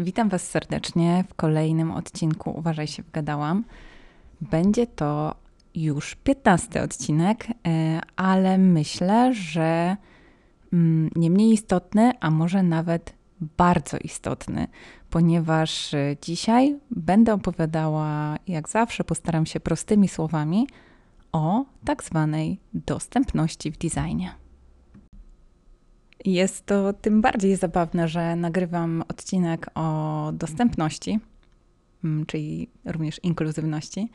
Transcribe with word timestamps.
Witam 0.00 0.28
Was 0.28 0.48
serdecznie 0.48 1.24
w 1.28 1.34
kolejnym 1.34 1.90
odcinku 1.90 2.50
Uważaj 2.58 2.86
się, 2.86 3.02
wgadałam. 3.02 3.64
Będzie 4.40 4.86
to 4.86 5.34
już 5.74 6.14
15 6.14 6.82
odcinek, 6.82 7.46
e, 7.66 8.00
ale 8.16 8.58
myślę, 8.58 9.34
że 9.34 9.96
mm, 10.72 11.10
nie 11.16 11.30
mniej 11.30 11.52
istotny, 11.52 12.12
a 12.20 12.30
może 12.30 12.62
nawet 12.62 13.12
bardzo 13.40 13.96
istotny, 13.98 14.66
ponieważ 15.10 15.94
e, 15.94 16.16
dzisiaj 16.22 16.78
będę 16.90 17.34
opowiadała, 17.34 18.36
jak 18.46 18.68
zawsze, 18.68 19.04
postaram 19.04 19.46
się 19.46 19.60
prostymi 19.60 20.08
słowami 20.08 20.66
o 21.32 21.64
tak 21.84 22.04
zwanej 22.04 22.60
dostępności 22.74 23.72
w 23.72 23.78
designie. 23.78 24.39
Jest 26.24 26.66
to 26.66 26.92
tym 26.92 27.20
bardziej 27.20 27.56
zabawne, 27.56 28.08
że 28.08 28.36
nagrywam 28.36 29.04
odcinek 29.08 29.70
o 29.74 30.30
dostępności, 30.32 31.18
mm, 32.04 32.26
czyli 32.26 32.68
również 32.84 33.20
inkluzywności, 33.22 34.08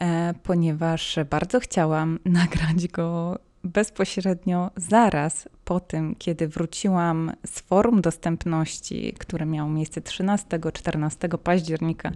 e, 0.00 0.34
ponieważ 0.42 1.18
bardzo 1.30 1.60
chciałam 1.60 2.18
nagrać 2.40 2.88
go 2.88 3.38
bezpośrednio 3.64 4.70
zaraz 4.76 5.48
po 5.64 5.80
tym, 5.80 6.14
kiedy 6.18 6.48
wróciłam 6.48 7.32
z 7.46 7.60
forum 7.60 8.00
dostępności, 8.00 9.12
które 9.18 9.46
miało 9.46 9.70
miejsce 9.70 10.00
13-14 10.00 11.38
października 11.38 12.10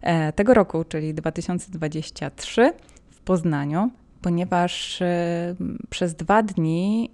e, 0.00 0.32
tego 0.32 0.54
roku, 0.54 0.84
czyli 0.84 1.14
2023 1.14 2.72
w 3.10 3.20
Poznaniu, 3.20 3.90
ponieważ 4.22 5.02
e, 5.02 5.54
przez 5.90 6.14
dwa 6.14 6.42
dni 6.42 7.10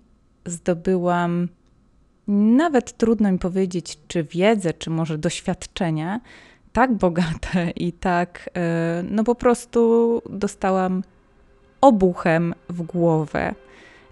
zdobyłam 0.49 1.49
nawet 2.29 2.97
trudno 2.97 3.33
mi 3.33 3.39
powiedzieć, 3.39 3.99
czy 4.09 4.25
wiedzę, 4.25 4.73
czy 4.73 4.91
może 4.91 5.19
doświadczenie, 5.19 6.21
tak 6.73 6.95
bogate 6.95 7.71
i 7.77 7.93
tak, 7.93 8.51
e, 8.57 9.03
no 9.11 9.25
po 9.25 9.35
prostu 9.35 10.23
dostałam 10.31 11.03
obuchem 11.81 12.55
w 12.69 12.83
głowę. 12.83 13.55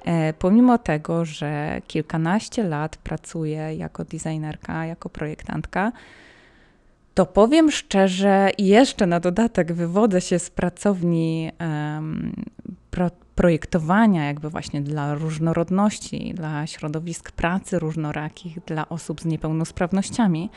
E, 0.04 0.32
pomimo 0.32 0.78
tego, 0.78 1.24
że 1.24 1.80
kilkanaście 1.86 2.64
lat 2.64 2.96
pracuję 2.96 3.74
jako 3.76 4.04
designerka, 4.04 4.86
jako 4.86 5.08
projektantka, 5.08 5.92
to 7.14 7.26
powiem 7.26 7.70
szczerze, 7.70 8.50
jeszcze 8.58 9.06
na 9.06 9.20
dodatek 9.20 9.72
wywodzę 9.72 10.20
się 10.20 10.38
z 10.38 10.50
pracowni 10.50 11.50
um, 11.60 12.32
pro, 12.90 13.10
projektowania, 13.36 14.26
jakby 14.26 14.50
właśnie 14.50 14.82
dla 14.82 15.14
różnorodności, 15.14 16.34
dla 16.34 16.66
środowisk 16.66 17.32
pracy 17.32 17.78
różnorakich, 17.78 18.64
dla 18.64 18.88
osób 18.88 19.20
z 19.20 19.24
niepełnosprawnościami. 19.24 20.50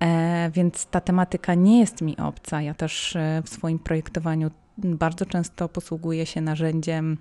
E, 0.00 0.50
więc 0.54 0.86
ta 0.86 1.00
tematyka 1.00 1.54
nie 1.54 1.80
jest 1.80 2.00
mi 2.02 2.16
obca. 2.16 2.62
Ja 2.62 2.74
też 2.74 3.16
e, 3.16 3.42
w 3.44 3.48
swoim 3.48 3.78
projektowaniu 3.78 4.50
bardzo 4.78 5.26
często 5.26 5.68
posługuję 5.68 6.26
się 6.26 6.40
narzędziem 6.40 7.18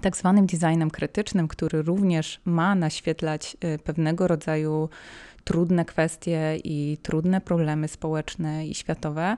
tak 0.00 0.16
zwanym 0.16 0.46
designem 0.46 0.90
krytycznym, 0.90 1.48
który 1.48 1.82
również 1.82 2.40
ma 2.44 2.74
naświetlać 2.74 3.56
e, 3.60 3.78
pewnego 3.78 4.28
rodzaju 4.28 4.88
trudne 5.44 5.84
kwestie 5.84 6.56
i 6.64 6.98
trudne 7.02 7.40
problemy 7.40 7.88
społeczne 7.88 8.66
i 8.66 8.74
światowe. 8.74 9.36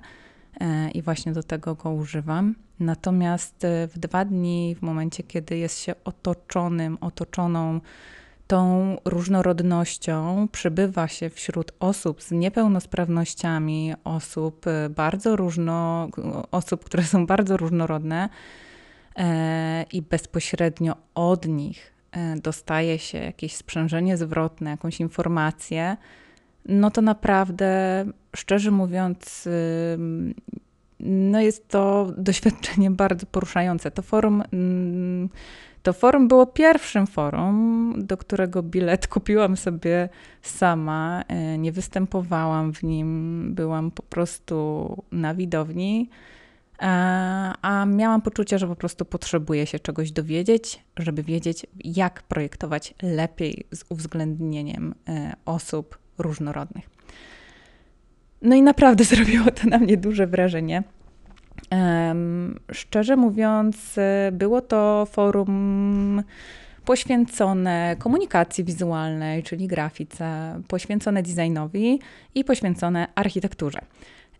E, 0.60 0.90
I 0.90 1.02
właśnie 1.02 1.32
do 1.32 1.42
tego 1.42 1.74
go 1.74 1.90
używam. 1.90 2.54
Natomiast 2.82 3.64
e, 3.64 3.88
w 3.88 3.98
dwa 3.98 4.24
dni, 4.24 4.76
w 4.78 4.82
momencie, 4.82 5.22
kiedy 5.22 5.56
jest 5.56 5.78
się 5.78 5.94
otoczonym, 6.04 6.98
otoczoną 7.00 7.80
tą 8.46 8.96
różnorodnością, 9.04 10.48
przybywa 10.52 11.08
się 11.08 11.30
wśród 11.30 11.72
osób 11.80 12.22
z 12.22 12.30
niepełnosprawnościami, 12.30 13.94
osób 14.04 14.64
bardzo 14.90 15.36
różno, 15.36 16.08
osób, 16.50 16.84
które 16.84 17.02
są 17.02 17.26
bardzo 17.26 17.56
różnorodne 17.56 18.28
i 19.92 20.02
bezpośrednio 20.02 20.96
od 21.14 21.48
nich 21.48 21.92
E, 22.12 22.36
dostaje 22.36 22.98
się 22.98 23.18
jakieś 23.18 23.54
sprzężenie 23.56 24.16
zwrotne, 24.16 24.70
jakąś 24.70 25.00
informację, 25.00 25.96
no 26.66 26.90
to 26.90 27.02
naprawdę, 27.02 28.04
szczerze 28.36 28.70
mówiąc, 28.70 29.48
no 31.02 31.40
jest 31.40 31.68
to 31.68 32.06
doświadczenie 32.18 32.90
bardzo 32.90 33.26
poruszające. 33.26 33.90
To 33.90 34.02
forum, 34.02 34.42
mm, 34.52 35.28
to 35.82 35.92
forum 35.92 36.28
było 36.28 36.46
pierwszym 36.46 37.06
forum, 37.06 37.94
do 37.98 38.16
którego 38.16 38.62
bilet 38.62 39.06
kupiłam 39.14 39.56
sobie 39.56 40.08
sama. 40.42 41.22
E, 41.28 41.58
nie 41.58 41.72
występowałam 41.72 42.72
w 42.72 42.82
nim, 42.82 43.48
byłam 43.54 43.90
po 43.90 44.02
prostu 44.02 44.96
na 45.12 45.34
widowni. 45.34 46.08
E, 46.82 46.86
a 47.62 47.86
miałam 47.86 48.22
poczucie, 48.22 48.58
że 48.58 48.66
po 48.66 48.76
prostu 48.76 49.04
potrzebuję 49.04 49.66
się 49.66 49.78
czegoś 49.78 50.12
dowiedzieć, 50.12 50.84
żeby 50.96 51.22
wiedzieć, 51.22 51.66
jak 51.84 52.22
projektować 52.22 52.94
lepiej 53.02 53.66
z 53.74 53.84
uwzględnieniem 53.88 54.94
e, 55.08 55.32
osób 55.44 55.98
różnorodnych. 56.18 57.01
No 58.42 58.56
i 58.56 58.62
naprawdę 58.62 59.04
zrobiło 59.14 59.50
to 59.50 59.68
na 59.68 59.78
mnie 59.78 59.96
duże 59.96 60.26
wrażenie. 60.26 60.82
Szczerze 62.72 63.16
mówiąc, 63.16 63.98
e, 63.98 64.30
było 64.32 64.60
to 64.60 65.06
forum 65.10 66.22
poświęcone 66.84 67.96
komunikacji 67.98 68.64
wizualnej, 68.64 69.42
czyli 69.42 69.66
grafice, 69.66 70.60
poświęcone 70.68 71.22
designowi 71.22 72.00
i 72.34 72.44
poświęcone 72.44 73.08
architekturze. 73.14 73.78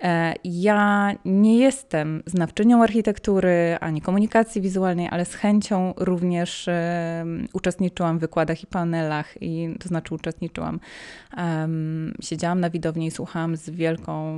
E, 0.03 0.35
ja 0.45 1.13
nie 1.25 1.59
jestem 1.59 2.23
znawczynią 2.27 2.83
architektury 2.83 3.77
ani 3.81 4.01
komunikacji 4.01 4.61
wizualnej, 4.61 5.09
ale 5.11 5.25
z 5.25 5.35
chęcią 5.35 5.95
również 5.97 6.69
uczestniczyłam 7.53 8.19
w 8.19 8.21
wykładach 8.21 8.63
i 8.63 8.67
panelach, 8.67 9.43
i 9.43 9.77
to 9.81 9.89
znaczy 9.89 10.15
uczestniczyłam. 10.15 10.81
Siedziałam 12.21 12.61
na 12.61 12.71
widowni 12.71 13.07
i 13.07 13.11
słuchałam 13.11 13.57
z 13.57 13.71
wielką, 13.71 14.35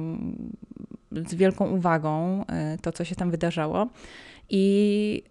z 1.12 1.34
wielką 1.34 1.70
uwagą 1.70 2.44
e, 2.46 2.78
to, 2.78 2.92
co 2.92 3.04
się 3.04 3.14
tam 3.14 3.30
wydarzało. 3.30 3.88
I 4.50 5.22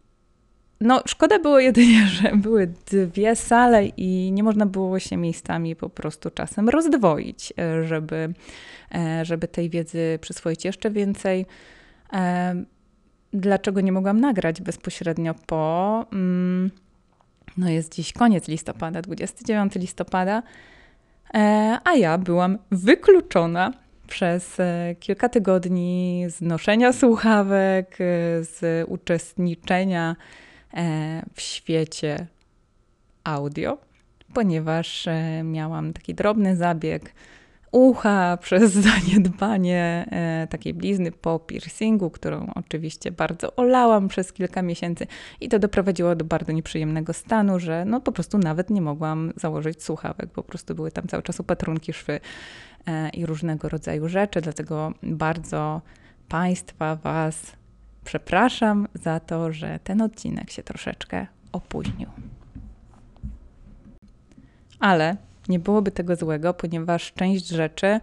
no, 0.84 1.02
szkoda 1.06 1.40
było 1.40 1.60
jedynie, 1.60 2.08
że 2.22 2.32
były 2.36 2.74
dwie 2.92 3.36
sale 3.36 3.86
i 3.86 4.32
nie 4.32 4.44
można 4.44 4.66
było 4.66 5.00
się 5.00 5.18
miejscami 5.18 5.76
po 5.76 5.90
prostu 5.90 6.30
czasem 6.30 6.70
rozdwoić, 6.70 7.54
e, 7.60 7.88
żeby, 7.88 8.34
e, 8.96 9.26
żeby 9.26 9.48
tej 9.48 9.70
wiedzy 9.70 10.20
przyswoić 10.22 10.66
jeszcze 10.66 10.92
więcej. 10.92 11.46
E, 12.14 12.56
dlaczego 13.34 13.82
nie 13.82 13.92
mogłam 13.92 14.20
nagrać 14.20 14.62
bezpośrednio 14.62 15.34
po? 15.46 16.06
Mm, 16.14 16.72
no, 17.58 17.70
jest 17.70 17.96
dziś 17.96 18.14
koniec 18.14 18.48
listopada, 18.48 19.02
29 19.02 19.76
listopada, 19.76 20.44
a 21.84 21.94
ja 21.98 22.18
byłam 22.18 22.58
wykluczona 22.72 23.74
przez 24.08 24.58
kilka 25.00 25.30
tygodni 25.30 26.26
z 26.30 26.42
noszenia 26.42 26.94
słuchawek, 26.94 27.98
z 28.42 28.86
uczestniczenia 28.88 30.16
w 31.34 31.42
świecie 31.42 32.28
audio, 33.24 33.78
ponieważ 34.34 35.08
e, 35.08 35.44
miałam 35.44 35.94
taki 35.94 36.14
drobny 36.14 36.56
zabieg 36.56 37.14
ucha 37.72 38.38
przez 38.38 38.74
zaniedbanie 38.90 40.06
e, 40.12 40.48
takiej 40.50 40.74
blizny 40.74 41.12
po 41.12 41.40
piercingu, 41.40 42.10
którą 42.10 42.52
oczywiście 42.56 43.12
bardzo 43.12 43.56
olałam 43.56 44.08
przez 44.08 44.34
kilka 44.34 44.62
miesięcy. 44.62 45.08
I 45.42 45.50
to 45.50 45.60
doprowadziło 45.60 46.16
do 46.16 46.26
bardzo 46.26 46.52
nieprzyjemnego 46.52 47.14
stanu, 47.14 47.60
że 47.60 47.86
no 47.86 48.02
po 48.02 48.12
prostu 48.12 48.38
nawet 48.38 48.70
nie 48.70 48.82
mogłam 48.82 49.34
założyć 49.36 49.84
słuchawek, 49.84 50.30
po 50.30 50.44
prostu 50.44 50.76
były 50.76 50.92
tam 50.92 51.08
cały 51.08 51.24
czas 51.24 51.40
opatrunki, 51.40 51.94
szwy 51.94 52.20
i 53.14 53.26
różnego 53.26 53.70
rodzaju 53.70 54.10
rzeczy, 54.10 54.42
dlatego 54.42 54.94
bardzo 55.04 55.82
Państwa, 56.30 56.96
Was 56.96 57.56
Przepraszam 58.04 58.88
za 58.94 59.20
to, 59.20 59.54
że 59.54 59.80
ten 59.84 60.02
odcinek 60.02 60.52
się 60.52 60.64
troszeczkę 60.64 61.28
opóźnił. 61.52 62.10
Ale 64.80 65.18
nie 65.50 65.60
byłoby 65.60 65.92
tego 65.92 66.16
złego, 66.16 66.54
ponieważ 66.54 67.14
część 67.14 67.48
rzeczy 67.48 68.00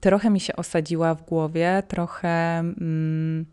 trochę 0.00 0.30
mi 0.30 0.40
się 0.40 0.56
osadziła 0.56 1.14
w 1.14 1.22
głowie, 1.22 1.82
trochę, 1.88 2.58
mm, 2.58 3.46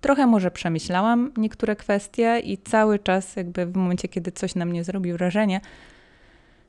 trochę 0.00 0.26
może 0.26 0.50
przemyślałam 0.50 1.32
niektóre 1.36 1.76
kwestie 1.76 2.40
i 2.44 2.58
cały 2.58 2.98
czas, 2.98 3.36
jakby 3.36 3.66
w 3.66 3.76
momencie, 3.76 4.08
kiedy 4.08 4.32
coś 4.32 4.54
na 4.54 4.64
mnie 4.64 4.84
zrobi 4.84 5.12
wrażenie, 5.12 5.60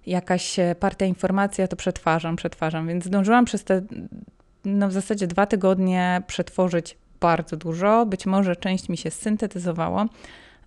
jakaś 0.05 0.55
partia 0.79 1.05
informacja, 1.05 1.67
to 1.67 1.75
przetwarzam, 1.75 2.35
przetwarzam. 2.35 2.88
Więc 2.88 3.05
zdążyłam 3.05 3.45
przez 3.45 3.63
te 3.63 3.81
no 4.65 4.88
w 4.88 4.91
zasadzie 4.91 5.27
dwa 5.27 5.45
tygodnie 5.45 6.21
przetworzyć 6.27 6.97
bardzo 7.19 7.57
dużo. 7.57 8.06
Być 8.06 8.25
może 8.25 8.56
część 8.56 8.89
mi 8.89 8.97
się 8.97 9.12
syntetyzowało, 9.12 10.06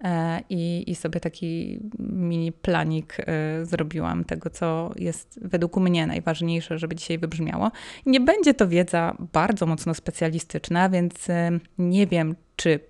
E, 0.05 0.41
I, 0.51 0.91
I 0.91 0.95
sobie 0.95 1.21
taki 1.21 1.81
mini 1.99 2.53
planik 2.53 3.17
e, 3.21 3.25
zrobiłam 3.67 4.25
tego, 4.25 4.51
co 4.51 4.93
jest 4.97 5.41
według 5.43 5.77
mnie 5.77 6.07
najważniejsze, 6.07 6.79
żeby 6.79 6.95
dzisiaj 6.95 7.19
wybrzmiało. 7.19 7.71
Nie 8.07 8.21
będzie 8.21 8.55
to 8.55 8.69
wiedza 8.69 9.17
bardzo 9.33 9.67
mocno 9.67 9.95
specjalistyczna, 9.95 10.89
więc 10.89 11.31
e, 11.31 11.51
nie 11.79 12.07
wiem, 12.07 12.35
czy 12.57 12.81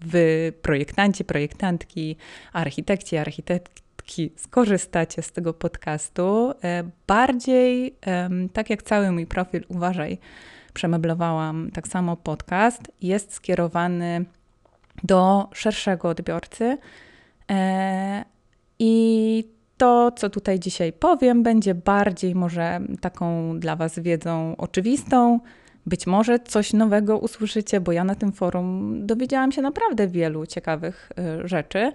wy, 0.00 0.52
projektanci, 0.62 1.24
projektantki, 1.24 2.16
architekci, 2.52 3.16
architektki, 3.16 4.32
skorzystacie 4.36 5.22
z 5.22 5.32
tego 5.32 5.54
podcastu. 5.54 6.52
Bardziej, 7.06 7.94
tak 8.52 8.70
jak 8.70 8.82
cały 8.82 9.12
mój 9.12 9.26
profil, 9.26 9.64
uważaj, 9.68 10.18
przemeblowałam, 10.78 11.70
tak 11.70 11.88
samo 11.88 12.16
podcast 12.16 12.92
jest 13.02 13.32
skierowany 13.32 14.24
do 15.04 15.48
szerszego 15.52 16.08
odbiorcy. 16.08 16.78
E, 17.50 18.24
I 18.78 19.44
to, 19.76 20.12
co 20.16 20.30
tutaj 20.30 20.60
dzisiaj 20.60 20.92
powiem, 20.92 21.42
będzie 21.42 21.74
bardziej 21.74 22.34
może 22.34 22.80
taką 23.00 23.58
dla 23.58 23.76
Was 23.76 23.98
wiedzą 23.98 24.56
oczywistą. 24.56 25.40
Być 25.86 26.06
może 26.06 26.38
coś 26.38 26.72
nowego 26.72 27.18
usłyszycie, 27.18 27.80
bo 27.80 27.92
ja 27.92 28.04
na 28.04 28.14
tym 28.14 28.32
forum 28.32 28.96
dowiedziałam 29.06 29.52
się 29.52 29.62
naprawdę 29.62 30.08
wielu 30.08 30.46
ciekawych 30.46 31.12
e, 31.18 31.48
rzeczy. 31.48 31.92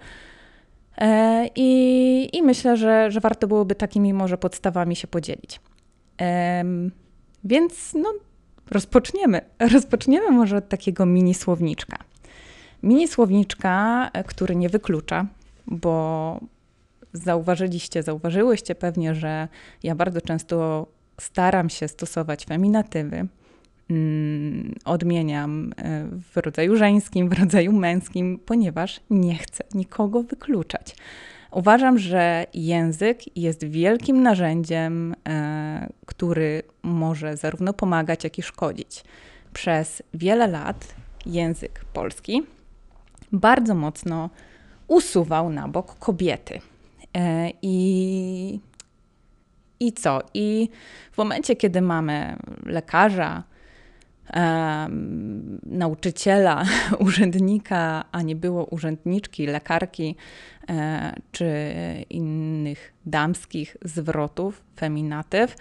E, 0.98 1.48
I, 1.56 2.38
i 2.38 2.44
myślę, 2.44 2.78
że, 2.78 3.12
że 3.12 3.20
warto 3.20 3.48
byłoby 3.48 3.76
takimi 3.76 4.14
może 4.14 4.38
podstawami 4.38 4.96
się 4.96 5.08
podzielić. 5.08 5.60
Więc 7.44 7.94
no, 7.94 8.14
rozpoczniemy. 8.72 9.42
Rozpoczniemy 9.74 10.32
może 10.32 10.58
od 10.58 10.70
takiego 10.70 11.06
mini 11.06 11.34
słowniczka. 11.34 11.98
Mini 12.84 13.08
słowniczka, 13.08 14.10
e, 14.14 14.24
który 14.24 14.56
nie 14.56 14.70
wyklucza, 14.70 15.26
bo 15.68 16.40
zauważyliście, 17.14 18.04
zauważyłyście 18.04 18.76
pewnie, 18.76 19.16
że 19.16 19.48
ja 19.84 19.96
bardzo 19.96 20.22
często 20.22 20.88
staram 21.22 21.70
się 21.70 21.88
stosować 21.88 22.46
feminatywy. 22.46 23.28
Mm, 23.90 24.76
odmieniam 24.86 25.74
e, 25.78 26.08
w 26.34 26.38
rodzaju 26.38 26.76
żeńskim, 26.76 27.30
w 27.30 27.40
rodzaju 27.40 27.72
męskim, 27.72 28.40
ponieważ 28.46 29.00
nie 29.10 29.36
chcę 29.36 29.64
nikogo 29.74 30.24
wykluczać. 30.24 30.96
Uważam, 31.54 32.00
że 32.00 32.46
język 32.54 33.38
jest 33.38 33.64
wielkim 33.64 34.24
narzędziem, 34.24 35.16
e, 35.28 35.90
który 36.06 36.64
może 36.84 37.38
zarówno 37.38 37.74
pomagać, 37.74 38.24
jak 38.24 38.38
i 38.38 38.42
szkodzić. 38.42 39.04
Przez 39.54 40.04
wiele 40.14 40.48
lat 40.48 40.96
język 41.26 41.86
polski 41.94 42.44
bardzo 43.32 43.76
mocno 43.76 44.30
usuwał 44.88 45.50
na 45.50 45.68
bok 45.68 46.00
kobiety. 46.00 46.60
E, 47.18 47.50
I, 47.62 48.60
i 49.80 49.94
co? 49.94 50.22
I 50.34 50.70
w 51.12 51.18
momencie, 51.18 51.56
kiedy 51.56 51.82
mamy 51.82 52.36
lekarza, 52.66 53.44
nauczyciela, 55.66 56.64
urzędnika, 57.00 58.06
a 58.12 58.22
nie 58.22 58.36
było 58.36 58.66
urzędniczki, 58.66 59.48
lekarki 59.48 60.16
e, 60.70 61.14
czy 61.32 61.48
innych 62.10 62.94
damskich 63.06 63.78
zwrotów, 63.86 64.64
feminatyw, 64.80 65.56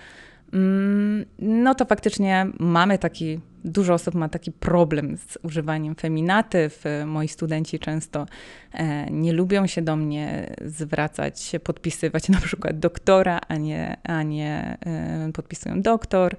no 1.38 1.74
to 1.74 1.84
faktycznie 1.84 2.46
mamy 2.58 2.98
taki 2.98 3.40
dużo 3.64 3.94
osób 3.94 4.14
ma 4.14 4.28
taki 4.28 4.52
problem 4.52 5.16
z 5.16 5.38
używaniem 5.42 5.94
feminatyw. 5.94 6.84
Moi 7.06 7.28
studenci 7.28 7.78
często 7.78 8.26
e, 8.72 9.10
nie 9.10 9.32
lubią 9.32 9.66
się 9.66 9.82
do 9.82 9.96
mnie 9.96 10.54
zwracać, 10.64 11.52
podpisywać 11.64 12.28
na 12.28 12.40
przykład 12.40 12.78
doktora, 12.78 13.40
a 13.48 13.56
nie, 13.56 13.96
a 14.04 14.22
nie 14.22 14.78
e, 14.86 15.32
podpisują 15.32 15.82
doktor, 15.82 16.36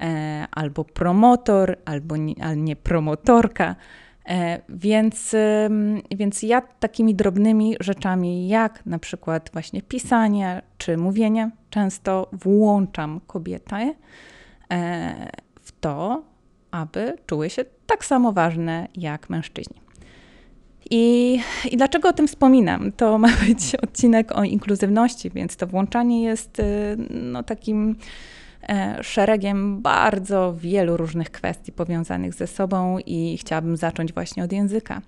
e, 0.00 0.46
albo 0.50 0.84
promotor, 0.84 1.76
albo 1.84 2.16
nie, 2.16 2.34
a 2.40 2.54
nie 2.54 2.76
promotorka. 2.76 3.76
Więc, 4.68 5.36
więc 6.10 6.42
ja 6.42 6.60
takimi 6.60 7.14
drobnymi 7.14 7.76
rzeczami, 7.80 8.48
jak 8.48 8.86
na 8.86 8.98
przykład 8.98 9.50
właśnie 9.52 9.82
pisanie 9.82 10.62
czy 10.78 10.96
mówienie, 10.96 11.50
często 11.70 12.28
włączam 12.32 13.20
kobietę 13.26 13.94
w 15.60 15.72
to, 15.80 16.22
aby 16.70 17.16
czuły 17.26 17.50
się 17.50 17.64
tak 17.86 18.04
samo 18.04 18.32
ważne 18.32 18.88
jak 18.94 19.30
mężczyźni. 19.30 19.80
I, 20.90 21.38
I 21.70 21.76
dlaczego 21.76 22.08
o 22.08 22.12
tym 22.12 22.28
wspominam? 22.28 22.92
To 22.92 23.18
ma 23.18 23.28
być 23.46 23.74
odcinek 23.84 24.38
o 24.38 24.44
inkluzywności, 24.44 25.30
więc 25.30 25.56
to 25.56 25.66
włączanie 25.66 26.22
jest 26.22 26.58
y, 26.58 26.96
no, 27.10 27.42
takim 27.42 27.90
e, 27.90 27.94
szeregiem 29.02 29.82
bardzo 29.82 30.54
wielu 30.54 30.96
różnych 30.96 31.30
kwestii 31.30 31.72
powiązanych 31.72 32.34
ze 32.34 32.46
sobą 32.46 32.98
i 32.98 33.38
chciałabym 33.38 33.76
zacząć 33.76 34.12
właśnie 34.12 34.44
od 34.44 34.52
języka. 34.52 35.02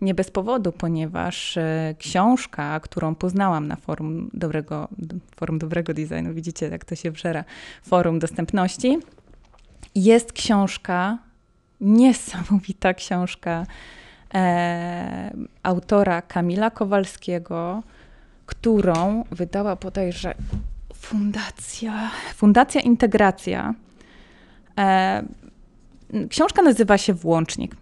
Nie 0.00 0.14
bez 0.14 0.30
powodu, 0.30 0.72
ponieważ 0.72 1.56
e, 1.56 1.94
książka, 1.98 2.80
którą 2.80 3.14
poznałam 3.14 3.68
na 3.68 3.76
forum 3.76 4.30
dobrego, 4.34 4.88
forum 5.36 5.58
dobrego 5.58 5.94
designu, 5.94 6.34
widzicie 6.34 6.68
jak 6.68 6.84
to 6.84 6.94
się 6.94 7.10
wżera, 7.10 7.44
forum 7.82 8.18
dostępności, 8.18 8.98
jest 9.94 10.32
książka, 10.32 11.18
niesamowita 11.80 12.94
książka 12.94 13.66
e, 14.34 15.30
autora 15.62 16.22
Kamila 16.22 16.70
Kowalskiego, 16.70 17.82
którą 18.46 19.24
wydała 19.30 19.76
bodajże 19.76 20.34
Fundacja, 21.00 22.10
Fundacja 22.34 22.80
Integracja. 22.80 23.74
E, 24.78 25.22
książka 26.28 26.62
nazywa 26.62 26.98
się 26.98 27.14
Włącznik. 27.14 27.76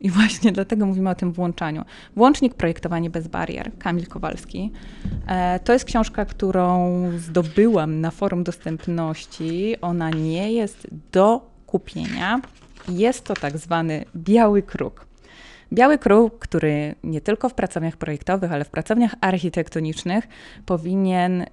I 0.00 0.10
właśnie 0.10 0.52
dlatego 0.52 0.86
mówimy 0.86 1.10
o 1.10 1.14
tym 1.14 1.32
włączaniu. 1.32 1.84
Włącznik 2.16 2.54
Projektowanie 2.54 3.10
bez 3.10 3.28
barier, 3.28 3.70
Kamil 3.78 4.06
Kowalski. 4.06 4.72
E, 5.26 5.60
to 5.60 5.72
jest 5.72 5.84
książka, 5.84 6.24
którą 6.24 7.02
zdobyłam 7.18 8.00
na 8.00 8.10
forum 8.10 8.44
dostępności. 8.44 9.74
Ona 9.80 10.10
nie 10.10 10.52
jest 10.52 10.86
do 11.12 11.50
kupienia. 11.66 12.40
Jest 12.88 13.24
to 13.24 13.34
tak 13.34 13.58
zwany 13.58 14.04
biały 14.16 14.62
kruk. 14.62 15.06
Biały 15.74 15.98
kruk, 15.98 16.38
który 16.38 16.94
nie 17.04 17.20
tylko 17.20 17.48
w 17.48 17.54
pracowniach 17.54 17.96
projektowych, 17.96 18.52
ale 18.52 18.64
w 18.64 18.70
pracowniach 18.70 19.14
architektonicznych 19.20 20.28
powinien 20.66 21.42
y, 21.42 21.46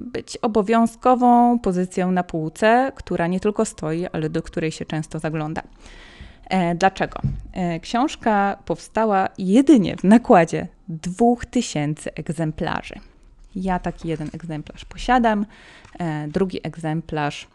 być 0.00 0.36
obowiązkową 0.36 1.58
pozycją 1.58 2.10
na 2.10 2.22
półce, 2.22 2.92
która 2.94 3.26
nie 3.26 3.40
tylko 3.40 3.64
stoi, 3.64 4.06
ale 4.12 4.30
do 4.30 4.42
której 4.42 4.72
się 4.72 4.84
często 4.84 5.18
zagląda. 5.18 5.62
E, 6.52 6.74
dlaczego? 6.74 7.20
E, 7.52 7.80
książka 7.80 8.58
powstała 8.64 9.28
jedynie 9.38 9.96
w 9.96 10.04
nakładzie 10.04 10.66
2000 10.88 12.14
egzemplarzy. 12.14 12.94
Ja 13.54 13.78
taki 13.78 14.08
jeden 14.08 14.28
egzemplarz 14.32 14.84
posiadam, 14.84 15.46
e, 15.98 16.28
drugi 16.28 16.60
egzemplarz 16.62 17.48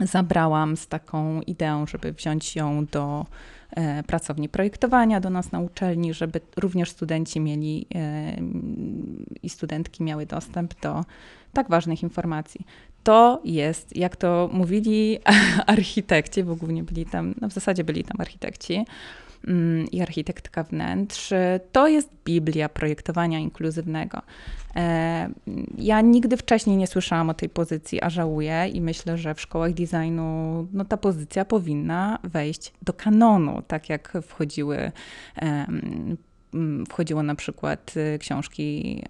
zabrałam 0.00 0.76
z 0.76 0.88
taką 0.88 1.40
ideą, 1.40 1.86
żeby 1.86 2.12
wziąć 2.12 2.56
ją 2.56 2.86
do 2.86 3.26
pracowni 4.06 4.48
projektowania 4.48 5.20
do 5.20 5.30
nas 5.30 5.52
na 5.52 5.60
uczelni, 5.60 6.14
żeby 6.14 6.40
również 6.56 6.90
studenci 6.90 7.40
mieli 7.40 7.86
e, 7.94 8.36
i 9.42 9.48
studentki 9.48 10.02
miały 10.02 10.26
dostęp 10.26 10.80
do 10.80 11.04
tak 11.52 11.68
ważnych 11.68 12.02
informacji. 12.02 12.66
To 13.02 13.40
jest, 13.44 13.96
jak 13.96 14.16
to 14.16 14.50
mówili 14.52 15.18
architekci, 15.66 16.44
bo 16.44 16.56
głównie 16.56 16.82
byli 16.82 17.06
tam, 17.06 17.34
no 17.40 17.48
w 17.48 17.52
zasadzie 17.52 17.84
byli 17.84 18.04
tam 18.04 18.20
architekci, 18.20 18.84
Mm, 19.46 19.90
i 19.90 20.02
architektka 20.02 20.62
wnętrz. 20.62 21.32
To 21.72 21.88
jest 21.88 22.10
Biblia 22.24 22.68
projektowania 22.68 23.38
inkluzywnego. 23.38 24.22
E, 24.76 25.28
ja 25.78 26.00
nigdy 26.00 26.36
wcześniej 26.36 26.76
nie 26.76 26.86
słyszałam 26.86 27.30
o 27.30 27.34
tej 27.34 27.48
pozycji, 27.48 28.02
a 28.02 28.10
żałuję 28.10 28.68
i 28.68 28.80
myślę, 28.80 29.18
że 29.18 29.34
w 29.34 29.40
szkołach 29.40 29.72
designu 29.72 30.66
no, 30.72 30.84
ta 30.84 30.96
pozycja 30.96 31.44
powinna 31.44 32.18
wejść 32.24 32.72
do 32.82 32.92
kanonu, 32.92 33.62
tak 33.62 33.88
jak 33.88 34.12
wchodziły 34.22 34.92
wchodziło 36.88 37.22
na 37.22 37.34
przykład 37.34 37.94
y, 37.96 38.18
książki 38.18 39.02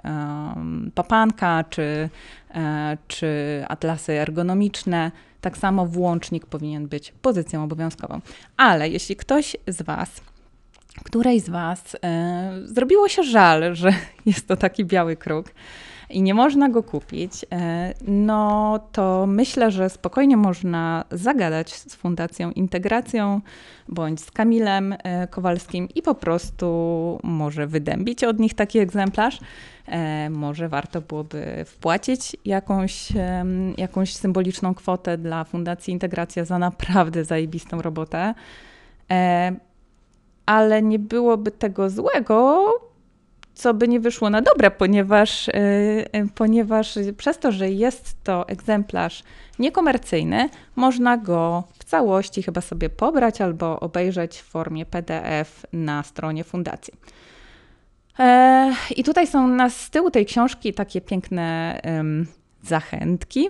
Papanka 0.94 1.64
czy, 1.70 2.08
e, 2.54 2.98
czy 3.08 3.64
atlasy 3.68 4.12
ergonomiczne. 4.12 5.12
Tak 5.40 5.58
samo 5.58 5.86
włącznik 5.86 6.46
powinien 6.46 6.88
być 6.88 7.12
pozycją 7.22 7.64
obowiązkową. 7.64 8.20
Ale 8.56 8.88
jeśli 8.88 9.16
ktoś 9.16 9.56
z 9.66 9.82
Was, 9.82 10.20
której 11.04 11.40
z 11.40 11.48
Was 11.48 11.96
e, 12.04 12.52
zrobiło 12.64 13.08
się 13.08 13.22
żal, 13.22 13.74
że 13.74 13.92
jest 14.26 14.48
to 14.48 14.56
taki 14.56 14.84
biały 14.84 15.16
kruk, 15.16 15.46
i 16.10 16.22
nie 16.22 16.34
można 16.34 16.68
go 16.68 16.82
kupić, 16.82 17.32
e, 17.52 17.94
no 18.06 18.78
to 18.92 19.24
myślę, 19.28 19.70
że 19.70 19.90
spokojnie 19.90 20.36
można 20.36 21.04
zagadać 21.10 21.74
z 21.74 21.94
Fundacją 21.94 22.50
Integracją 22.50 23.40
bądź 23.88 24.20
z 24.20 24.30
Kamilem 24.30 24.94
e, 24.98 25.26
Kowalskim 25.26 25.88
i 25.94 26.02
po 26.02 26.14
prostu 26.14 27.18
może 27.22 27.66
wydębić 27.66 28.24
od 28.24 28.38
nich 28.38 28.54
taki 28.54 28.78
egzemplarz. 28.78 29.40
Może 30.30 30.68
warto 30.68 31.00
byłoby 31.00 31.64
wpłacić 31.66 32.36
jakąś, 32.44 33.08
jakąś 33.76 34.14
symboliczną 34.14 34.74
kwotę 34.74 35.18
dla 35.18 35.44
Fundacji 35.44 35.92
Integracja 35.92 36.44
za 36.44 36.58
naprawdę 36.58 37.24
zajebistą 37.24 37.82
robotę. 37.82 38.34
Ale 40.46 40.82
nie 40.82 40.98
byłoby 40.98 41.50
tego 41.50 41.90
złego, 41.90 42.66
co 43.54 43.74
by 43.74 43.88
nie 43.88 44.00
wyszło 44.00 44.30
na 44.30 44.42
dobre, 44.42 44.70
ponieważ, 44.70 45.46
yy, 45.46 46.28
ponieważ 46.34 46.98
przez 47.16 47.38
to, 47.38 47.52
że 47.52 47.70
jest 47.70 48.24
to 48.24 48.48
egzemplarz 48.48 49.22
niekomercyjny, 49.58 50.48
można 50.76 51.16
go 51.16 51.64
w 51.78 51.84
całości 51.84 52.42
chyba 52.42 52.60
sobie 52.60 52.90
pobrać 52.90 53.40
albo 53.40 53.80
obejrzeć 53.80 54.38
w 54.38 54.44
formie 54.44 54.86
PDF 54.86 55.66
na 55.72 56.02
stronie 56.02 56.44
fundacji. 56.44 56.94
E, 58.18 58.74
I 58.96 59.04
tutaj 59.04 59.26
są 59.26 59.48
na 59.48 59.70
z 59.70 59.90
tyłu 59.90 60.10
tej 60.10 60.26
książki 60.26 60.74
takie 60.74 61.00
piękne 61.00 61.80
zachętki 62.62 63.48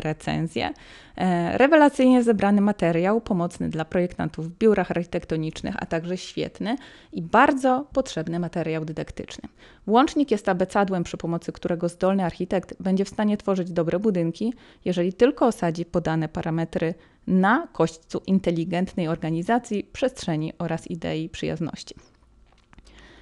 recenzję. 0.00 0.70
E, 1.16 1.58
rewelacyjnie 1.58 2.22
zebrany 2.22 2.60
materiał 2.60 3.20
pomocny 3.20 3.68
dla 3.68 3.84
projektantów 3.84 4.48
w 4.48 4.58
biurach 4.58 4.90
architektonicznych, 4.90 5.74
a 5.78 5.86
także 5.86 6.16
świetny 6.16 6.76
i 7.12 7.22
bardzo 7.22 7.86
potrzebny 7.92 8.38
materiał 8.38 8.84
dydaktyczny. 8.84 9.48
Łącznik 9.86 10.30
jest 10.30 10.48
abecadłem, 10.48 11.04
przy 11.04 11.16
pomocy 11.16 11.52
którego 11.52 11.88
zdolny 11.88 12.24
architekt 12.24 12.82
będzie 12.82 13.04
w 13.04 13.08
stanie 13.08 13.36
tworzyć 13.36 13.70
dobre 13.72 13.98
budynki, 13.98 14.54
jeżeli 14.84 15.12
tylko 15.12 15.46
osadzi 15.46 15.84
podane 15.84 16.28
parametry 16.28 16.94
na 17.26 17.68
kośćcu 17.72 18.22
inteligentnej 18.26 19.08
organizacji, 19.08 19.84
przestrzeni 19.92 20.52
oraz 20.58 20.90
idei 20.90 21.28
przyjazności. 21.28 21.94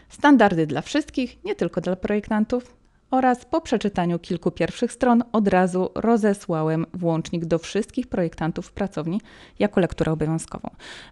Standardy 0.09 0.67
dla 0.67 0.83
wszystkich, 0.83 1.45
nie 1.45 1.55
tylko 1.55 1.81
dla 1.81 1.97
projektantów, 1.97 2.80
oraz 3.11 3.45
po 3.45 3.61
przeczytaniu 3.61 4.19
kilku 4.19 4.51
pierwszych 4.51 4.93
stron 4.93 5.25
od 5.33 5.49
razu 5.49 5.91
rozesłałem 5.95 6.87
włącznik 6.95 7.45
do 7.45 7.59
wszystkich 7.59 8.07
projektantów 8.07 8.67
w 8.67 8.73
pracowni 8.73 9.21
jako 9.59 9.81
lekturę 9.81 10.13
obowiązkową. 10.13 10.71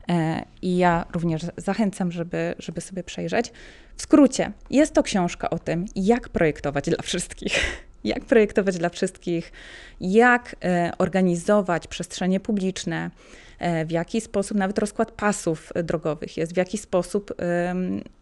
E, 0.08 0.44
I 0.62 0.76
ja 0.76 1.04
również 1.12 1.42
zachęcam, 1.56 2.12
żeby, 2.12 2.54
żeby 2.58 2.80
sobie 2.80 3.02
przejrzeć. 3.02 3.52
W 3.96 4.02
skrócie, 4.02 4.52
jest 4.70 4.94
to 4.94 5.02
książka 5.02 5.50
o 5.50 5.58
tym, 5.58 5.84
jak 5.96 6.28
projektować 6.28 6.84
dla 6.84 7.02
wszystkich. 7.02 7.52
Jak 8.04 8.24
projektować 8.24 8.78
dla 8.78 8.88
wszystkich, 8.88 9.52
jak 10.00 10.56
e, 10.64 10.92
organizować 10.98 11.86
przestrzenie 11.86 12.40
publiczne, 12.40 13.10
e, 13.58 13.84
w 13.84 13.90
jaki 13.90 14.20
sposób, 14.20 14.56
nawet 14.56 14.78
rozkład 14.78 15.10
pasów 15.10 15.72
drogowych 15.84 16.36
jest, 16.36 16.54
w 16.54 16.56
jaki 16.56 16.78
sposób, 16.78 17.34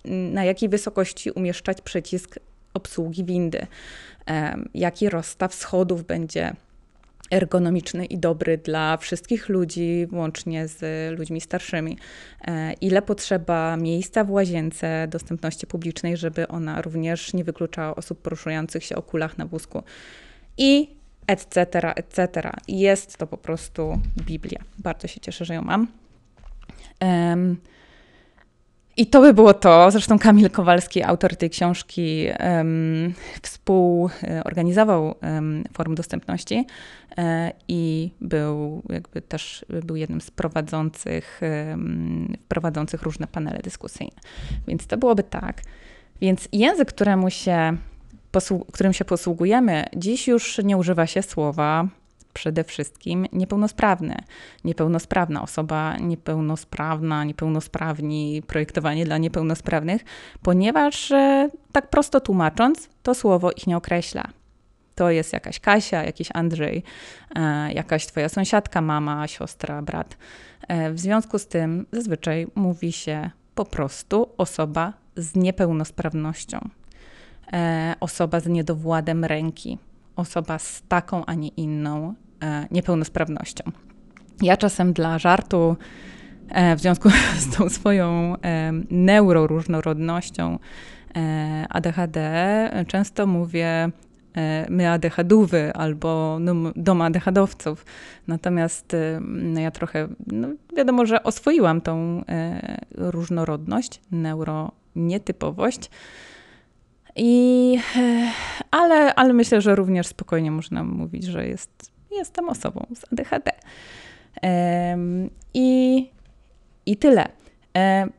na 0.04 0.44
jakiej 0.44 0.68
wysokości 0.68 1.30
umieszczać 1.30 1.80
przycisk 1.80 2.38
obsługi 2.76 3.24
windy, 3.24 3.66
jaki 4.74 5.08
rozstaw 5.08 5.54
schodów 5.54 6.04
będzie 6.04 6.56
ergonomiczny 7.30 8.04
i 8.04 8.18
dobry 8.18 8.58
dla 8.58 8.96
wszystkich 8.96 9.48
ludzi, 9.48 10.06
łącznie 10.12 10.68
z 10.68 10.80
ludźmi 11.18 11.40
starszymi. 11.40 11.98
E, 12.48 12.72
ile 12.72 13.02
potrzeba 13.02 13.76
miejsca 13.76 14.24
w 14.24 14.30
łazience 14.30 15.08
dostępności 15.10 15.66
publicznej, 15.66 16.16
żeby 16.16 16.48
ona 16.48 16.82
również 16.82 17.34
nie 17.34 17.44
wykluczała 17.44 17.96
osób 17.96 18.22
poruszających 18.22 18.84
się 18.84 18.96
o 18.96 19.02
kulach 19.02 19.38
na 19.38 19.46
wózku. 19.46 19.82
I 20.58 20.96
etc., 21.26 21.66
etc. 21.94 22.50
Jest 22.68 23.16
to 23.16 23.26
po 23.26 23.36
prostu 23.36 24.00
Biblia. 24.20 24.60
Bardzo 24.78 25.08
się 25.08 25.20
cieszę, 25.20 25.44
że 25.44 25.54
ją 25.54 25.62
mam. 25.62 25.86
Um, 27.00 27.56
i 28.96 29.06
to 29.06 29.20
by 29.20 29.34
było 29.34 29.54
to. 29.54 29.90
Zresztą 29.90 30.18
Kamil 30.18 30.50
Kowalski, 30.50 31.02
autor 31.02 31.36
tej 31.36 31.50
książki, 31.50 32.26
um, 32.40 33.14
współorganizował 33.42 35.14
um, 35.22 35.64
Forum 35.72 35.94
Dostępności 35.94 36.54
um, 37.16 37.26
i 37.68 38.10
był 38.20 38.82
jakby 38.88 39.22
też 39.22 39.64
był 39.84 39.96
jednym 39.96 40.20
z 40.20 40.30
prowadzących, 40.30 41.40
um, 41.70 42.36
prowadzących 42.48 43.02
różne 43.02 43.26
panele 43.26 43.58
dyskusyjne. 43.58 44.16
Więc 44.68 44.86
to 44.86 44.96
byłoby 44.96 45.22
tak. 45.22 45.62
Więc 46.20 46.48
język, 46.52 46.88
któremu 46.88 47.30
się, 47.30 47.76
którym 48.72 48.92
się 48.92 49.04
posługujemy, 49.04 49.84
dziś 49.96 50.28
już 50.28 50.58
nie 50.64 50.76
używa 50.76 51.06
się 51.06 51.22
słowa 51.22 51.88
przede 52.36 52.64
wszystkim 52.64 53.26
niepełnosprawny. 53.32 54.16
Niepełnosprawna 54.64 55.42
osoba, 55.42 55.96
niepełnosprawna, 55.96 57.24
niepełnosprawni, 57.24 58.42
projektowanie 58.46 59.04
dla 59.04 59.18
niepełnosprawnych, 59.18 60.04
ponieważ 60.42 61.10
e, 61.10 61.50
tak 61.72 61.90
prosto 61.90 62.20
tłumacząc, 62.20 62.88
to 63.02 63.14
słowo 63.14 63.52
ich 63.52 63.66
nie 63.66 63.76
określa. 63.76 64.28
To 64.94 65.10
jest 65.10 65.32
jakaś 65.32 65.60
Kasia, 65.60 66.04
jakiś 66.04 66.28
Andrzej, 66.34 66.82
e, 67.36 67.72
jakaś 67.72 68.06
twoja 68.06 68.28
sąsiadka, 68.28 68.80
mama, 68.80 69.26
siostra, 69.26 69.82
brat. 69.82 70.16
E, 70.68 70.90
w 70.92 71.00
związku 71.00 71.38
z 71.38 71.46
tym 71.46 71.86
zazwyczaj 71.92 72.46
mówi 72.54 72.92
się 72.92 73.30
po 73.54 73.64
prostu 73.64 74.28
osoba 74.36 74.92
z 75.16 75.34
niepełnosprawnością, 75.34 76.58
osoba 78.00 78.40
z 78.40 78.46
niedowładem 78.46 79.24
ręki, 79.24 79.78
osoba 80.16 80.58
z 80.58 80.82
taką, 80.88 81.26
a 81.26 81.34
nie 81.34 81.48
inną 81.48 82.14
niepełnosprawnością. 82.70 83.64
Ja 84.42 84.56
czasem 84.56 84.92
dla 84.92 85.18
żartu, 85.18 85.76
e, 86.48 86.76
w 86.76 86.80
związku 86.80 87.10
z 87.44 87.56
tą 87.56 87.68
swoją 87.68 88.36
e, 88.36 88.72
neuroróżnorodnością 88.90 90.58
ADHD, 91.68 92.20
często 92.86 93.26
mówię 93.26 93.90
my 94.68 94.90
ADHDówy 94.90 95.72
albo 95.74 96.38
dom 96.76 97.02
ADHDowców. 97.02 97.84
Natomiast 98.26 98.96
no, 99.20 99.60
ja 99.60 99.70
trochę, 99.70 100.08
no, 100.26 100.48
wiadomo, 100.76 101.06
że 101.06 101.22
oswoiłam 101.22 101.80
tą 101.80 102.22
różnorodność, 102.90 104.00
neuronietypowość. 104.10 105.90
I, 107.16 107.78
ale, 108.70 109.14
ale 109.14 109.32
myślę, 109.32 109.60
że 109.60 109.74
również 109.74 110.06
spokojnie 110.06 110.50
można 110.50 110.84
mówić, 110.84 111.24
że 111.24 111.46
jest 111.48 111.95
jestem 112.16 112.48
osobą 112.48 112.86
z 112.94 113.12
ADHD. 113.12 113.52
I, 115.54 116.10
i 116.86 116.96
tyle. 116.96 117.28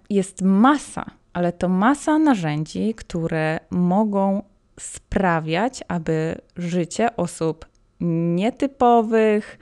Jest 0.10 0.42
masa, 0.42 1.06
ale 1.34 1.52
to 1.52 1.70
masa 1.70 2.20
narzędzi, 2.20 2.94
które 2.94 3.60
mogą 3.70 4.44
sprawiać, 4.80 5.84
aby 5.88 6.36
życie 6.58 7.16
osób 7.16 7.66
nietypowych, 8.36 9.60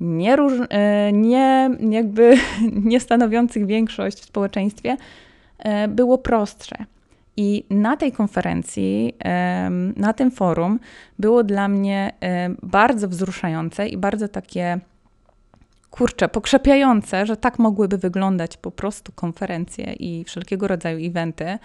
nie, 0.00 0.34
e, 0.34 1.12
nie, 1.12 1.70
jakby 1.90 2.34
nie 2.90 3.00
stanowiących 3.00 3.66
większość 3.66 4.18
w 4.18 4.24
społeczeństwie, 4.24 4.96
e, 5.58 5.88
było 5.88 6.18
prostsze. 6.18 6.76
I 7.40 7.64
na 7.70 7.96
tej 7.96 8.12
konferencji, 8.12 9.14
na 9.96 10.12
tym 10.12 10.30
forum 10.30 10.80
było 11.18 11.44
dla 11.44 11.68
mnie 11.68 12.12
bardzo 12.62 13.08
wzruszające 13.08 13.88
i 13.88 13.96
bardzo 13.96 14.28
takie 14.28 14.80
kurcze, 15.90 16.28
pokrzepiające, 16.28 17.26
że 17.26 17.36
tak 17.36 17.58
mogłyby 17.58 17.98
wyglądać 17.98 18.56
po 18.56 18.70
prostu 18.70 19.12
konferencje 19.12 19.92
i 19.92 20.24
wszelkiego 20.24 20.68
rodzaju 20.68 21.06
eventy, 21.06 21.58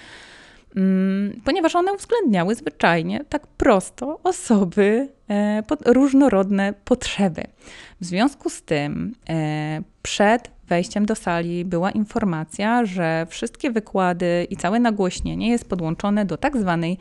mm, 0.75 1.41
ponieważ 1.45 1.75
one 1.75 1.93
uwzględniały 1.93 2.55
zwyczajnie 2.55 3.25
tak 3.29 3.47
prosto 3.47 4.19
osoby, 4.23 5.09
e, 5.29 5.63
różnorodne 5.85 6.73
potrzeby. 6.85 7.43
W 8.01 8.05
związku 8.05 8.49
z 8.49 8.61
tym 8.61 9.15
e, 9.29 9.81
przed 10.01 10.52
wejściem 10.67 11.05
do 11.05 11.15
sali 11.15 11.65
była 11.65 11.91
informacja, 11.91 12.85
że 12.85 13.25
wszystkie 13.29 13.71
wykłady 13.71 14.47
i 14.49 14.57
całe 14.57 14.79
nagłośnienie 14.79 15.49
jest 15.49 15.69
podłączone 15.69 16.25
do 16.25 16.37
tak 16.37 16.57
zwanej 16.57 16.97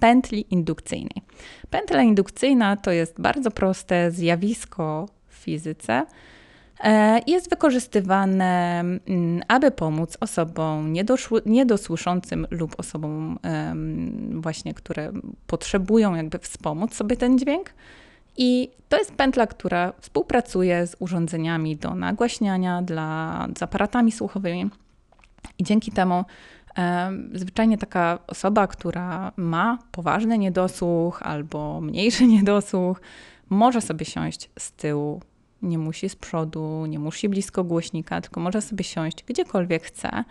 pętli 0.00 0.46
indukcyjnej. 0.50 1.22
Pętla 1.70 2.02
indukcyjna 2.02 2.76
to 2.76 2.90
jest 2.90 3.20
bardzo 3.20 3.50
proste 3.50 4.10
zjawisko 4.10 5.08
w 5.28 5.34
fizyce. 5.34 6.06
E, 6.84 7.20
jest 7.26 7.50
wykorzystywane, 7.50 8.80
mm, 8.80 9.42
aby 9.48 9.70
pomóc 9.70 10.16
osobom 10.20 10.92
niedosłyszącym 11.46 12.46
lub 12.50 12.74
osobom 12.80 13.38
właśnie, 14.30 14.74
które 14.74 15.12
potrzebują 15.46 16.14
jakby 16.14 16.38
wspomóc 16.38 16.94
sobie 16.94 17.16
ten 17.16 17.38
dźwięk 17.38 17.74
i 18.36 18.70
to 18.88 18.98
jest 18.98 19.14
pętla, 19.14 19.46
która 19.46 19.92
współpracuje 20.00 20.86
z 20.86 20.96
urządzeniami 20.98 21.76
do 21.76 21.94
nagłaśniania, 21.94 22.82
dla, 22.82 23.48
z 23.58 23.62
aparatami 23.62 24.12
słuchowymi. 24.12 24.70
I 25.58 25.64
dzięki 25.64 25.92
temu 25.92 26.24
Zwyczajnie 27.34 27.78
taka 27.78 28.18
osoba, 28.26 28.66
która 28.66 29.32
ma 29.36 29.78
poważny 29.92 30.38
niedosłuch 30.38 31.22
albo 31.22 31.80
mniejszy 31.80 32.26
niedosłuch, 32.36 33.00
może 33.50 33.80
sobie 33.80 34.06
siąść 34.06 34.50
z 34.58 34.72
tyłu. 34.72 35.20
Nie 35.62 35.78
musi 35.78 36.08
z 36.08 36.16
przodu, 36.16 36.86
nie 36.86 36.98
musi 36.98 37.28
blisko 37.28 37.64
głośnika, 37.64 38.20
tylko 38.20 38.40
może 38.40 38.62
sobie 38.62 38.84
siąść 38.84 39.24
gdziekolwiek 39.24 39.82
chce, 39.82 40.24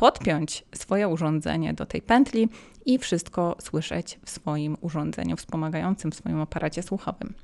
podpiąć 0.00 0.64
swoje 0.74 1.08
urządzenie 1.08 1.74
do 1.74 1.86
tej 1.86 2.02
pętli 2.02 2.48
i 2.86 2.98
wszystko 2.98 3.56
słyszeć 3.60 4.18
w 4.24 4.30
swoim 4.30 4.76
urządzeniu 4.80 5.36
wspomagającym, 5.36 6.10
w 6.10 6.14
swoim 6.14 6.40
aparacie 6.40 6.82
słuchowym. 6.82 7.34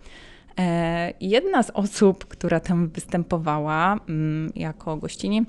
E, 0.59 1.13
jedna 1.21 1.63
z 1.63 1.71
osób, 1.71 2.25
która 2.25 2.61
tam 2.61 2.89
występowała 2.89 3.97
mm, 4.09 4.53
jako 4.55 4.97
gościni, 4.97 5.47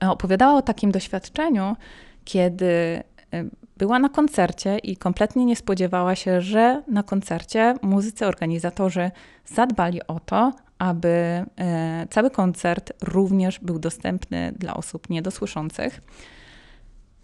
opowiadała 0.00 0.58
o 0.58 0.62
takim 0.62 0.90
doświadczeniu, 0.90 1.76
kiedy 2.24 2.66
e, 2.66 3.02
była 3.76 3.98
na 3.98 4.08
koncercie 4.08 4.78
i 4.78 4.96
kompletnie 4.96 5.44
nie 5.44 5.56
spodziewała 5.56 6.14
się, 6.14 6.40
że 6.40 6.82
na 6.88 7.02
koncercie 7.02 7.74
muzycy, 7.82 8.26
organizatorzy 8.26 9.10
zadbali 9.46 10.06
o 10.06 10.20
to, 10.20 10.52
aby 10.78 11.08
e, 11.08 12.06
cały 12.10 12.30
koncert 12.30 12.92
również 13.02 13.58
był 13.58 13.78
dostępny 13.78 14.52
dla 14.58 14.74
osób 14.74 15.10
niedosłyszących. 15.10 16.00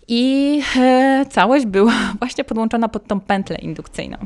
I 0.08 0.62
całość 1.30 1.66
była 1.66 1.92
właśnie 2.18 2.44
podłączona 2.44 2.88
pod 2.88 3.06
tą 3.06 3.20
pętlę 3.20 3.56
indukcyjną. 3.56 4.18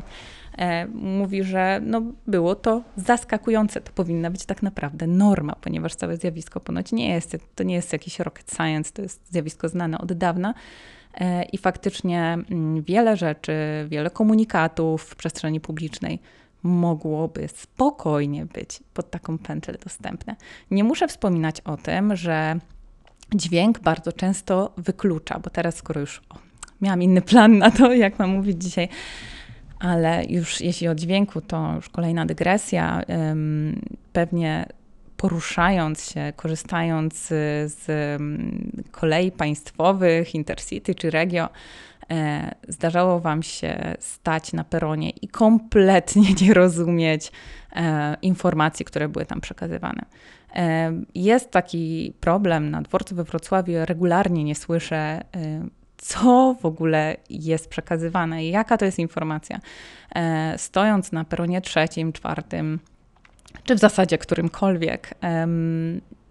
E, 0.57 0.87
mówi, 0.87 1.43
że 1.43 1.81
no, 1.83 2.01
było 2.27 2.55
to 2.55 2.81
zaskakujące. 2.95 3.81
To 3.81 3.91
powinna 3.91 4.31
być 4.31 4.45
tak 4.45 4.63
naprawdę 4.63 5.07
norma, 5.07 5.55
ponieważ 5.61 5.95
całe 5.95 6.17
zjawisko 6.17 6.59
ponoć 6.59 6.91
nie 6.91 7.09
jest, 7.09 7.37
to 7.55 7.63
nie 7.63 7.75
jest 7.75 7.93
jakiś 7.93 8.19
rocket 8.19 8.51
science, 8.57 8.91
to 8.93 9.01
jest 9.01 9.31
zjawisko 9.31 9.69
znane 9.69 9.97
od 9.97 10.13
dawna. 10.13 10.53
E, 11.13 11.43
I 11.43 11.57
faktycznie 11.57 12.37
mm, 12.51 12.81
wiele 12.81 13.17
rzeczy, 13.17 13.53
wiele 13.87 14.09
komunikatów 14.09 15.03
w 15.03 15.15
przestrzeni 15.15 15.59
publicznej 15.59 16.19
mogłoby 16.63 17.47
spokojnie 17.47 18.45
być 18.45 18.79
pod 18.93 19.11
taką 19.11 19.37
pętlę 19.37 19.77
dostępne. 19.83 20.35
Nie 20.71 20.83
muszę 20.83 21.07
wspominać 21.07 21.61
o 21.61 21.77
tym, 21.77 22.15
że 22.15 22.59
dźwięk 23.35 23.79
bardzo 23.79 24.11
często 24.13 24.73
wyklucza, 24.77 25.39
bo 25.39 25.49
teraz, 25.49 25.75
skoro 25.75 26.01
już 26.01 26.21
o, 26.29 26.35
miałam 26.81 27.01
inny 27.01 27.21
plan 27.21 27.57
na 27.57 27.71
to, 27.71 27.93
jak 27.93 28.19
mam 28.19 28.29
mówić 28.29 28.63
dzisiaj, 28.63 28.87
ale 29.79 30.25
już 30.25 30.61
jeśli 30.61 30.87
o 30.87 30.95
dźwięku, 30.95 31.41
to 31.41 31.73
już 31.75 31.89
kolejna 31.89 32.25
dygresja. 32.25 33.03
Pewnie 34.13 34.65
poruszając 35.17 36.11
się, 36.11 36.33
korzystając 36.35 37.27
z, 37.65 37.85
kolei 38.91 39.31
państwowych, 39.31 40.35
Intercity 40.35 40.95
czy 40.95 41.09
Regio, 41.09 41.49
zdarzało 42.67 43.19
Wam 43.19 43.43
się 43.43 43.95
stać 43.99 44.53
na 44.53 44.63
peronie 44.63 45.09
i 45.09 45.27
kompletnie 45.27 46.29
nie 46.41 46.53
rozumieć 46.53 47.31
e, 47.75 48.17
informacji, 48.21 48.85
które 48.85 49.09
były 49.09 49.25
tam 49.25 49.41
przekazywane. 49.41 50.05
E, 50.55 50.91
jest 51.15 51.51
taki 51.51 52.13
problem 52.19 52.71
na 52.71 52.81
dworcu 52.81 53.15
we 53.15 53.23
Wrocławiu, 53.23 53.73
regularnie 53.85 54.43
nie 54.43 54.55
słyszę 54.55 55.21
co 56.01 56.55
w 56.61 56.65
ogóle 56.65 57.17
jest 57.29 57.69
przekazywane, 57.69 58.45
jaka 58.45 58.77
to 58.77 58.85
jest 58.85 58.99
informacja. 58.99 59.59
E, 60.15 60.57
stojąc 60.57 61.11
na 61.11 61.23
peronie 61.23 61.61
trzecim, 61.61 62.13
czwartym, 62.13 62.79
czy 63.63 63.75
w 63.75 63.79
zasadzie 63.79 64.17
którymkolwiek, 64.17 65.13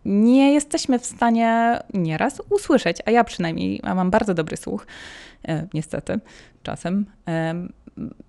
nie 0.05 0.53
jesteśmy 0.53 0.99
w 0.99 1.07
stanie 1.07 1.79
nieraz 1.95 2.43
usłyszeć, 2.51 2.97
a 3.07 3.11
ja 3.11 3.25
przynajmniej 3.25 3.81
mam 3.85 4.11
bardzo 4.11 4.35
dobry 4.35 4.57
słuch, 4.57 4.87
e, 4.87 5.28
niestety, 5.75 6.21
czasem, 6.63 7.07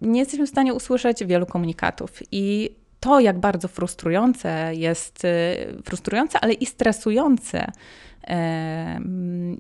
nie 0.02 0.20
jesteśmy 0.20 0.46
w 0.46 0.50
stanie 0.50 0.74
usłyszeć 0.74 1.26
wielu 1.26 1.46
komunikatów. 1.46 2.20
I 2.32 2.76
to, 3.00 3.20
jak 3.20 3.40
bardzo 3.40 3.68
frustrujące 3.68 4.72
jest, 4.76 5.26
e, 5.26 5.56
frustrujące, 5.84 6.40
ale 6.40 6.54
i 6.54 6.66
stresujące 6.66 7.72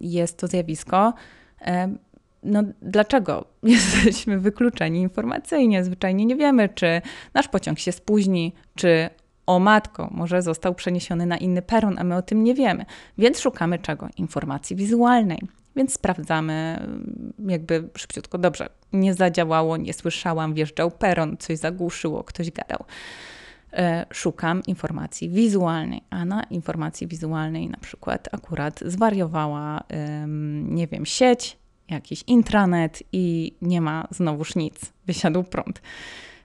jest 0.01 0.37
to 0.37 0.47
zjawisko, 0.47 1.13
no 2.43 2.63
dlaczego 2.81 3.45
jesteśmy 3.63 4.39
wykluczeni 4.39 5.01
informacyjnie? 5.01 5.83
Zwyczajnie 5.83 6.25
nie 6.25 6.35
wiemy, 6.35 6.69
czy 6.69 7.01
nasz 7.33 7.47
pociąg 7.47 7.79
się 7.79 7.91
spóźni, 7.91 8.53
czy 8.75 9.09
o 9.45 9.59
matko, 9.59 10.09
może 10.11 10.41
został 10.41 10.75
przeniesiony 10.75 11.25
na 11.25 11.37
inny 11.37 11.61
peron, 11.61 11.99
a 11.99 12.03
my 12.03 12.15
o 12.15 12.21
tym 12.21 12.43
nie 12.43 12.55
wiemy. 12.55 12.85
Więc 13.17 13.39
szukamy 13.39 13.79
czego? 13.79 14.07
Informacji 14.17 14.75
wizualnej. 14.75 15.39
Więc 15.79 15.93
sprawdzamy 15.93 16.87
jakby 17.47 17.89
szybciutko, 17.97 18.37
dobrze, 18.37 18.69
nie 18.93 19.13
zadziałało, 19.13 19.77
nie 19.77 19.93
słyszałam, 19.93 20.53
wjeżdżał 20.53 20.91
peron, 20.91 21.37
coś 21.37 21.57
zagłuszyło, 21.57 22.23
ktoś 22.23 22.51
gadał. 22.51 22.83
E, 23.73 24.05
szukam 24.13 24.63
informacji 24.67 25.29
wizualnej, 25.29 26.01
a 26.09 26.25
na 26.25 26.43
informacji 26.43 27.07
wizualnej 27.07 27.69
na 27.69 27.77
przykład 27.77 28.29
akurat 28.31 28.79
zwariowała, 28.85 29.83
nie 30.63 30.87
wiem, 30.87 31.05
sieć, 31.05 31.57
jakiś 31.89 32.23
intranet 32.27 33.03
i 33.11 33.55
nie 33.61 33.81
ma 33.81 34.07
znowuż 34.11 34.55
nic, 34.55 34.93
wysiadł 35.05 35.43
prąd. 35.43 35.81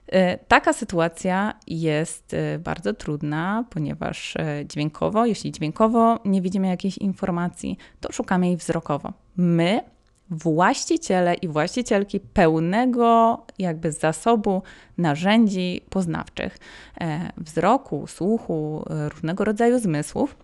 E, 0.07 0.37
taka 0.37 0.73
sytuacja 0.73 1.53
jest 1.67 2.33
e, 2.33 2.59
bardzo 2.59 2.93
trudna, 2.93 3.65
ponieważ 3.69 4.33
dźwiękowo, 4.65 5.25
jeśli 5.25 5.51
dźwiękowo 5.51 6.19
nie 6.25 6.41
widzimy 6.41 6.67
jakiejś 6.67 6.97
informacji, 6.97 7.77
to 8.01 8.11
szukamy 8.11 8.47
jej 8.47 8.57
wzrokowo. 8.57 9.24
My 9.37 9.81
właściciele 10.29 11.33
i 11.33 11.47
właścicielki 11.47 12.19
pełnego 12.19 13.41
jakby 13.59 13.91
zasobu 13.91 14.61
narzędzi 14.97 15.81
poznawczych, 15.89 16.57
e, 17.01 17.31
wzroku, 17.37 18.07
słuchu, 18.07 18.85
e, 18.89 19.09
różnego 19.09 19.43
rodzaju 19.43 19.79
zmysłów. 19.79 20.35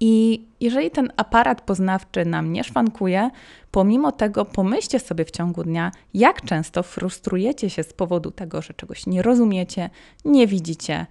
I 0.00 0.44
jeżeli 0.60 0.90
ten 0.90 1.12
aparat 1.16 1.60
poznawczy 1.60 2.24
nam 2.24 2.52
nie 2.52 2.64
szwankuje, 2.64 3.30
pomimo 3.70 4.12
tego 4.12 4.44
pomyślcie 4.44 5.00
sobie 5.00 5.24
w 5.24 5.30
ciągu 5.30 5.64
dnia, 5.64 5.92
jak 6.14 6.42
często 6.42 6.82
frustrujecie 6.82 7.70
się 7.70 7.82
z 7.82 7.92
powodu 7.92 8.30
tego, 8.30 8.62
że 8.62 8.74
czegoś 8.74 9.06
nie 9.06 9.22
rozumiecie, 9.22 9.90
nie 10.24 10.46
widzicie, 10.46 11.06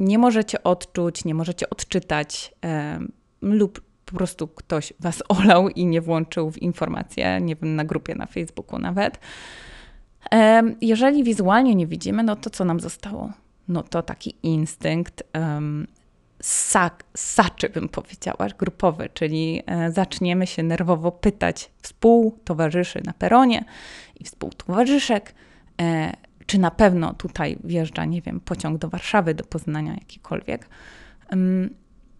nie 0.00 0.18
możecie 0.18 0.62
odczuć, 0.62 1.24
nie 1.24 1.34
możecie 1.34 1.70
odczytać 1.70 2.54
lub 3.42 3.80
po 4.10 4.16
prostu 4.16 4.48
ktoś 4.48 4.92
was 5.00 5.22
olał 5.38 5.68
i 5.68 5.86
nie 5.86 6.00
włączył 6.00 6.50
w 6.50 6.62
informacje, 6.62 7.40
nie 7.40 7.56
wiem, 7.56 7.76
na 7.76 7.84
grupie 7.84 8.14
na 8.14 8.26
Facebooku 8.26 8.78
nawet. 8.78 9.18
Jeżeli 10.80 11.24
wizualnie 11.24 11.74
nie 11.74 11.86
widzimy, 11.86 12.22
no 12.22 12.36
to 12.36 12.50
co 12.50 12.64
nam 12.64 12.80
zostało? 12.80 13.32
No 13.68 13.82
to 13.82 14.02
taki 14.02 14.34
instynkt 14.42 15.22
um, 15.34 15.86
sak, 16.42 17.04
saczy, 17.16 17.68
bym 17.68 17.88
powiedziała, 17.88 18.48
grupowy, 18.58 19.08
czyli 19.14 19.62
e, 19.66 19.92
zaczniemy 19.92 20.46
się 20.46 20.62
nerwowo 20.62 21.12
pytać 21.12 21.70
współtowarzyszy 21.82 23.00
na 23.04 23.12
peronie 23.12 23.64
i 24.20 24.24
współtowarzyszek, 24.24 25.34
e, 25.80 26.12
czy 26.46 26.58
na 26.58 26.70
pewno 26.70 27.14
tutaj 27.14 27.58
wjeżdża, 27.64 28.04
nie 28.04 28.22
wiem, 28.22 28.40
pociąg 28.40 28.78
do 28.78 28.88
Warszawy, 28.88 29.34
do 29.34 29.44
Poznania 29.44 29.94
jakikolwiek. 29.94 30.68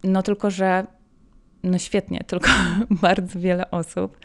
No 0.03 0.23
tylko, 0.23 0.51
że 0.51 0.87
no 1.63 1.77
świetnie, 1.77 2.19
tylko 2.27 2.49
bardzo 3.01 3.39
wiele 3.39 3.71
osób 3.71 4.17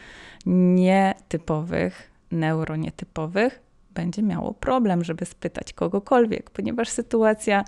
nietypowych, 0.47 2.11
neuronietypowych 2.31 3.61
będzie 3.95 4.23
miało 4.23 4.55
problem, 4.55 5.05
żeby 5.05 5.27
spytać 5.27 5.73
kogokolwiek, 5.73 6.51
ponieważ 6.51 6.89
sytuacja 6.89 7.65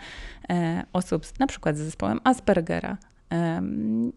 e, 0.51 0.85
osób 0.93 1.23
na 1.39 1.47
przykład 1.47 1.77
z 1.77 1.81
zespołem 1.81 2.21
Aspergera 2.25 2.97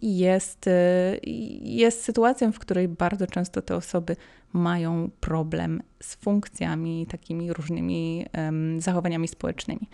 jest, 0.01 0.67
e, 0.67 1.17
jest 1.62 2.03
sytuacją, 2.03 2.51
w 2.51 2.59
której 2.59 2.88
bardzo 2.88 3.27
często 3.27 3.62
te 3.62 3.75
osoby 3.75 4.15
mają 4.53 5.09
problem 5.19 5.81
z 6.03 6.15
funkcjami, 6.15 7.07
takimi 7.09 7.53
różnymi 7.53 8.25
zachowaniami 8.77 9.27
społecznymi. 9.27 9.89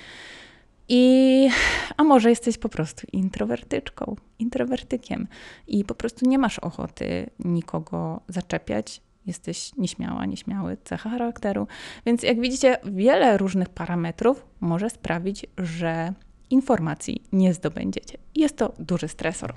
I, 0.90 1.50
a 1.98 2.04
może 2.04 2.30
jesteś 2.30 2.58
po 2.58 2.70
prostu 2.70 3.08
introwertyczką, 3.14 4.16
introwertykiem 4.40 5.28
i 5.68 5.84
po 5.84 5.96
prostu 5.96 6.30
nie 6.30 6.38
masz 6.38 6.60
ochoty 6.60 7.30
nikogo 7.40 8.22
zaczepiać. 8.28 9.02
Jesteś 9.26 9.72
nieśmiała, 9.78 10.26
nieśmiały, 10.26 10.78
cecha 10.84 11.10
charakteru. 11.10 11.68
Więc 12.06 12.24
jak 12.24 12.40
widzicie, 12.42 12.78
wiele 12.84 13.38
różnych 13.38 13.70
parametrów 13.70 14.46
może 14.62 14.90
sprawić, 14.90 15.46
że 15.58 16.14
informacji 16.50 17.24
nie 17.32 17.54
zdobędziecie. 17.54 18.18
Jest 18.36 18.58
to 18.58 18.74
duży 18.80 19.08
stresor. 19.08 19.54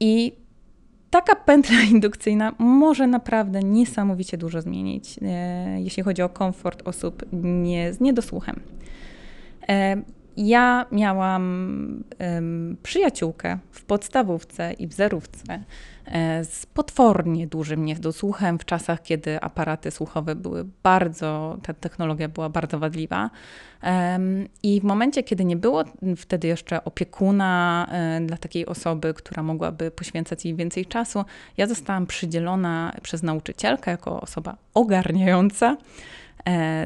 I 0.00 0.32
taka 1.10 1.36
pętla 1.36 1.80
indukcyjna 1.92 2.54
może 2.58 3.06
naprawdę 3.06 3.62
niesamowicie 3.62 4.38
dużo 4.38 4.62
zmienić, 4.62 5.18
e, 5.22 5.80
jeśli 5.80 6.02
chodzi 6.02 6.22
o 6.22 6.28
komfort 6.28 6.88
osób 6.88 7.22
nie, 7.42 7.92
z 7.92 8.00
niedosłuchem. 8.00 8.60
E, 9.70 10.02
ja 10.36 10.86
miałam 10.92 12.04
przyjaciółkę 12.82 13.58
w 13.70 13.84
podstawówce 13.84 14.72
i 14.72 14.86
w 14.86 14.92
zerówce 14.92 15.64
e, 16.06 16.44
z 16.44 16.66
potwornie 16.66 17.46
dużym 17.46 17.84
niedosłuchem 17.84 18.58
w 18.58 18.64
czasach, 18.64 19.02
kiedy 19.02 19.40
aparaty 19.40 19.90
słuchowe 19.90 20.34
były 20.34 20.64
bardzo, 20.82 21.58
ta 21.62 21.74
technologia 21.74 22.28
była 22.28 22.48
bardzo 22.48 22.78
wadliwa. 22.78 23.30
I 24.62 24.80
w 24.80 24.84
momencie, 24.84 25.22
kiedy 25.22 25.44
nie 25.44 25.56
było 25.56 25.84
wtedy 26.16 26.48
jeszcze 26.48 26.84
opiekuna 26.84 27.86
e, 27.90 28.20
dla 28.20 28.36
takiej 28.36 28.66
osoby, 28.66 29.14
która 29.14 29.42
mogłaby 29.42 29.90
poświęcać 29.90 30.44
jej 30.44 30.54
więcej 30.54 30.86
czasu, 30.86 31.24
ja 31.56 31.66
zostałam 31.66 32.06
przydzielona 32.06 32.92
przez 33.02 33.22
nauczycielkę 33.22 33.90
jako 33.90 34.20
osoba 34.20 34.56
ogarniająca 34.74 35.76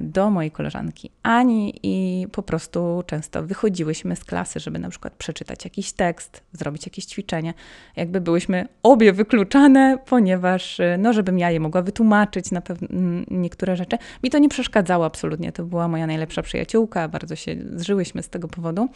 do 0.03 0.31
mojej 0.31 0.51
koleżanki 0.51 1.11
Ani 1.22 1.81
i 1.83 2.27
po 2.33 2.42
prostu 2.42 3.03
często 3.07 3.42
wychodziłyśmy 3.42 4.16
z 4.16 4.25
klasy, 4.25 4.61
żeby 4.61 4.79
na 4.79 4.88
przykład 4.88 5.12
przeczytać 5.12 5.64
jakiś 5.64 5.92
tekst, 5.92 6.42
zrobić 6.53 6.87
jakieś 6.87 7.05
ćwiczenie. 7.05 7.55
Jakby 7.96 8.20
byłyśmy 8.20 8.68
obie 8.83 9.12
wykluczane, 9.12 9.98
ponieważ, 10.07 10.81
e, 10.81 10.96
no, 10.98 11.12
żebym 11.12 11.38
ja 11.38 11.51
je 11.51 11.61
mogła 11.61 11.83
wytłumaczyć 11.83 12.51
na 12.51 12.61
pewne 12.61 12.88
niektóre 13.31 13.77
rzeczy. 13.77 13.98
Mi 14.22 14.31
to 14.31 14.38
nie 14.38 14.48
przeszkadzało 14.48 15.05
absolutnie. 15.05 15.53
To 15.53 15.64
była 15.64 15.88
moja 15.88 16.07
najlepsza 16.07 16.42
przyjaciółka, 16.42 17.09
bardzo 17.09 17.37
się 17.37 17.57
zżyłyśmy 17.75 18.22
z 18.22 18.29
tego 18.29 18.48
powodu. 18.48 18.88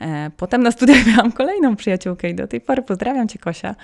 E, 0.00 0.30
potem 0.36 0.62
na 0.62 0.70
studiach 0.70 1.06
miałam 1.16 1.32
kolejną 1.32 1.76
przyjaciółkę 1.76 2.30
i 2.30 2.34
do 2.34 2.46
tej 2.46 2.60
pory 2.60 2.82
pozdrawiam 2.82 3.28
Cię, 3.28 3.38
Kosia 3.38 3.74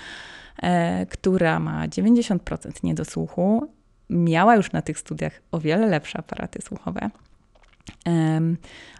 która 1.10 1.60
ma 1.60 1.88
90% 1.88 2.38
niedosłuchu 2.84 3.68
miała 4.10 4.56
już 4.56 4.72
na 4.72 4.82
tych 4.82 4.98
studiach 4.98 5.40
o 5.52 5.58
wiele 5.58 5.86
lepsze 5.86 6.18
aparaty 6.18 6.62
słuchowe. 6.62 7.10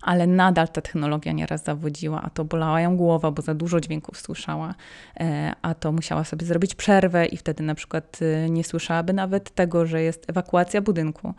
Ale 0.03 0.27
nadal 0.27 0.69
ta 0.69 0.81
technologia 0.81 1.33
nieraz 1.33 1.65
zawodziła, 1.65 2.23
a 2.23 2.31
to 2.31 2.45
bolała 2.45 2.81
ją 2.81 2.97
głowa, 2.97 3.31
bo 3.31 3.43
za 3.43 3.55
dużo 3.55 3.81
dźwięków 3.81 4.19
słyszała, 4.19 4.75
e, 5.21 5.53
a 5.63 5.75
to 5.75 5.93
musiała 5.93 6.25
sobie 6.25 6.47
zrobić 6.47 6.75
przerwę 6.75 7.27
i 7.27 7.37
wtedy 7.37 7.63
na 7.63 7.75
przykład 7.75 8.19
e, 8.23 8.51
nie 8.51 8.65
słyszałaby 8.65 9.13
nawet 9.13 9.55
tego, 9.55 9.87
że 9.87 10.03
jest 10.03 10.31
ewakuacja 10.31 10.81
budynku. 10.83 11.35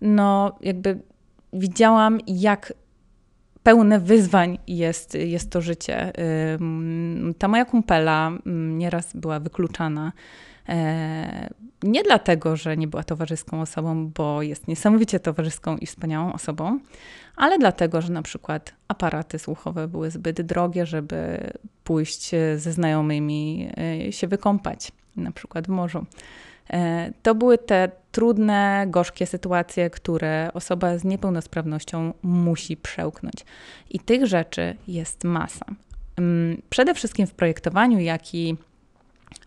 No, 0.00 0.58
jakby 0.60 0.98
widziałam, 1.52 2.18
jak 2.26 2.72
pełne 3.62 4.00
wyzwań 4.00 4.58
jest, 4.66 5.14
jest 5.14 5.50
to 5.50 5.60
życie. 5.60 6.12
Ta 7.38 7.48
moja 7.48 7.64
kumpela 7.64 8.32
nieraz 8.46 9.16
była 9.16 9.40
wykluczana 9.40 10.12
nie 11.82 12.02
dlatego, 12.02 12.56
że 12.56 12.76
nie 12.76 12.88
była 12.88 13.02
towarzyską 13.02 13.60
osobą, 13.60 14.10
bo 14.16 14.42
jest 14.42 14.68
niesamowicie 14.68 15.20
towarzyską 15.20 15.76
i 15.76 15.86
wspaniałą 15.86 16.32
osobą, 16.32 16.78
ale 17.36 17.58
dlatego, 17.58 18.00
że 18.00 18.12
na 18.12 18.22
przykład 18.22 18.74
aparaty 18.88 19.38
słuchowe 19.38 19.88
były 19.88 20.10
zbyt 20.10 20.42
drogie, 20.42 20.86
żeby 20.86 21.50
pójść 21.84 22.30
ze 22.56 22.72
znajomymi 22.72 23.70
e, 24.06 24.12
się 24.12 24.26
wykąpać, 24.26 24.92
na 25.16 25.32
przykład 25.32 25.66
w 25.66 25.68
morzu. 25.68 26.06
E, 26.70 27.12
to 27.22 27.34
były 27.34 27.58
te 27.58 27.90
trudne, 28.12 28.86
gorzkie 28.88 29.26
sytuacje, 29.26 29.90
które 29.90 30.50
osoba 30.54 30.98
z 30.98 31.04
niepełnosprawnością 31.04 32.12
musi 32.22 32.76
przełknąć. 32.76 33.34
I 33.90 34.00
tych 34.00 34.26
rzeczy 34.26 34.76
jest 34.88 35.24
masa. 35.24 35.66
Mm, 36.16 36.62
przede 36.70 36.94
wszystkim 36.94 37.26
w 37.26 37.34
projektowaniu, 37.34 38.00
jak 38.00 38.34
i 38.34 38.56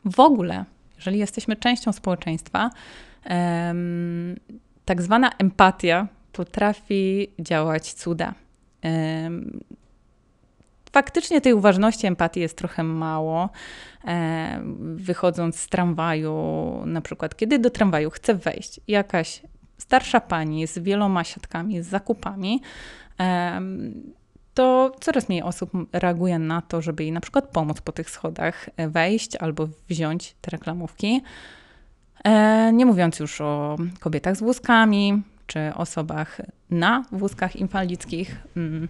w 0.05 0.19
ogóle 0.19 0.65
jeżeli 0.97 1.19
jesteśmy 1.19 1.55
częścią 1.55 1.91
społeczeństwa, 1.91 2.69
tak 4.85 5.01
zwana 5.01 5.31
empatia 5.37 6.07
potrafi 6.31 7.27
działać 7.39 7.93
cuda. 7.93 8.33
Faktycznie 10.91 11.41
tej 11.41 11.53
uważności, 11.53 12.07
empatii 12.07 12.39
jest 12.39 12.57
trochę 12.57 12.83
mało. 12.83 13.49
Wychodząc 14.95 15.59
z 15.59 15.69
tramwaju, 15.69 16.33
na 16.85 17.01
przykład, 17.01 17.35
kiedy 17.35 17.59
do 17.59 17.69
tramwaju 17.69 18.09
chce 18.09 18.35
wejść 18.35 18.79
jakaś 18.87 19.41
starsza 19.77 20.19
pani 20.19 20.67
z 20.67 20.79
wieloma 20.79 21.23
siatkami, 21.23 21.81
z 21.81 21.87
zakupami, 21.87 22.61
to 24.57 24.91
coraz 24.99 25.29
mniej 25.29 25.41
osób 25.41 25.71
reaguje 25.93 26.39
na 26.39 26.61
to, 26.61 26.81
żeby 26.81 27.03
jej 27.03 27.11
na 27.11 27.21
przykład 27.21 27.47
pomóc 27.47 27.81
po 27.81 27.91
tych 27.91 28.09
schodach 28.09 28.69
e, 28.77 28.89
wejść 28.89 29.35
albo 29.35 29.67
wziąć 29.89 30.35
te 30.41 30.51
reklamówki. 30.51 31.21
E, 32.23 32.73
nie 32.73 32.85
mówiąc 32.85 33.19
już 33.19 33.41
o 33.41 33.77
kobietach 33.99 34.35
z 34.35 34.39
wózkami 34.39 35.21
czy 35.47 35.59
osobach 35.75 36.41
na 36.69 37.03
wózkach 37.11 37.55
inwalidzkich, 37.55 38.35
mm, 38.57 38.87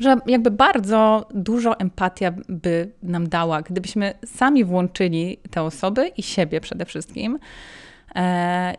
że 0.00 0.16
jakby 0.26 0.50
bardzo 0.50 1.28
dużo 1.34 1.78
empatia 1.78 2.32
by 2.48 2.90
nam 3.02 3.28
dała, 3.28 3.62
gdybyśmy 3.62 4.14
sami 4.24 4.64
włączyli 4.64 5.38
te 5.50 5.62
osoby 5.62 6.08
i 6.08 6.22
siebie 6.22 6.60
przede 6.60 6.84
wszystkim 6.84 7.38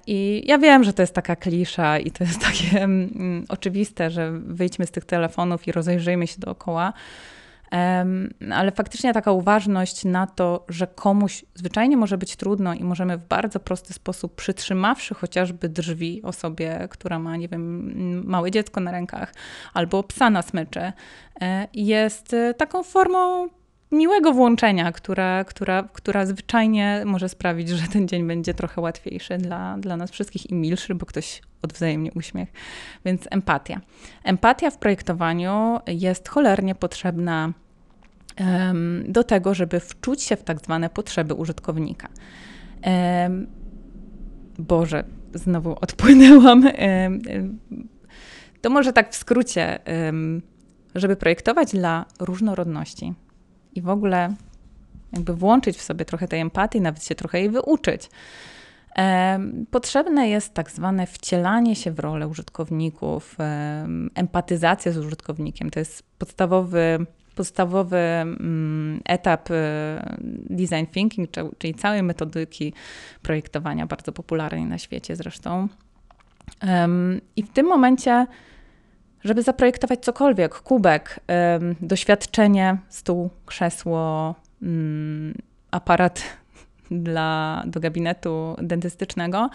I 0.08 0.44
ja 0.46 0.58
wiem, 0.58 0.84
że 0.84 0.94
to 0.94 1.04
jest 1.04 1.14
taka 1.14 1.36
klisza 1.36 2.00
i 2.00 2.12
to 2.12 2.24
jest 2.24 2.42
takie 2.52 2.84
mm, 2.84 3.46
oczywiste, 3.50 4.10
że 4.10 4.32
wyjdźmy 4.32 4.86
z 4.86 4.92
tych 4.92 5.06
telefonów 5.06 5.68
i 5.68 5.72
rozejrzyjmy 5.72 6.28
się 6.28 6.40
dookoła. 6.40 6.94
ale 8.52 8.72
faktycznie 8.76 9.14
taka 9.14 9.32
uważność 9.32 10.06
na 10.06 10.28
to, 10.28 10.66
że 10.70 10.88
komuś 10.88 11.46
zwyczajnie 11.56 11.98
może 11.98 12.18
być 12.18 12.36
trudno 12.36 12.74
i 12.74 12.84
możemy 12.84 13.18
w 13.18 13.28
bardzo 13.28 13.60
prosty 13.60 13.94
sposób, 13.94 14.36
przytrzymawszy 14.36 15.14
chociażby 15.16 15.70
drzwi 15.70 16.22
osobie, 16.24 16.88
która 16.90 17.20
ma, 17.20 17.38
nie 17.38 17.48
wiem, 17.48 17.94
małe 18.26 18.52
dziecko 18.52 18.80
na 18.80 18.92
rękach 18.92 19.34
albo 19.74 20.04
psa 20.04 20.30
na 20.30 20.42
smyczy, 20.42 20.92
e, 21.42 21.68
jest 21.74 22.34
e, 22.34 22.54
taką 22.54 22.84
formą 22.84 23.50
miłego 23.92 24.34
włączenia, 24.34 24.92
która, 24.92 25.44
która, 25.44 25.84
która 25.94 26.26
zwyczajnie 26.26 27.04
może 27.06 27.30
sprawić, 27.30 27.70
że 27.70 27.88
ten 27.88 28.08
dzień 28.08 28.28
będzie 28.28 28.54
trochę 28.54 28.82
łatwiejszy 28.82 29.38
dla, 29.38 29.78
dla 29.78 29.98
nas 29.98 30.12
wszystkich 30.12 30.50
i 30.50 30.54
milszy, 30.54 30.96
bo 30.96 31.06
ktoś 31.06 31.42
odwzajemni 31.62 32.12
uśmiech. 32.16 32.50
Więc 33.06 33.28
empatia. 33.32 33.82
Empatia 34.24 34.70
w 34.72 34.78
projektowaniu 34.78 35.80
jest 35.88 36.30
cholernie 36.30 36.76
potrzebna 36.76 37.54
um, 38.40 39.04
do 39.08 39.24
tego, 39.24 39.54
żeby 39.54 39.80
wczuć 39.80 40.24
się 40.24 40.36
w 40.36 40.44
tak 40.44 40.60
zwane 40.62 40.90
potrzeby 40.90 41.34
użytkownika. 41.34 42.10
Um, 42.86 43.48
Boże, 44.60 45.04
znowu 45.34 45.76
odpłynęłam. 45.82 46.64
Um, 46.64 47.60
to 48.62 48.70
może 48.70 48.94
tak 48.94 49.12
w 49.12 49.16
skrócie, 49.16 49.80
żeby 50.96 51.16
projektować 51.16 51.72
dla 51.72 52.06
różnorodności, 52.20 53.14
i 53.78 53.82
w 53.82 53.90
ogóle 53.90 54.34
jakby 55.14 55.34
włączyć 55.34 55.78
w 55.78 55.82
sobie 55.82 56.06
trochę 56.06 56.28
tej 56.28 56.40
empatii, 56.40 56.82
nawet 56.82 57.04
się 57.04 57.16
trochę 57.16 57.40
jej 57.40 57.50
wyuczyć. 57.50 58.10
Potrzebne 59.72 60.30
jest 60.30 60.54
tak 60.54 60.72
zwane 60.72 61.08
wcielanie 61.08 61.76
się 61.76 61.92
w 61.92 62.00
rolę 62.00 62.28
użytkowników, 62.28 63.38
empatyzacja 64.16 64.92
z 64.92 64.98
użytkownikiem. 64.98 65.70
To 65.70 65.80
jest 65.80 66.04
podstawowy, 66.18 67.06
podstawowy 67.36 67.98
mm, 67.98 69.02
etap 69.06 69.52
e, 69.52 70.18
design 70.50 70.86
thinking, 70.92 71.30
czyli 71.58 71.74
całej 71.74 72.04
metodyki 72.04 72.74
projektowania, 73.22 73.88
bardzo 73.88 74.12
popularnej 74.12 74.66
na 74.66 74.78
świecie 74.78 75.16
zresztą. 75.16 75.68
I 77.36 77.44
w 77.44 77.50
tym 77.50 77.66
momencie 77.66 78.28
żeby 79.28 79.44
zaprojektować 79.44 80.00
cokolwiek, 80.00 80.56
kubek, 80.56 81.20
doświadczenie, 81.82 82.78
stół, 82.90 83.30
krzesło, 83.46 84.36
mm, 84.62 85.34
aparat 85.72 86.24
dla, 86.92 87.64
do 87.68 87.80
gabinetu 87.80 88.56
dentystycznego, 88.62 89.50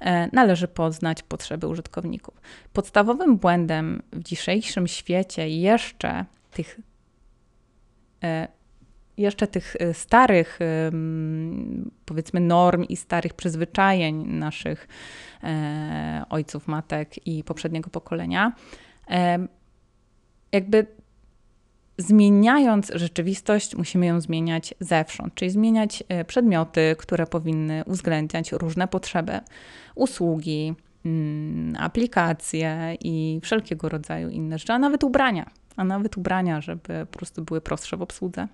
e, 0.00 0.28
należy 0.32 0.68
poznać 0.68 1.22
potrzeby 1.22 1.66
użytkowników. 1.66 2.40
Podstawowym 2.72 3.36
błędem 3.36 4.02
w 4.12 4.22
dzisiejszym 4.22 4.88
świecie 4.88 5.48
jeszcze 5.48 6.24
tych 6.50 6.80
e, 8.22 8.48
jeszcze 9.16 9.46
tych 9.46 9.76
e, 9.78 9.94
starych, 9.94 10.58
powiedzmy, 12.04 12.40
norm 12.40 12.84
i 12.84 12.96
starych 12.96 13.34
przyzwyczajeń 13.34 14.26
naszych 14.26 14.88
ojców, 16.30 16.68
matek 16.68 17.26
i 17.26 17.44
poprzedniego 17.44 17.90
pokolenia 17.90 18.52
jakby 20.52 20.86
zmieniając 21.98 22.92
rzeczywistość, 22.94 23.76
musimy 23.76 24.06
ją 24.06 24.20
zmieniać 24.20 24.74
zewsząd, 24.80 25.34
czyli 25.34 25.50
zmieniać 25.50 26.02
e, 26.08 26.24
przedmioty, 26.24 26.96
które 26.98 27.26
powinny 27.26 27.82
uwzględniać 27.86 28.52
różne 28.52 28.88
potrzeby, 28.88 29.40
usługi, 29.94 30.74
mm, 31.04 31.76
aplikacje 31.78 32.96
i 33.00 33.40
wszelkiego 33.42 33.88
rodzaju 33.88 34.28
inne 34.28 34.58
rzeczy, 34.58 34.72
a 34.72 34.78
nawet 34.78 35.04
ubrania, 35.04 35.50
a 35.76 35.84
nawet 35.84 36.16
ubrania, 36.16 36.60
żeby 36.60 37.06
po 37.10 37.18
prostu 37.18 37.44
były 37.44 37.60
prostsze 37.60 37.96
w 37.96 38.02
obsłudze. 38.02 38.48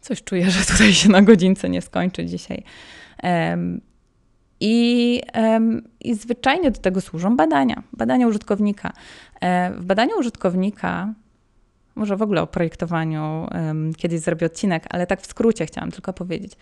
Coś 0.00 0.22
czuję, 0.22 0.50
że 0.50 0.64
tutaj 0.72 0.92
się 0.92 1.08
na 1.08 1.22
godzince 1.22 1.68
nie 1.68 1.82
skończy 1.82 2.26
dzisiaj. 2.26 2.64
I, 4.60 5.22
I 6.00 6.14
zwyczajnie 6.14 6.70
do 6.70 6.80
tego 6.80 7.00
służą 7.00 7.36
badania, 7.36 7.82
badania 7.92 8.26
użytkownika. 8.26 8.92
E, 9.40 9.72
w 9.74 9.84
badaniu 9.84 10.18
użytkownika, 10.18 11.14
może 11.94 12.16
w 12.16 12.22
ogóle 12.22 12.42
o 12.42 12.46
projektowaniu 12.46 13.48
kiedyś 13.96 14.20
zrobię 14.20 14.46
odcinek, 14.46 14.84
ale 14.90 15.06
tak 15.06 15.20
w 15.22 15.26
skrócie 15.26 15.66
chciałam 15.66 15.90
tylko 15.90 16.12
powiedzieć, 16.12 16.56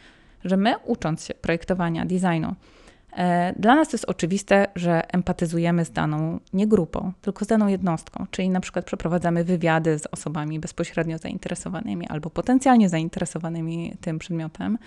że 0.45 0.57
my 0.57 0.75
ucząc 0.85 1.25
się 1.25 1.35
projektowania, 1.35 2.07
designu, 2.07 2.55
e, 3.17 3.55
dla 3.59 3.75
nas 3.75 3.93
jest 3.93 4.05
oczywiste, 4.05 4.67
że 4.75 5.13
empatyzujemy 5.13 5.85
z 5.85 5.91
daną 5.91 6.41
nie 6.53 6.67
grupą, 6.67 7.13
tylko 7.21 7.45
z 7.45 7.49
daną 7.49 7.67
jednostką, 7.67 8.27
czyli 8.31 8.51
na 8.51 8.61
przykład 8.61 8.85
przeprowadzamy 8.85 9.45
wywiady 9.45 9.99
z 9.99 10.07
osobami 10.07 10.61
bezpośrednio 10.61 11.19
zainteresowanymi 11.19 12.09
albo 12.09 12.31
potencjalnie 12.31 12.89
zainteresowanymi 12.89 13.97
tym 14.01 14.19
przedmiotem. 14.19 14.79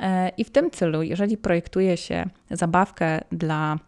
E, 0.00 0.28
I 0.28 0.44
w 0.44 0.50
tym 0.50 0.70
celu, 0.70 1.02
jeżeli 1.02 1.36
projektuje 1.36 1.96
się 1.96 2.28
zabawkę 2.50 3.20
dla 3.32 3.78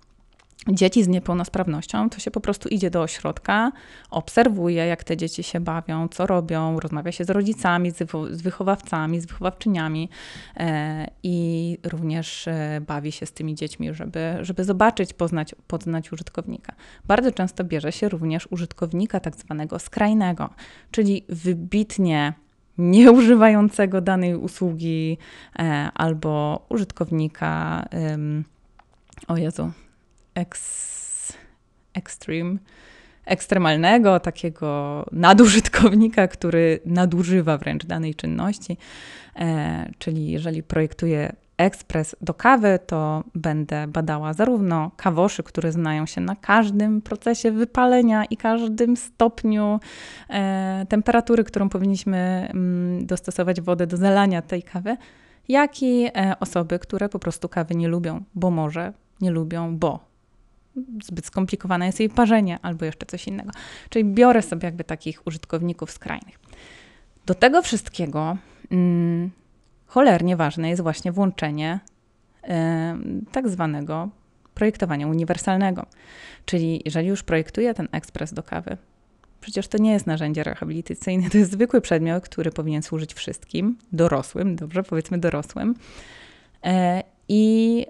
dzieci 0.68 1.04
z 1.04 1.08
niepełnosprawnością, 1.08 2.10
to 2.10 2.18
się 2.18 2.30
po 2.30 2.40
prostu 2.40 2.68
idzie 2.68 2.90
do 2.90 3.02
ośrodka, 3.02 3.72
obserwuje, 4.10 4.86
jak 4.86 5.04
te 5.04 5.16
dzieci 5.16 5.42
się 5.42 5.60
bawią, 5.60 6.08
co 6.08 6.26
robią, 6.26 6.80
rozmawia 6.80 7.12
się 7.12 7.24
z 7.24 7.30
rodzicami, 7.30 7.90
z 8.30 8.42
wychowawcami, 8.42 9.20
z 9.20 9.26
wychowawczyniami 9.26 10.08
e, 10.56 11.06
i 11.22 11.78
również 11.84 12.48
e, 12.48 12.80
bawi 12.86 13.12
się 13.12 13.26
z 13.26 13.32
tymi 13.32 13.54
dziećmi, 13.54 13.94
żeby, 13.94 14.36
żeby 14.40 14.64
zobaczyć, 14.64 15.12
poznać, 15.12 15.54
poznać 15.66 16.12
użytkownika. 16.12 16.74
Bardzo 17.04 17.32
często 17.32 17.64
bierze 17.64 17.92
się 17.92 18.08
również 18.08 18.48
użytkownika 18.50 19.20
tak 19.20 19.36
zwanego 19.36 19.78
skrajnego, 19.78 20.50
czyli 20.90 21.24
wybitnie 21.28 22.32
nieużywającego 22.78 24.00
danej 24.00 24.34
usługi 24.34 25.18
e, 25.58 25.90
albo 25.94 26.66
użytkownika, 26.68 27.84
o 29.28 29.36
Jezu, 29.36 29.70
ex, 30.34 31.32
extreme, 31.94 32.56
ekstremalnego, 33.24 34.20
takiego 34.20 35.04
nadużytkownika, 35.12 36.28
który 36.28 36.80
nadużywa 36.86 37.58
wręcz 37.58 37.86
danej 37.86 38.14
czynności. 38.14 38.76
E, 39.36 39.90
czyli 39.98 40.30
jeżeli 40.30 40.62
projektuję 40.62 41.32
ekspres 41.58 42.16
do 42.20 42.34
kawy, 42.34 42.78
to 42.86 43.24
będę 43.34 43.86
badała 43.86 44.32
zarówno 44.32 44.90
kawoszy, 44.96 45.42
które 45.42 45.72
znają 45.72 46.06
się 46.06 46.20
na 46.20 46.36
każdym 46.36 47.02
procesie 47.02 47.50
wypalenia 47.50 48.24
i 48.24 48.36
każdym 48.36 48.96
stopniu 48.96 49.80
e, 50.30 50.86
temperatury, 50.88 51.44
którą 51.44 51.68
powinniśmy 51.68 52.48
mm, 52.50 53.06
dostosować 53.06 53.60
wodę 53.60 53.86
do 53.86 53.96
zalania 53.96 54.42
tej 54.42 54.62
kawy, 54.62 54.96
jak 55.48 55.82
i 55.82 56.06
e, 56.06 56.34
osoby, 56.40 56.78
które 56.78 57.08
po 57.08 57.18
prostu 57.18 57.48
kawy 57.48 57.74
nie 57.74 57.88
lubią, 57.88 58.22
bo 58.34 58.50
może 58.50 58.92
nie 59.20 59.30
lubią, 59.30 59.76
bo 59.76 60.08
zbyt 61.04 61.26
skomplikowane 61.26 61.86
jest 61.86 62.00
jej 62.00 62.08
parzenie 62.08 62.58
albo 62.62 62.84
jeszcze 62.84 63.06
coś 63.06 63.26
innego. 63.26 63.50
Czyli 63.90 64.04
biorę 64.04 64.42
sobie 64.42 64.64
jakby 64.66 64.84
takich 64.84 65.26
użytkowników 65.26 65.90
skrajnych. 65.90 66.38
Do 67.26 67.34
tego 67.34 67.62
wszystkiego 67.62 68.36
mm, 68.70 69.30
cholernie 69.88 70.36
ważne 70.36 70.68
jest 70.68 70.82
właśnie 70.82 71.12
włączenie 71.12 71.80
y, 72.44 72.48
tak 73.32 73.48
zwanego 73.48 74.08
projektowania 74.54 75.06
uniwersalnego. 75.06 75.86
Czyli 76.44 76.82
jeżeli 76.84 77.08
już 77.08 77.22
projektuję 77.22 77.74
ten 77.74 77.88
ekspres 77.92 78.34
do 78.34 78.42
kawy, 78.42 78.76
przecież 79.40 79.68
to 79.68 79.78
nie 79.78 79.92
jest 79.92 80.06
narzędzie 80.06 80.44
rehabilitacyjne, 80.44 81.30
to 81.30 81.38
jest 81.38 81.50
zwykły 81.50 81.80
przedmiot, 81.80 82.24
który 82.24 82.50
powinien 82.50 82.82
służyć 82.82 83.14
wszystkim, 83.14 83.78
dorosłym, 83.92 84.56
dobrze, 84.56 84.82
powiedzmy 84.82 85.18
dorosłym. 85.18 85.74
Y, 86.66 86.70
I 87.28 87.86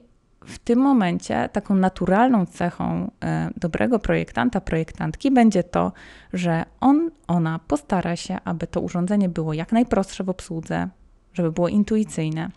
w 0.49 0.59
tym 0.59 0.79
momencie 0.79 1.49
taką 1.53 1.75
naturalną 1.75 2.47
cechą 2.47 3.11
e, 3.25 3.51
dobrego 3.57 3.99
projektanta, 3.99 4.61
projektantki 4.61 5.31
będzie 5.31 5.63
to, 5.63 5.93
że 6.33 6.65
on, 6.81 7.11
ona 7.27 7.61
postara 7.69 8.17
się, 8.17 8.39
aby 8.45 8.67
to 8.67 8.81
urządzenie 8.81 9.29
było 9.29 9.53
jak 9.53 9.73
najprostsze 9.73 10.25
w 10.25 10.29
obsłudze, 10.29 10.89
żeby 11.39 11.53
było 11.53 11.69
intuicyjne, 11.69 12.51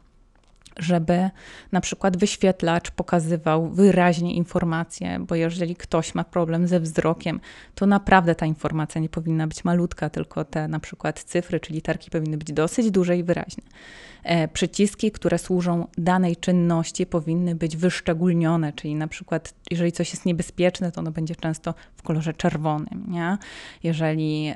żeby 0.79 1.29
na 1.71 1.81
przykład 1.81 2.17
wyświetlacz 2.17 2.91
pokazywał 2.91 3.69
wyraźnie 3.69 4.33
informacje, 4.33 5.19
bo 5.19 5.35
jeżeli 5.35 5.75
ktoś 5.75 6.15
ma 6.15 6.23
problem 6.23 6.67
ze 6.67 6.79
wzrokiem, 6.79 7.39
to 7.75 7.85
naprawdę 7.85 8.35
ta 8.35 8.45
informacja 8.45 9.01
nie 9.01 9.09
powinna 9.09 9.47
być 9.47 9.63
malutka, 9.63 10.09
tylko 10.09 10.45
te 10.45 10.67
na 10.67 10.79
przykład 10.79 11.23
cyfry 11.23 11.59
czy 11.59 11.73
literki 11.73 12.11
powinny 12.11 12.37
być 12.37 12.53
dosyć 12.53 12.91
duże 12.91 13.17
i 13.17 13.23
wyraźne. 13.23 13.63
E, 14.23 14.47
przyciski, 14.47 15.11
które 15.11 15.37
służą 15.37 15.87
danej 15.97 16.35
czynności, 16.35 17.05
powinny 17.05 17.55
być 17.55 17.77
wyszczególnione, 17.77 18.73
czyli 18.73 18.95
na 18.95 19.07
przykład, 19.07 19.53
jeżeli 19.71 19.91
coś 19.91 20.11
jest 20.11 20.25
niebezpieczne, 20.25 20.91
to 20.91 21.01
ono 21.01 21.11
będzie 21.11 21.35
często 21.35 21.73
w 21.95 22.03
kolorze 22.03 22.33
czerwonym. 22.33 23.05
Nie? 23.07 23.37
Jeżeli, 23.83 24.53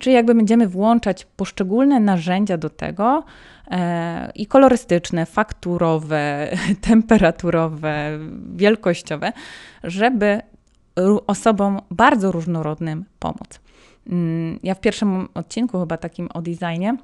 czyli 0.00 0.14
jakby 0.14 0.34
będziemy 0.34 0.68
włączać 0.68 1.26
poszczególne 1.36 2.00
narzędzia 2.00 2.56
do 2.56 2.70
tego, 2.70 3.24
e, 3.24 3.59
i 4.34 4.46
kolorystyczne, 4.46 5.26
fakturowe, 5.26 6.50
temperaturowe, 6.88 8.18
wielkościowe, 8.54 9.32
żeby 9.84 10.40
osobom 11.26 11.80
bardzo 11.90 12.32
różnorodnym 12.32 13.04
pomóc. 13.18 13.60
Mm, 14.06 14.58
ja 14.62 14.74
w 14.74 14.80
pierwszym 14.80 15.28
odcinku, 15.34 15.80
chyba 15.80 15.96
takim 15.96 16.28
o 16.34 16.42
designie, 16.42 16.96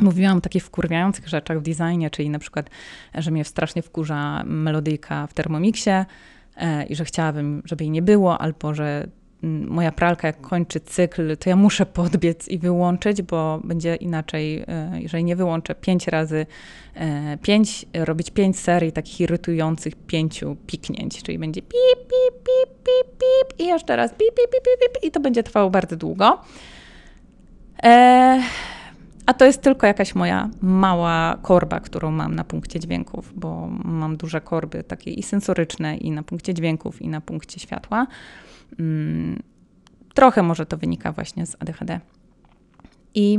Mówiłam 0.00 0.38
o 0.38 0.40
takich 0.40 0.64
wkurwiających 0.64 1.28
rzeczach 1.28 1.58
w 1.58 1.62
designie, 1.62 2.10
czyli 2.10 2.30
na 2.30 2.38
przykład, 2.38 2.70
że 3.14 3.30
mnie 3.30 3.44
strasznie 3.44 3.82
wkurza 3.82 4.44
melodyjka 4.46 5.26
w 5.26 5.34
Thermomixie 5.34 6.06
e, 6.56 6.84
i 6.84 6.94
że 6.94 7.04
chciałabym, 7.04 7.62
żeby 7.64 7.84
jej 7.84 7.90
nie 7.90 8.02
było, 8.02 8.40
albo 8.40 8.74
że 8.74 9.06
moja 9.44 9.92
pralka 9.92 10.26
jak 10.26 10.40
kończy 10.40 10.80
cykl, 10.80 11.36
to 11.36 11.50
ja 11.50 11.56
muszę 11.56 11.86
podbiec 11.86 12.48
i 12.48 12.58
wyłączyć, 12.58 13.22
bo 13.22 13.60
będzie 13.64 13.96
inaczej, 13.96 14.64
e, 14.68 14.90
jeżeli 15.00 15.24
nie 15.24 15.36
wyłączę 15.36 15.74
pięć 15.74 16.08
razy, 16.08 16.46
e, 16.94 17.38
pięć, 17.42 17.86
robić 17.94 18.30
pięć 18.30 18.58
serii 18.58 18.92
takich 18.92 19.20
irytujących 19.20 19.94
pięciu 19.96 20.56
piknięć, 20.66 21.22
czyli 21.22 21.38
będzie 21.38 21.62
pip, 21.62 21.72
pip, 21.98 22.34
pip, 22.34 22.70
pip, 22.84 23.18
pip 23.18 23.60
i 23.60 23.66
jeszcze 23.66 23.96
raz 23.96 24.10
pip, 24.10 24.34
pip, 24.34 24.50
pip, 24.50 24.62
pip, 24.64 25.04
i 25.04 25.10
to 25.10 25.20
będzie 25.20 25.42
trwało 25.42 25.70
bardzo 25.70 25.96
długo. 25.96 26.38
A 29.26 29.34
to 29.34 29.44
jest 29.44 29.62
tylko 29.62 29.86
jakaś 29.86 30.14
moja 30.14 30.50
mała 30.62 31.38
korba, 31.42 31.80
którą 31.80 32.10
mam 32.10 32.34
na 32.34 32.44
punkcie 32.44 32.80
dźwięków, 32.80 33.32
bo 33.36 33.68
mam 33.84 34.16
duże 34.16 34.40
korby 34.40 34.82
takie 34.82 35.10
i 35.10 35.22
sensoryczne, 35.22 35.96
i 35.96 36.10
na 36.10 36.22
punkcie 36.22 36.54
dźwięków, 36.54 37.02
i 37.02 37.08
na 37.08 37.20
punkcie 37.20 37.60
światła. 37.60 38.06
Mm, 38.78 39.42
trochę 40.14 40.42
może 40.42 40.66
to 40.66 40.76
wynika 40.76 41.12
właśnie 41.12 41.46
z 41.46 41.56
ADHD. 41.60 42.00
I 43.14 43.38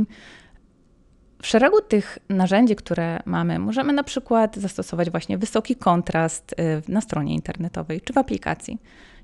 w 1.42 1.46
szeregu 1.46 1.80
tych 1.80 2.18
narzędzi, 2.28 2.76
które 2.76 3.20
mamy, 3.24 3.58
możemy 3.58 3.92
na 3.92 4.02
przykład 4.02 4.56
zastosować 4.56 5.10
właśnie 5.10 5.38
wysoki 5.38 5.76
kontrast 5.76 6.54
y, 6.60 6.92
na 6.92 7.00
stronie 7.00 7.34
internetowej 7.34 8.00
czy 8.00 8.12
w 8.12 8.18
aplikacji. 8.18 8.78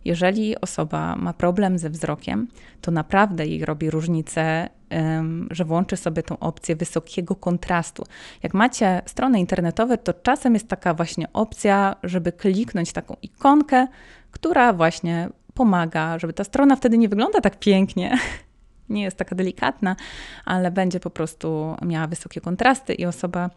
Jeżeli 0.04 0.60
osoba 0.60 1.16
ma 1.16 1.32
problem 1.32 1.78
ze 1.78 1.90
wzrokiem, 1.90 2.48
to 2.80 2.90
naprawdę 2.90 3.46
jej 3.46 3.64
robi 3.64 3.90
różnicę, 3.90 4.68
że 5.50 5.64
włączy 5.64 5.96
sobie 5.96 6.22
tą 6.22 6.38
opcję 6.38 6.76
wysokiego 6.76 7.34
kontrastu. 7.34 8.04
Jak 8.42 8.54
macie 8.54 9.02
strony 9.06 9.40
internetowe, 9.40 9.98
to 9.98 10.14
czasem 10.14 10.54
jest 10.54 10.68
taka 10.68 10.94
właśnie 10.94 11.32
opcja, 11.32 11.96
żeby 12.02 12.32
kliknąć 12.32 12.92
taką 12.92 13.16
ikonkę, 13.22 13.86
która 14.30 14.72
właśnie 14.72 15.28
pomaga, 15.54 16.18
żeby 16.18 16.32
ta 16.32 16.44
strona 16.44 16.76
wtedy 16.76 16.98
nie 16.98 17.08
wygląda 17.08 17.40
tak 17.40 17.58
pięknie, 17.58 18.18
nie 18.88 19.02
jest 19.02 19.16
taka 19.16 19.36
delikatna, 19.36 19.96
ale 20.44 20.70
będzie 20.70 21.00
po 21.00 21.10
prostu 21.10 21.76
miała 21.82 22.06
wysokie 22.06 22.40
kontrasty 22.40 22.94
i 22.94 23.06
osoba, 23.06 23.50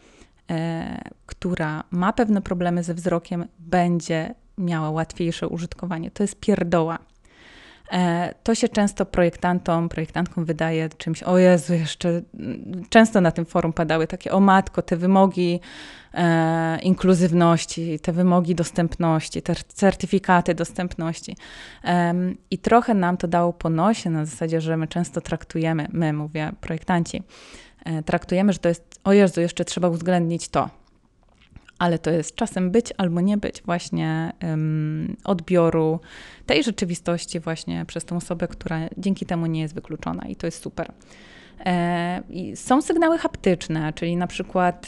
e, 0.51 1.01
która 1.25 1.84
ma 1.91 2.13
pewne 2.13 2.41
problemy 2.41 2.84
ze 2.84 2.93
wzrokiem, 2.93 3.45
będzie 3.60 4.36
miała 4.58 4.89
łatwiejsze 4.89 5.47
użytkowanie. 5.47 6.12
To 6.12 6.23
jest 6.23 6.39
pierdoła. 6.39 6.99
E, 7.91 8.34
to 8.43 8.55
się 8.55 8.69
często 8.69 9.05
projektantom, 9.05 9.89
projektantkom 9.89 10.45
wydaje 10.45 10.89
czymś, 10.89 11.23
o 11.23 11.38
Jezu, 11.38 11.73
jeszcze 11.73 12.21
często 12.89 13.21
na 13.21 13.31
tym 13.31 13.45
forum 13.45 13.73
padały 13.73 14.08
takie, 14.08 14.31
o 14.31 14.39
matko, 14.39 14.81
te 14.81 14.97
wymogi 14.97 15.60
e, 16.15 16.80
inkluzywności, 16.82 17.99
te 17.99 18.13
wymogi 18.13 18.56
dostępności, 18.56 19.41
te 19.41 19.56
certyfikaty 19.56 20.56
dostępności. 20.56 21.38
E, 21.84 22.13
I 22.51 22.58
trochę 22.58 22.93
nam 22.93 23.17
to 23.17 23.28
dało 23.28 23.54
po 23.54 23.69
nosie 23.69 24.10
na 24.10 24.25
zasadzie, 24.25 24.62
że 24.62 24.78
my 24.78 24.88
często 24.88 25.21
traktujemy, 25.21 25.88
my 25.91 26.13
mówię, 26.13 26.51
projektanci, 26.62 27.23
e, 27.86 28.04
traktujemy, 28.04 28.54
że 28.54 28.60
to 28.60 28.69
jest, 28.69 28.99
o 29.04 29.13
Jezu, 29.13 29.41
jeszcze 29.41 29.65
trzeba 29.65 29.88
uwzględnić 29.88 30.49
to 30.49 30.69
ale 31.80 31.99
to 31.99 32.12
jest 32.12 32.36
czasem 32.36 32.71
być 32.71 32.93
albo 32.97 33.21
nie 33.21 33.38
być 33.38 33.62
właśnie 33.62 34.34
odbioru 35.23 35.99
tej 36.45 36.63
rzeczywistości 36.63 37.39
właśnie 37.39 37.86
przez 37.86 38.06
tą 38.06 38.17
osobę, 38.17 38.47
która 38.47 38.80
dzięki 38.97 39.25
temu 39.25 39.45
nie 39.45 39.62
jest 39.62 39.73
wykluczona 39.73 40.28
i 40.28 40.36
to 40.36 40.47
jest 40.47 40.62
super. 40.62 40.91
Są 42.56 42.82
sygnały 42.82 43.18
haptyczne, 43.18 43.94
czyli 43.94 44.18
na 44.18 44.28
przykład, 44.28 44.88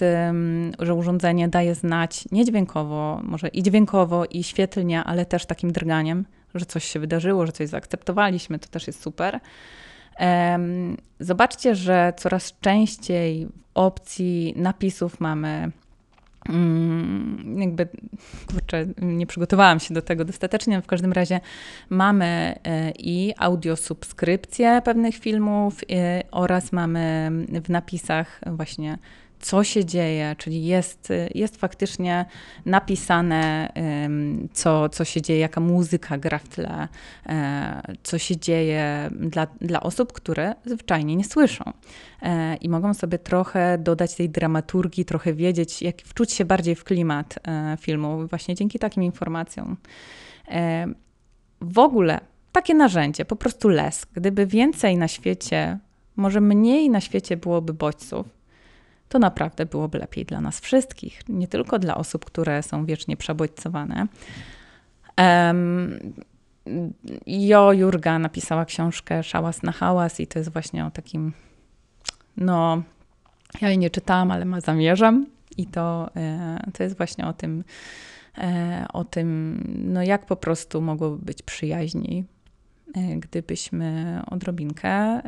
że 0.79 0.93
urządzenie 0.93 1.47
daje 1.47 1.75
znać 1.75 2.25
nie 2.31 2.45
dźwiękowo, 2.45 3.19
może 3.23 3.47
i 3.47 3.63
dźwiękowo, 3.63 4.25
i 4.25 4.43
świetlnie, 4.43 5.03
ale 5.03 5.25
też 5.25 5.45
takim 5.45 5.71
drganiem, 5.71 6.25
że 6.55 6.65
coś 6.65 6.83
się 6.83 6.99
wydarzyło, 6.99 7.45
że 7.45 7.51
coś 7.51 7.69
zaakceptowaliśmy, 7.69 8.59
to 8.59 8.67
też 8.67 8.87
jest 8.87 9.01
super. 9.01 9.39
Zobaczcie, 11.19 11.75
że 11.75 12.13
coraz 12.17 12.59
częściej 12.61 13.47
opcji 13.73 14.53
napisów 14.55 15.19
mamy 15.19 15.71
jakby, 17.57 17.87
kurczę, 18.51 18.85
nie 19.01 19.27
przygotowałam 19.27 19.79
się 19.79 19.93
do 19.93 20.01
tego 20.01 20.25
dostatecznie, 20.25 20.81
w 20.81 20.87
każdym 20.87 21.13
razie 21.13 21.39
mamy 21.89 22.55
e, 22.63 22.91
i 22.91 23.33
audiosubskrypcję 23.37 24.81
pewnych 24.85 25.15
filmów 25.15 25.81
e, 25.91 26.23
oraz 26.31 26.71
mamy 26.71 27.31
w 27.63 27.69
napisach 27.69 28.41
właśnie 28.45 28.97
co 29.39 29.63
się 29.63 29.85
dzieje, 29.85 30.35
czyli 30.37 30.65
jest, 30.65 31.13
jest 31.35 31.57
faktycznie 31.57 32.25
napisane, 32.65 33.71
co, 34.53 34.89
co 34.89 35.05
się 35.05 35.21
dzieje, 35.21 35.39
jaka 35.39 35.61
muzyka 35.61 36.17
gra 36.17 36.37
w 36.39 36.47
tle, 36.47 36.87
e, 37.25 37.93
co 38.03 38.17
się 38.17 38.37
dzieje 38.37 39.09
dla, 39.11 39.47
dla 39.61 39.81
osób, 39.81 40.13
które 40.13 40.55
zwyczajnie 40.65 41.15
nie 41.15 41.25
słyszą. 41.25 41.73
E, 42.21 42.55
I 42.55 42.69
mogą 42.69 42.93
sobie 42.93 43.19
trochę 43.19 43.77
dodać 43.77 44.15
tej 44.15 44.29
dramaturgii, 44.29 45.05
trochę 45.05 45.33
wiedzieć, 45.33 45.81
jak 45.81 46.01
wczuć 46.01 46.33
się 46.33 46.45
bardziej 46.45 46.75
w 46.75 46.83
klimat 46.83 47.39
e, 47.47 47.77
filmu, 47.79 48.27
właśnie 48.27 48.55
dzięki 48.55 48.79
takim 48.79 49.03
informacjom. 49.03 49.77
W 51.61 51.79
ogóle 51.79 52.19
takie 52.51 52.73
narzędzie, 52.73 53.25
po 53.25 53.35
prostu 53.35 53.69
les. 53.69 54.05
Gdyby 54.13 54.45
więcej 54.45 54.97
na 54.97 55.07
świecie, 55.07 55.77
może 56.15 56.41
mniej 56.41 56.89
na 56.89 57.01
świecie 57.01 57.37
byłoby 57.37 57.73
bodźców, 57.73 58.36
to 59.09 59.19
naprawdę 59.19 59.65
byłoby 59.65 59.97
lepiej 59.97 60.25
dla 60.25 60.41
nas 60.41 60.59
wszystkich, 60.59 61.21
nie 61.29 61.47
tylko 61.47 61.79
dla 61.79 61.95
osób, 61.95 62.25
które 62.25 62.63
są 62.63 62.85
wiecznie 62.85 63.17
przebodźcowane. 63.17 64.07
Um, 65.17 65.99
jo 67.27 67.73
Jurga 67.73 68.19
napisała 68.19 68.65
książkę 68.65 69.23
Szałas 69.23 69.63
na 69.63 69.71
hałas 69.71 70.19
i 70.19 70.27
to 70.27 70.39
jest 70.39 70.53
właśnie 70.53 70.85
o 70.85 70.91
takim, 70.91 71.33
no, 72.37 72.83
ja 73.61 73.69
jej 73.69 73.77
nie 73.77 73.89
czytałam, 73.89 74.31
ale 74.31 74.45
ma 74.45 74.61
zamierzam 74.61 75.25
i 75.57 75.65
to, 75.65 76.09
e, 76.15 76.59
to 76.73 76.83
jest 76.83 76.97
właśnie 76.97 77.27
o 77.27 77.33
tym, 77.33 77.63
e, 78.37 78.85
o 78.93 79.03
tym, 79.03 79.63
no 79.83 80.03
jak 80.03 80.25
po 80.25 80.35
prostu 80.35 80.81
mogłoby 80.81 81.25
być 81.25 81.41
przyjaźni, 81.41 82.25
e, 82.95 83.15
gdybyśmy 83.15 84.21
odrobinkę 84.31 85.21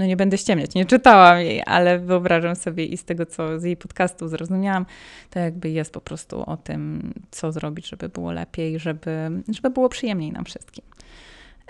no 0.00 0.06
nie 0.06 0.16
będę 0.16 0.38
ściemniać, 0.38 0.74
nie 0.74 0.84
czytałam 0.84 1.40
jej, 1.40 1.62
ale 1.66 1.98
wyobrażam 1.98 2.56
sobie 2.56 2.84
i 2.86 2.96
z 2.96 3.04
tego, 3.04 3.26
co 3.26 3.60
z 3.60 3.64
jej 3.64 3.76
podcastu 3.76 4.28
zrozumiałam, 4.28 4.86
to 5.30 5.38
jakby 5.38 5.70
jest 5.70 5.92
po 5.92 6.00
prostu 6.00 6.50
o 6.50 6.56
tym, 6.56 7.12
co 7.30 7.52
zrobić, 7.52 7.88
żeby 7.88 8.08
było 8.08 8.32
lepiej, 8.32 8.78
żeby, 8.78 9.30
żeby 9.48 9.70
było 9.70 9.88
przyjemniej 9.88 10.32
nam 10.32 10.44
wszystkim. 10.44 10.84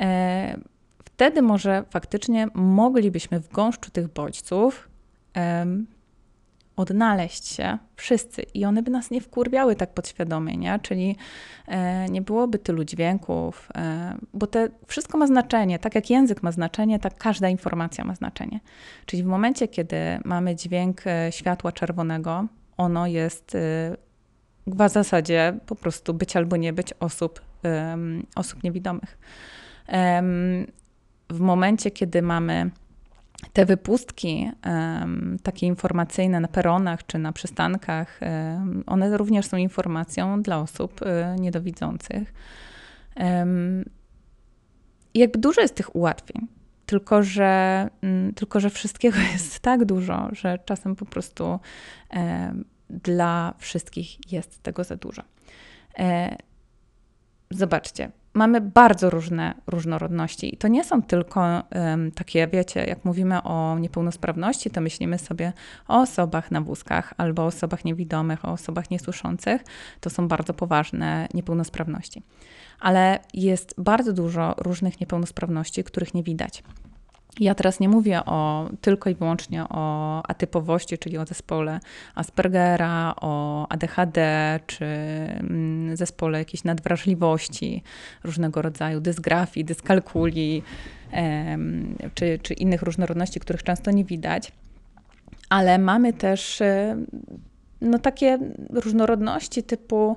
E, 0.00 0.58
wtedy 1.04 1.42
może 1.42 1.84
faktycznie 1.90 2.48
moglibyśmy 2.54 3.40
w 3.40 3.52
gąszczu 3.52 3.90
tych 3.90 4.08
bodźców 4.08 4.88
odnaleźć 6.80 7.46
się 7.46 7.78
wszyscy 7.96 8.42
i 8.42 8.64
one 8.64 8.82
by 8.82 8.90
nas 8.90 9.10
nie 9.10 9.20
wkurwiały 9.20 9.76
tak 9.76 9.94
podświadomie, 9.94 10.56
nie? 10.56 10.78
Czyli 10.82 11.16
e, 11.66 12.08
nie 12.08 12.22
byłoby 12.22 12.58
tylu 12.58 12.84
dźwięków, 12.84 13.68
e, 13.74 14.14
bo 14.34 14.46
to 14.46 14.58
wszystko 14.86 15.18
ma 15.18 15.26
znaczenie. 15.26 15.78
Tak 15.78 15.94
jak 15.94 16.10
język 16.10 16.42
ma 16.42 16.52
znaczenie, 16.52 16.98
tak 16.98 17.16
każda 17.16 17.48
informacja 17.48 18.04
ma 18.04 18.14
znaczenie. 18.14 18.60
Czyli 19.06 19.22
w 19.22 19.26
momencie, 19.26 19.68
kiedy 19.68 19.96
mamy 20.24 20.56
dźwięk 20.56 21.06
e, 21.06 21.32
światła 21.32 21.72
czerwonego, 21.72 22.46
ono 22.76 23.06
jest 23.06 23.54
e, 23.54 23.96
w 24.66 24.88
zasadzie 24.88 25.58
po 25.66 25.76
prostu 25.76 26.14
być 26.14 26.36
albo 26.36 26.56
nie 26.56 26.72
być 26.72 26.94
osób, 27.00 27.40
osób 28.36 28.62
niewidomych. 28.62 29.18
w 31.30 31.40
momencie, 31.40 31.90
kiedy 31.90 32.22
mamy 32.22 32.70
te 33.53 33.66
wypustki 33.66 34.50
takie 35.42 35.66
informacyjne 35.66 36.40
na 36.40 36.48
peronach 36.48 37.07
czy 37.07 37.18
na 37.18 37.33
przystankach, 37.33 38.20
one 38.87 39.16
również 39.16 39.46
są 39.46 39.57
informacją 39.57 40.42
dla 40.42 40.59
osób 40.59 41.00
um, 41.03 41.37
niedowidzących. 41.37 42.33
Jakby 45.14 45.38
dużo 45.38 45.61
jest 45.61 45.74
tych 45.74 45.96
ułatwień, 45.96 46.46
tylko 46.87 47.22
że, 47.22 47.88
mm, 48.03 48.35
tylko 48.35 48.61
że 48.61 48.70
wszystkiego 48.70 49.18
jest 49.33 49.61
tak 49.61 49.85
dużo, 49.85 50.29
że 50.33 50.59
czasem 50.64 50.96
po 50.96 51.05
prostu 51.05 51.61
dla 52.90 53.55
wszystkich 53.59 54.33
jest 54.33 54.62
tego 54.62 54.85
za 54.85 54.96
dużo. 54.96 55.22
E, 55.98 56.37
zobaczcie, 57.50 58.11
mamy 58.34 58.60
bardzo 58.60 59.10
różne 59.10 59.54
różnorodności. 59.66 60.54
I 60.54 60.56
to 60.56 60.68
nie 60.68 60.84
są 60.84 61.02
tylko 61.02 61.40
um, 61.40 62.12
takie, 62.12 62.48
wiecie, 62.48 62.84
jak 62.84 63.04
mówimy 63.04 63.42
o 63.42 63.78
niepełnosprawności, 63.78 64.70
to 64.70 64.80
myślimy 64.80 65.18
sobie 65.18 65.52
o 65.88 66.00
osobach 66.00 66.50
na 66.50 66.60
wózkach 66.60 67.14
albo 67.16 67.42
o 67.42 67.46
osobach 67.46 67.84
niewidomych, 67.84 68.44
o 68.44 68.52
osobach 68.52 68.90
niesłyszących. 68.90 69.64
To 70.00 70.10
są 70.10 70.28
bardzo 70.28 70.54
poważne 70.54 71.28
niepełnosprawności. 71.34 72.22
Ale 72.80 73.18
jest 73.34 73.74
bardzo 73.78 74.12
dużo 74.12 74.54
różnych 74.58 75.00
niepełnosprawności, 75.00 75.84
których 75.84 76.14
nie 76.14 76.22
widać. 76.22 76.62
Ja 77.38 77.54
teraz 77.54 77.80
nie 77.80 77.88
mówię 77.88 78.24
o, 78.24 78.68
tylko 78.80 79.10
i 79.10 79.14
wyłącznie 79.14 79.64
o 79.68 80.22
atypowości, 80.26 80.98
czyli 80.98 81.18
o 81.18 81.26
zespole 81.26 81.80
Aspergera, 82.14 83.14
o 83.20 83.66
ADHD, 83.68 84.20
czy 84.66 84.84
mm, 84.84 85.96
zespole 85.96 86.38
jakiejś 86.38 86.64
nadwrażliwości, 86.64 87.82
różnego 88.24 88.62
rodzaju 88.62 89.00
dysgrafii, 89.00 89.64
dyskalkuli, 89.64 90.62
czy, 92.14 92.38
czy 92.42 92.54
innych 92.54 92.82
różnorodności, 92.82 93.40
których 93.40 93.62
często 93.62 93.90
nie 93.90 94.04
widać. 94.04 94.52
Ale 95.48 95.78
mamy 95.78 96.12
też 96.12 96.62
no, 97.80 97.98
takie 97.98 98.38
różnorodności 98.70 99.62
typu 99.62 100.16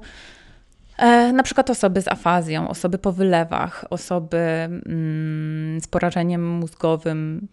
na 1.34 1.44
przykład 1.44 1.70
osoby 1.70 2.02
z 2.02 2.08
afazją, 2.08 2.70
osoby 2.70 2.98
po 2.98 3.12
wylewach, 3.12 3.86
osoby 3.90 4.38
mm, 4.38 5.82
z 5.82 5.88
porażeniem 5.88 6.50
mózgowym, 6.50 7.48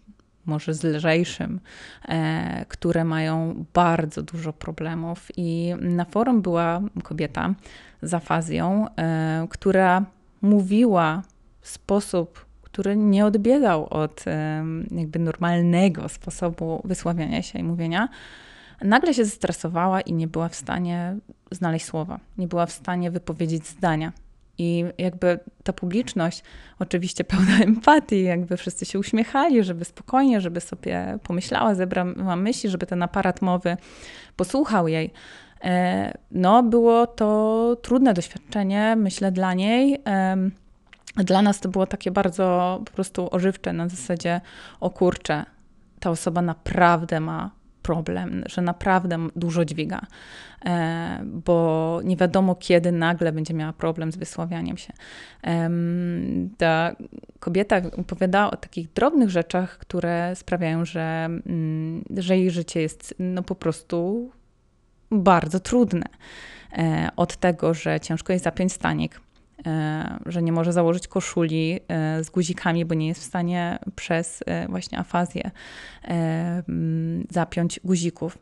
może 0.46 0.74
z 0.74 0.85
lżejszym, 0.85 1.61
e, 2.09 2.64
które 2.68 3.05
mają 3.05 3.64
bardzo 3.74 4.22
dużo 4.22 4.53
problemów. 4.53 5.29
I 5.37 5.74
na 5.81 6.05
forum 6.05 6.42
była 6.42 6.81
kobieta 7.03 7.55
z 8.03 8.14
afazją, 8.14 8.87
e, 8.98 9.46
która 9.50 10.05
mówiła 10.42 11.22
w 11.61 11.68
sposób, 11.68 12.46
który 12.62 12.96
nie 12.96 13.26
odbiegał 13.26 13.87
od 13.87 14.24
jakby 14.90 15.18
normalnego 15.18 16.09
sposobu 16.09 16.81
wysławiania 16.85 17.42
się 17.42 17.59
i 17.59 17.62
mówienia 17.62 18.09
nagle 18.84 19.14
się 19.14 19.24
zestresowała 19.24 20.00
i 20.00 20.12
nie 20.12 20.28
była 20.28 20.48
w 20.48 20.54
stanie 20.54 21.16
znaleźć 21.50 21.86
słowa, 21.86 22.20
nie 22.38 22.48
była 22.48 22.66
w 22.66 22.72
stanie 22.72 23.10
wypowiedzieć 23.10 23.66
zdania. 23.66 24.12
I 24.58 24.84
jakby 24.98 25.38
ta 25.64 25.72
publiczność, 25.72 26.42
oczywiście 26.78 27.24
pełna 27.24 27.58
empatii, 27.66 28.22
jakby 28.22 28.56
wszyscy 28.56 28.84
się 28.84 28.98
uśmiechali, 28.98 29.64
żeby 29.64 29.84
spokojnie, 29.84 30.40
żeby 30.40 30.60
sobie 30.60 31.18
pomyślała, 31.22 31.74
zebrała 31.74 32.36
myśli, 32.36 32.70
żeby 32.70 32.86
ten 32.86 33.02
aparat 33.02 33.42
mowy 33.42 33.76
posłuchał 34.36 34.88
jej. 34.88 35.10
E, 35.64 36.18
no, 36.30 36.62
było 36.62 37.06
to 37.06 37.76
trudne 37.82 38.14
doświadczenie, 38.14 38.96
myślę, 38.96 39.32
dla 39.32 39.54
niej. 39.54 40.02
Dla 41.16 41.42
nas 41.42 41.60
to 41.60 41.68
było 41.68 41.86
takie 41.86 42.10
bardzo 42.10 42.78
po 42.84 42.92
prostu 42.92 43.28
ożywcze 43.30 43.72
na 43.72 43.88
zasadzie, 43.88 44.40
o 44.80 44.90
kurczę, 44.90 45.44
ta 46.00 46.10
osoba 46.10 46.42
naprawdę 46.42 47.20
ma 47.20 47.50
problem, 47.90 48.44
że 48.46 48.62
naprawdę 48.62 49.29
dużo 49.37 49.64
dźwiga, 49.64 50.00
e, 50.64 51.20
bo 51.24 52.00
nie 52.05 52.16
wiadomo 52.16 52.55
kiedy 52.55 52.92
nagle 52.92 53.33
będzie 53.33 53.55
miała 53.55 53.72
problem 53.72 54.12
z 54.12 54.16
wysławianiem 54.16 54.76
się. 54.76 54.92
Ta 56.59 56.96
kobieta 57.40 57.76
opowiadała 57.96 58.50
o 58.50 58.57
takich 58.57 58.92
drobnych 58.92 59.31
rzeczach, 59.31 59.79
które 59.79 60.37
sprawiają, 60.37 60.85
że, 60.85 61.24
mm, 61.24 62.05
że 62.16 62.38
jej 62.38 62.50
życie 62.50 62.83
jest 62.83 63.14
no 63.18 63.42
po 63.42 63.55
prostu 63.55 64.31
bardzo 65.11 65.61
trudne. 65.61 66.07
E, 66.72 67.09
od 67.16 67.37
tego, 67.37 67.74
że 67.74 68.00
ciężko 68.00 68.33
jest 68.33 68.44
zapiąć 68.44 68.72
stanik, 68.72 69.20
że 70.26 70.42
nie 70.42 70.52
może 70.52 70.72
założyć 70.72 71.08
koszuli 71.08 71.80
e, 71.88 72.24
z 72.24 72.30
guzikami, 72.30 72.84
bo 72.84 72.94
nie 72.94 73.08
jest 73.08 73.20
w 73.20 73.24
stanie 73.24 73.78
przez 73.96 74.42
e, 74.46 74.68
właśnie 74.68 74.98
afazję 74.98 75.50
zapiąć 77.30 77.80
guzików. 77.84 78.38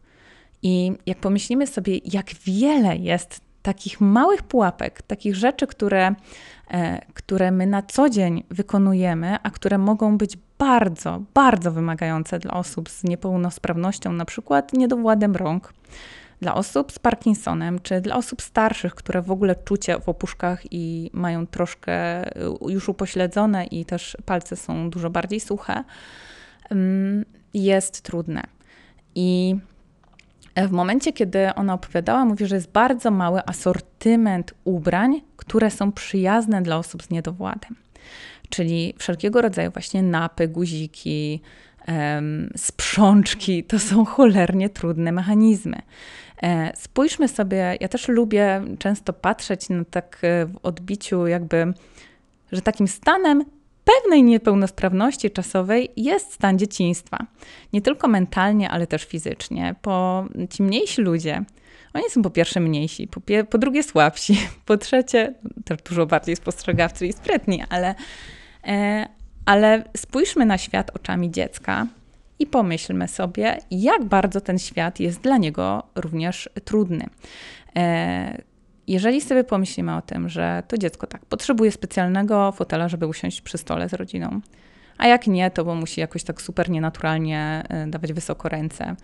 I 0.63 0.93
jak 1.07 1.19
pomyślimy 1.19 1.67
sobie, 1.67 1.99
jak 2.05 2.27
wiele 2.35 2.97
jest 2.97 3.41
takich 3.63 4.01
małych 4.01 4.43
pułapek, 4.43 5.03
takich 5.03 5.37
rzeczy, 5.37 5.67
które, 5.67 6.15
które 7.15 7.51
my 7.51 7.67
na 7.67 7.83
co 7.83 8.11
dzień 8.11 8.45
wykonujemy, 8.51 9.37
a 9.43 9.51
które 9.51 9.79
mogą 9.79 10.19
być 10.19 10.39
bardzo, 10.59 11.23
bardzo 11.35 11.73
wymagające 11.73 12.39
dla 12.39 12.53
osób 12.53 12.89
z 12.89 13.05
niepełnosprawnością, 13.05 14.13
na 14.13 14.25
przykład 14.25 14.73
niedowładem 14.73 15.37
rąk, 15.37 15.73
dla 16.41 16.55
osób 16.55 16.93
z 16.93 16.99
Parkinsonem, 16.99 17.81
czy 17.81 18.01
dla 18.01 18.17
osób 18.17 18.43
starszych, 18.43 18.95
które 18.95 19.23
w 19.23 19.31
ogóle 19.31 19.55
czucie 19.55 20.01
w 20.01 20.09
opuszkach 20.09 20.63
i 20.71 21.11
mają 21.13 21.47
troszkę 21.47 22.27
y, 22.27 22.51
już 22.69 22.89
upośledzone 22.89 23.65
i 23.65 23.85
też 23.85 24.17
palce 24.25 24.57
są 24.57 24.91
dużo 24.91 25.11
bardziej 25.11 25.41
suche, 25.41 25.85
mm, 26.71 27.25
jest 27.55 28.01
trudne. 28.01 28.43
I 29.15 29.57
w 30.57 30.71
momencie, 30.71 31.13
kiedy 31.13 31.55
ona 31.55 31.75
opowiadała, 31.75 32.25
mówi, 32.25 32.47
że 32.47 32.55
jest 32.55 32.71
bardzo 32.71 33.11
mały 33.11 33.47
asortyment 33.47 34.55
ubrań, 34.65 35.21
które 35.37 35.71
są 35.71 35.93
przyjazne 35.93 36.63
dla 36.63 36.77
osób 36.77 37.03
z 37.03 37.11
niedowładem. 37.11 37.77
Czyli 38.49 38.95
wszelkiego 38.99 39.43
rodzaju 39.43 39.71
właśnie 39.71 40.03
napy, 40.03 40.49
guziki, 40.49 41.41
sprzączki 42.57 43.65
to 43.65 43.79
są 43.79 44.05
cholernie 44.05 44.69
trudne 44.71 45.13
mechanizmy. 45.13 45.83
E, 46.43 46.73
spójrzmy 46.77 47.29
sobie, 47.29 47.77
ja 47.81 47.89
też 47.89 48.09
lubię 48.09 48.63
często 48.79 49.13
patrzeć 49.13 49.69
na 49.69 49.85
tak 49.85 50.19
e, 50.23 50.47
w 50.47 50.57
odbiciu, 50.63 51.27
jakby, 51.27 51.73
że 52.53 52.63
takim 52.63 52.89
stanem 52.89 53.45
pewnej 53.85 54.23
niepełnosprawności 54.23 55.31
czasowej 55.31 55.91
jest 55.97 56.33
stan 56.33 56.59
dzieciństwa. 56.59 57.19
Nie 57.73 57.83
tylko 57.83 58.09
mentalnie, 58.09 58.71
ale 58.71 58.87
też 58.87 59.05
fizycznie. 59.05 59.75
Po, 59.83 60.25
ci 60.51 60.63
mniejsi 60.63 61.03
ludzie, 61.03 61.45
oni 61.95 62.11
są 62.11 62.23
po 62.23 62.31
pierwsze 62.31 62.61
mniejsi, 62.61 63.09
po, 63.09 63.21
pie, 63.21 63.45
po 63.45 63.59
drugie 63.59 63.83
słabsi, 63.83 64.39
po 64.67 64.77
trzecie 64.77 65.35
też 65.65 65.83
dużo 65.83 66.07
bardziej 66.07 66.37
spostrzegawczy 66.37 67.07
i 67.07 67.13
sprytni, 67.13 67.65
ale, 67.69 67.95
e, 68.67 69.09
ale 69.47 69.85
spójrzmy 69.97 70.47
na 70.47 70.59
świat 70.59 70.91
oczami 70.97 71.31
dziecka 71.31 71.87
i 72.39 72.47
pomyślmy 72.47 73.09
sobie, 73.09 73.59
jak 73.71 74.05
bardzo 74.05 74.41
ten 74.41 74.59
świat 74.59 75.01
jest 75.01 75.21
dla 75.21 75.37
niego 75.37 75.83
również 75.95 76.51
trudny. 76.65 77.07
E, 77.77 78.43
jeżeli 78.87 79.21
sobie 79.21 79.45
pomyślimy 79.45 79.97
o 79.97 80.03
tym, 80.03 80.29
że 80.29 80.63
to 80.69 80.79
dziecko 80.79 81.07
tak 81.07 81.27
potrzebuje 81.27 81.73
specjalnego 81.73 82.53
fotela, 82.53 82.89
żeby 82.89 83.07
usiąść 83.07 83.41
przy 83.41 83.59
stole 83.59 83.89
z 83.89 83.95
rodziną, 83.95 84.41
a 84.99 85.07
jak 85.07 85.27
nie, 85.27 85.51
to 85.51 85.65
bo 85.65 85.75
musi 85.75 86.01
jakoś 86.01 86.25
tak 86.25 86.43
super 86.43 86.71
nienaturalnie 86.71 87.65
e, 87.69 87.87
dawać 87.87 88.13
wysoko 88.13 88.49
ręce. 88.49 88.97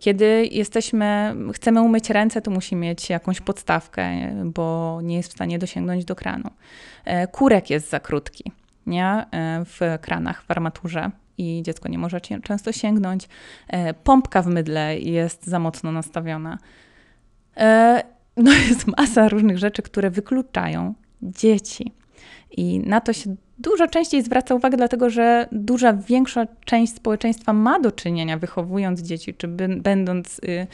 Kiedy 0.00 0.48
jesteśmy, 0.50 1.34
chcemy 1.52 1.82
umyć 1.82 2.10
ręce, 2.10 2.42
to 2.42 2.50
musi 2.50 2.76
mieć 2.76 3.10
jakąś 3.10 3.40
podstawkę, 3.40 4.10
bo 4.44 4.98
nie 5.02 5.16
jest 5.16 5.28
w 5.28 5.32
stanie 5.32 5.58
dosięgnąć 5.58 6.04
do 6.04 6.14
kranu. 6.14 6.50
E, 7.04 7.26
kurek 7.26 7.70
jest 7.70 7.90
za 7.90 8.00
krótki 8.00 8.52
nie? 8.86 9.26
w 9.64 9.98
kranach, 10.00 10.42
w 10.42 10.50
armaturze 10.50 11.10
i 11.38 11.62
dziecko 11.62 11.88
nie 11.88 11.98
może 11.98 12.20
często 12.20 12.72
sięgnąć. 12.72 13.28
E, 13.68 13.94
pompka 13.94 14.42
w 14.42 14.46
mydle 14.46 14.98
jest 14.98 15.46
za 15.46 15.58
mocno 15.58 15.92
nastawiona. 15.92 16.58
E, 17.56 18.02
no 18.36 18.52
jest 18.68 18.86
masa 18.86 19.28
różnych 19.28 19.58
rzeczy, 19.58 19.82
które 19.82 20.10
wykluczają 20.10 20.94
dzieci. 21.22 21.92
I 22.50 22.78
na 22.80 23.00
to 23.00 23.12
się 23.12 23.36
dużo 23.58 23.88
częściej 23.88 24.22
zwraca 24.22 24.54
uwagę, 24.54 24.76
dlatego 24.76 25.10
że 25.10 25.48
duża, 25.52 25.92
większa 25.92 26.46
część 26.64 26.94
społeczeństwa 26.94 27.52
ma 27.52 27.80
do 27.80 27.92
czynienia, 27.92 28.38
wychowując 28.38 29.00
dzieci, 29.00 29.34
czy 29.34 29.48
będąc 29.82 30.38
y, 30.38 30.66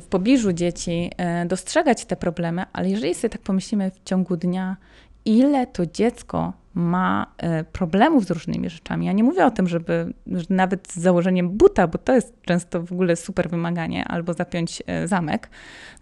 w 0.00 0.06
pobliżu 0.06 0.52
dzieci, 0.52 1.10
e, 1.16 1.46
dostrzegać 1.46 2.04
te 2.04 2.16
problemy, 2.16 2.64
ale 2.72 2.90
jeżeli 2.90 3.14
sobie 3.14 3.30
tak 3.30 3.42
pomyślimy 3.42 3.90
w 3.90 4.00
ciągu 4.04 4.36
dnia, 4.36 4.76
ile 5.24 5.66
to 5.66 5.86
dziecko 5.86 6.52
ma 6.74 7.26
e, 7.38 7.64
problemów 7.64 8.24
z 8.24 8.30
różnymi 8.30 8.70
rzeczami. 8.70 9.06
Ja 9.06 9.12
nie 9.12 9.24
mówię 9.24 9.46
o 9.46 9.50
tym, 9.50 9.68
żeby 9.68 10.12
że 10.26 10.44
nawet 10.50 10.92
z 10.92 10.96
założeniem 10.96 11.50
buta, 11.50 11.86
bo 11.86 11.98
to 11.98 12.14
jest 12.14 12.42
często 12.42 12.82
w 12.82 12.92
ogóle 12.92 13.16
super 13.16 13.50
wymaganie, 13.50 14.04
albo 14.04 14.32
zapiąć 14.32 14.82
e, 14.86 15.08
zamek 15.08 15.50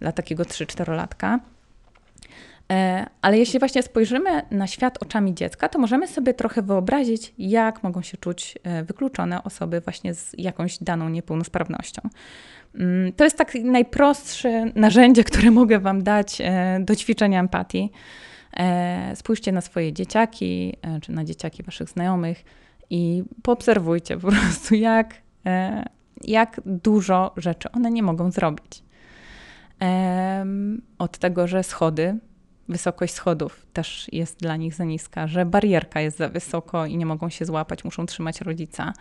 dla 0.00 0.12
takiego 0.12 0.42
3-4-latka. 0.42 1.38
E, 2.72 3.06
ale 3.22 3.38
jeśli 3.38 3.58
właśnie 3.58 3.82
spojrzymy 3.82 4.42
na 4.50 4.66
świat 4.66 5.02
oczami 5.02 5.34
dziecka, 5.34 5.68
to 5.68 5.78
możemy 5.78 6.08
sobie 6.08 6.34
trochę 6.34 6.62
wyobrazić, 6.62 7.34
jak 7.38 7.82
mogą 7.82 8.02
się 8.02 8.16
czuć 8.16 8.58
wykluczone 8.84 9.44
osoby 9.44 9.80
właśnie 9.80 10.14
z 10.14 10.34
jakąś 10.38 10.78
daną 10.78 11.08
niepełnosprawnością. 11.08 12.02
Mm, 12.74 13.12
to 13.12 13.24
jest 13.24 13.38
tak 13.38 13.54
najprostsze 13.54 14.64
narzędzie, 14.74 15.24
które 15.24 15.50
mogę 15.50 15.78
Wam 15.78 16.02
dać 16.02 16.42
do 16.80 16.96
ćwiczenia 16.96 17.40
empatii. 17.40 17.90
E, 18.58 19.16
spójrzcie 19.16 19.52
na 19.52 19.60
swoje 19.60 19.92
dzieciaki, 19.92 20.76
e, 20.82 21.00
czy 21.00 21.12
na 21.12 21.24
dzieciaki 21.24 21.62
waszych 21.62 21.88
znajomych 21.88 22.44
i 22.90 23.24
poobserwujcie 23.42 24.16
po 24.16 24.28
prostu, 24.36 24.74
jak, 24.74 25.14
e, 25.46 25.84
jak 26.24 26.60
dużo 26.66 27.32
rzeczy 27.36 27.72
one 27.72 27.90
nie 27.90 28.02
mogą 28.02 28.30
zrobić. 28.30 28.82
Od 30.98 31.18
tego, 31.18 31.46
że 31.46 31.62
schody, 31.62 32.18
wysokość 32.68 33.14
schodów 33.14 33.66
też 33.72 34.06
jest 34.12 34.40
dla 34.40 34.56
nich 34.56 34.74
za 34.74 34.84
niska, 34.84 35.26
że 35.26 35.46
barierka 35.46 36.00
jest 36.00 36.18
za 36.18 36.28
wysoko 36.28 36.86
i 36.86 36.96
nie 36.96 37.06
mogą 37.06 37.28
się 37.28 37.44
złapać, 37.44 37.84
muszą 37.84 38.06
trzymać 38.06 38.40
rodzica. 38.40 38.92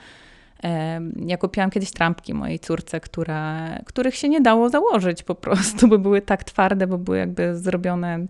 Ja 1.26 1.38
kupiłam 1.38 1.70
kiedyś 1.70 1.92
trampki 1.92 2.34
mojej 2.34 2.60
córce, 2.60 3.00
która, 3.00 3.70
których 3.86 4.16
się 4.16 4.30
nie 4.30 4.42
dało 4.42 4.70
założyć 4.70 5.24
po 5.24 5.36
prostu, 5.36 5.88
bo 5.88 5.98
były 6.00 6.22
tak 6.22 6.44
twarde, 6.44 6.88
bo 6.88 6.98
były 6.98 7.18
jakby 7.18 7.58
zrobione 7.58 8.28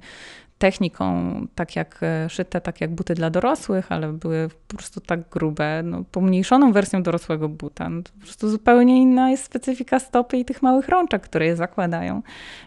techniką, 0.57 1.33
tak 1.55 1.75
jak 1.75 1.99
e, 2.01 2.29
szyte, 2.29 2.61
tak 2.61 2.81
jak 2.81 2.95
buty 2.95 3.13
dla 3.13 3.29
dorosłych, 3.29 3.91
ale 3.91 4.13
były 4.13 4.49
po 4.67 4.77
prostu 4.77 5.01
tak 5.01 5.29
grube, 5.29 5.81
no, 5.83 6.03
pomniejszoną 6.11 6.71
wersją 6.71 7.03
dorosłego 7.03 7.49
buta. 7.49 7.89
No, 7.89 8.01
po 8.03 8.25
prostu 8.25 8.49
zupełnie 8.49 9.01
inna 9.01 9.29
jest 9.29 9.43
specyfika 9.43 9.99
stopy 9.99 10.37
i 10.37 10.45
tych 10.45 10.61
małych 10.61 10.89
rączek, 10.89 11.21
które 11.21 11.45
je 11.45 11.55
zakładają. 11.55 12.21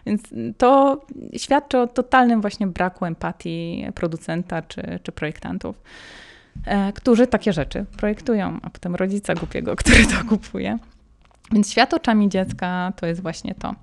Więc 0.05 0.21
to 0.57 1.01
świadczy 1.37 1.79
o 1.79 1.87
totalnym 1.87 2.41
właśnie 2.41 2.67
braku 2.67 3.05
empatii 3.05 3.87
producenta 3.95 4.61
czy, 4.61 4.99
czy 5.03 5.11
projektantów, 5.11 5.81
e, 6.65 6.93
którzy 6.93 7.27
takie 7.27 7.53
rzeczy 7.53 7.85
projektują, 7.97 8.59
a 8.61 8.69
potem 8.69 8.95
rodzica 8.95 9.35
głupiego, 9.35 9.75
który 9.85 10.05
to 10.05 10.29
kupuje. 10.29 10.77
Więc 11.51 11.71
świat 11.71 11.93
oczami 11.93 12.29
dziecka 12.29 12.93
to 12.95 13.05
jest 13.05 13.21
właśnie 13.21 13.55
to. 13.55 13.75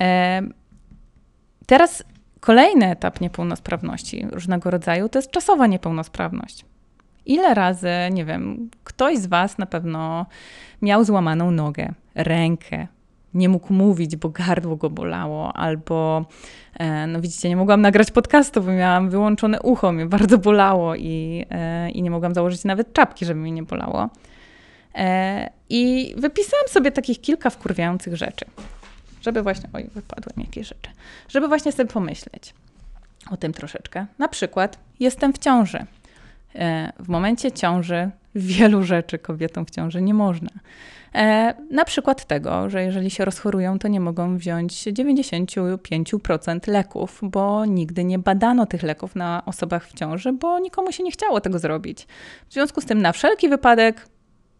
E, 0.00 0.42
teraz 1.66 2.04
Kolejny 2.42 2.90
etap 2.90 3.20
niepełnosprawności 3.20 4.26
różnego 4.32 4.70
rodzaju 4.70 5.08
to 5.08 5.18
jest 5.18 5.30
czasowa 5.30 5.66
niepełnosprawność. 5.66 6.64
Ile 7.26 7.54
razy, 7.54 7.88
nie 8.12 8.24
wiem, 8.24 8.70
ktoś 8.84 9.18
z 9.18 9.26
Was 9.26 9.58
na 9.58 9.66
pewno 9.66 10.26
miał 10.82 11.04
złamaną 11.04 11.50
nogę, 11.50 11.92
rękę, 12.14 12.86
nie 13.34 13.48
mógł 13.48 13.72
mówić, 13.72 14.16
bo 14.16 14.28
gardło 14.28 14.76
go 14.76 14.90
bolało, 14.90 15.56
albo, 15.56 16.24
e, 16.78 17.06
no 17.06 17.20
widzicie, 17.20 17.48
nie 17.48 17.56
mogłam 17.56 17.80
nagrać 17.80 18.10
podcastu, 18.10 18.62
bo 18.62 18.72
miałam 18.72 19.10
wyłączone 19.10 19.60
ucho, 19.60 19.92
mnie 19.92 20.06
bardzo 20.06 20.38
bolało 20.38 20.94
i, 20.96 21.46
e, 21.50 21.90
i 21.90 22.02
nie 22.02 22.10
mogłam 22.10 22.34
założyć 22.34 22.64
nawet 22.64 22.92
czapki, 22.92 23.24
żeby 23.24 23.40
mnie 23.40 23.52
nie 23.52 23.62
bolało. 23.62 24.08
E, 24.94 25.50
I 25.68 26.14
wypisałam 26.18 26.68
sobie 26.68 26.92
takich 26.92 27.20
kilka 27.20 27.50
wkurwiających 27.50 28.16
rzeczy 28.16 28.44
żeby 29.22 29.42
właśnie, 29.42 29.68
oj, 29.72 29.90
wypadły 29.94 30.32
mi 30.36 30.44
jakieś 30.44 30.68
rzeczy, 30.68 30.90
żeby 31.28 31.48
właśnie 31.48 31.72
sobie 31.72 31.88
pomyśleć 31.88 32.54
o 33.30 33.36
tym 33.36 33.52
troszeczkę. 33.52 34.06
Na 34.18 34.28
przykład, 34.28 34.78
jestem 35.00 35.32
w 35.32 35.38
ciąży. 35.38 35.86
E, 36.54 36.92
w 36.98 37.08
momencie 37.08 37.52
ciąży 37.52 38.10
wielu 38.34 38.82
rzeczy 38.82 39.18
kobietom 39.18 39.66
w 39.66 39.70
ciąży 39.70 40.02
nie 40.02 40.14
można. 40.14 40.50
E, 41.14 41.54
na 41.70 41.84
przykład 41.84 42.24
tego, 42.24 42.70
że 42.70 42.82
jeżeli 42.82 43.10
się 43.10 43.24
rozchorują, 43.24 43.78
to 43.78 43.88
nie 43.88 44.00
mogą 44.00 44.38
wziąć 44.38 44.72
95% 44.72 46.68
leków, 46.68 47.20
bo 47.22 47.64
nigdy 47.64 48.04
nie 48.04 48.18
badano 48.18 48.66
tych 48.66 48.82
leków 48.82 49.16
na 49.16 49.42
osobach 49.46 49.86
w 49.88 49.92
ciąży, 49.92 50.32
bo 50.32 50.58
nikomu 50.58 50.92
się 50.92 51.02
nie 51.02 51.12
chciało 51.12 51.40
tego 51.40 51.58
zrobić. 51.58 52.06
W 52.48 52.52
związku 52.52 52.80
z 52.80 52.84
tym, 52.84 53.02
na 53.02 53.12
wszelki 53.12 53.48
wypadek, 53.48 54.08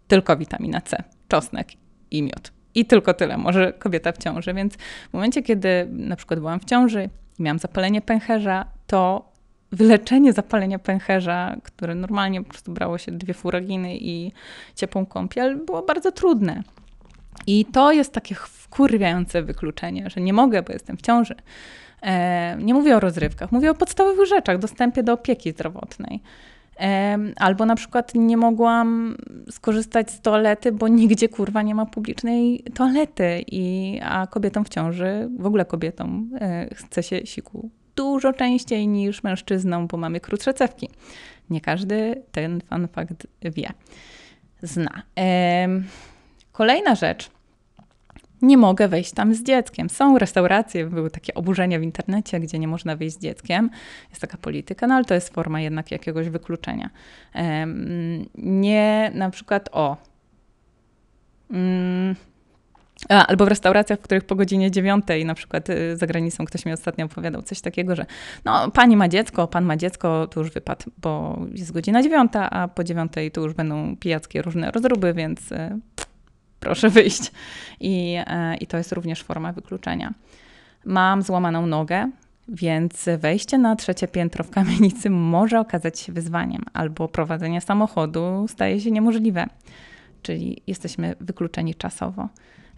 tylko 0.08 0.36
witamina 0.36 0.80
C, 0.80 1.02
czosnek 1.28 1.68
i 2.10 2.22
miód. 2.22 2.52
I 2.74 2.84
tylko 2.84 3.14
tyle, 3.14 3.38
może 3.38 3.72
kobieta 3.72 4.12
w 4.12 4.18
ciąży. 4.18 4.54
Więc 4.54 4.74
w 5.10 5.12
momencie, 5.12 5.42
kiedy 5.42 5.88
na 5.90 6.16
przykład 6.16 6.40
byłam 6.40 6.60
w 6.60 6.64
ciąży 6.64 7.08
i 7.38 7.42
miałam 7.42 7.58
zapalenie 7.58 8.00
pęcherza, 8.00 8.64
to 8.86 9.32
wyleczenie 9.72 10.32
zapalenia 10.32 10.78
pęcherza, 10.78 11.56
które 11.62 11.94
normalnie 11.94 12.42
po 12.42 12.48
prostu 12.48 12.72
brało 12.72 12.98
się 12.98 13.12
dwie 13.12 13.34
furaginy 13.34 13.96
i 13.96 14.32
ciepłą 14.74 15.06
kąpiel, 15.06 15.58
było 15.66 15.82
bardzo 15.82 16.12
trudne. 16.12 16.62
I 17.46 17.64
to 17.64 17.92
jest 17.92 18.12
takie 18.12 18.34
wkurwiające 18.34 19.42
wykluczenie, 19.42 20.10
że 20.10 20.20
nie 20.20 20.32
mogę, 20.32 20.62
bo 20.62 20.72
jestem 20.72 20.96
w 20.96 21.02
ciąży. 21.02 21.34
E, 22.02 22.56
nie 22.58 22.74
mówię 22.74 22.96
o 22.96 23.00
rozrywkach, 23.00 23.52
mówię 23.52 23.70
o 23.70 23.74
podstawowych 23.74 24.28
rzeczach, 24.28 24.58
dostępie 24.58 25.02
do 25.02 25.12
opieki 25.12 25.50
zdrowotnej. 25.50 26.22
Albo 27.36 27.66
na 27.66 27.74
przykład 27.74 28.14
nie 28.14 28.36
mogłam 28.36 29.16
skorzystać 29.50 30.10
z 30.10 30.20
toalety, 30.20 30.72
bo 30.72 30.88
nigdzie 30.88 31.28
kurwa 31.28 31.62
nie 31.62 31.74
ma 31.74 31.86
publicznej 31.86 32.64
toalety. 32.74 33.44
I, 33.46 34.00
a 34.04 34.26
kobietom 34.26 34.64
w 34.64 34.68
ciąży, 34.68 35.28
w 35.38 35.46
ogóle 35.46 35.64
kobietom, 35.64 36.30
e, 36.40 36.74
chce 36.74 37.02
się 37.02 37.26
siku 37.26 37.70
dużo 37.96 38.32
częściej 38.32 38.88
niż 38.88 39.22
mężczyznom, 39.22 39.86
bo 39.86 39.96
mamy 39.96 40.20
krótsze 40.20 40.54
cewki. 40.54 40.88
Nie 41.50 41.60
każdy 41.60 42.22
ten 42.32 42.60
fun 42.68 42.88
fact 42.88 43.26
wie, 43.42 43.68
zna. 44.62 45.02
Kolejna 46.52 46.94
rzecz. 46.94 47.30
Nie 48.42 48.56
mogę 48.56 48.88
wejść 48.88 49.12
tam 49.12 49.34
z 49.34 49.42
dzieckiem. 49.42 49.90
Są 49.90 50.18
restauracje, 50.18 50.86
były 50.86 51.10
takie 51.10 51.34
oburzenia 51.34 51.78
w 51.78 51.82
internecie, 51.82 52.40
gdzie 52.40 52.58
nie 52.58 52.68
można 52.68 52.96
wyjść 52.96 53.16
z 53.16 53.20
dzieckiem. 53.20 53.70
Jest 54.10 54.20
taka 54.20 54.38
polityka, 54.38 54.86
no 54.86 54.94
ale 54.94 55.04
to 55.04 55.14
jest 55.14 55.34
forma 55.34 55.60
jednak 55.60 55.90
jakiegoś 55.90 56.28
wykluczenia. 56.28 56.90
Nie 58.34 59.10
na 59.14 59.30
przykład 59.30 59.68
o. 59.72 59.96
Mm, 61.50 62.16
albo 63.08 63.44
w 63.44 63.48
restauracjach, 63.48 63.98
w 63.98 64.02
których 64.02 64.24
po 64.24 64.34
godzinie 64.34 64.70
dziewiątej, 64.70 65.24
na 65.24 65.34
przykład 65.34 65.70
y, 65.70 65.96
za 65.96 66.06
granicą, 66.06 66.44
ktoś 66.44 66.66
mi 66.66 66.72
ostatnio 66.72 67.04
opowiadał 67.04 67.42
coś 67.42 67.60
takiego, 67.60 67.96
że 67.96 68.06
no, 68.44 68.70
pani 68.70 68.96
ma 68.96 69.08
dziecko, 69.08 69.48
pan 69.48 69.64
ma 69.64 69.76
dziecko, 69.76 70.26
to 70.26 70.40
już 70.40 70.50
wypadł, 70.50 70.84
bo 71.02 71.38
jest 71.54 71.72
godzina 71.72 72.02
dziewiąta, 72.02 72.50
a 72.50 72.68
po 72.68 72.84
dziewiątej 72.84 73.30
to 73.30 73.40
już 73.40 73.54
będą 73.54 73.96
pijackie 73.96 74.42
różne 74.42 74.70
rozruby, 74.70 75.14
więc 75.14 75.52
y, 75.52 75.78
proszę 76.62 76.90
wyjść. 76.90 77.32
I, 77.80 78.16
y, 78.54 78.56
I 78.56 78.66
to 78.66 78.76
jest 78.76 78.92
również 78.92 79.22
forma 79.22 79.52
wykluczenia. 79.52 80.14
Mam 80.84 81.22
złamaną 81.22 81.66
nogę, 81.66 82.10
więc 82.48 83.08
wejście 83.18 83.58
na 83.58 83.76
trzecie 83.76 84.08
piętro 84.08 84.44
w 84.44 84.50
kamienicy 84.50 85.10
może 85.10 85.60
okazać 85.60 85.98
się 85.98 86.12
wyzwaniem, 86.12 86.62
albo 86.72 87.08
prowadzenie 87.08 87.60
samochodu 87.60 88.46
staje 88.48 88.80
się 88.80 88.90
niemożliwe, 88.90 89.46
czyli 90.22 90.62
jesteśmy 90.66 91.14
wykluczeni 91.20 91.74
czasowo. 91.74 92.28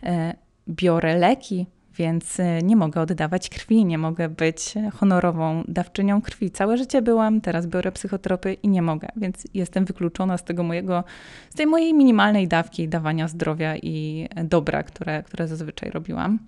E, 0.03 0.35
biorę 0.68 1.16
leki, 1.18 1.66
więc 1.97 2.41
e, 2.41 2.63
nie 2.63 2.77
mogę 2.77 3.01
oddawać 3.01 3.49
krwi, 3.49 3.85
nie 3.85 3.99
mogę 3.99 4.29
być 4.29 4.75
honorową 4.95 5.65
dawczynią 5.69 6.23
krwi. 6.23 6.51
Całe 6.51 6.79
życie 6.79 7.03
byłam, 7.03 7.41
teraz 7.41 7.67
biorę 7.67 7.93
psychotropy 7.93 8.55
i 8.55 8.69
nie 8.69 8.83
mogę, 8.83 9.09
więc 9.17 9.45
jestem 9.55 9.85
wykluczona 9.85 10.39
z 10.39 10.45
tego 10.45 10.63
mojego, 10.63 11.05
z 11.51 11.55
tej 11.55 11.67
mojej 11.67 11.95
minimalnej 11.95 12.49
dawki 12.49 12.89
dawania 12.89 13.29
zdrowia 13.29 13.77
i 13.77 14.29
dobra, 14.45 14.83
które, 14.83 15.23
które 15.23 15.49
zazwyczaj 15.49 15.91
robiłam. 15.91 16.39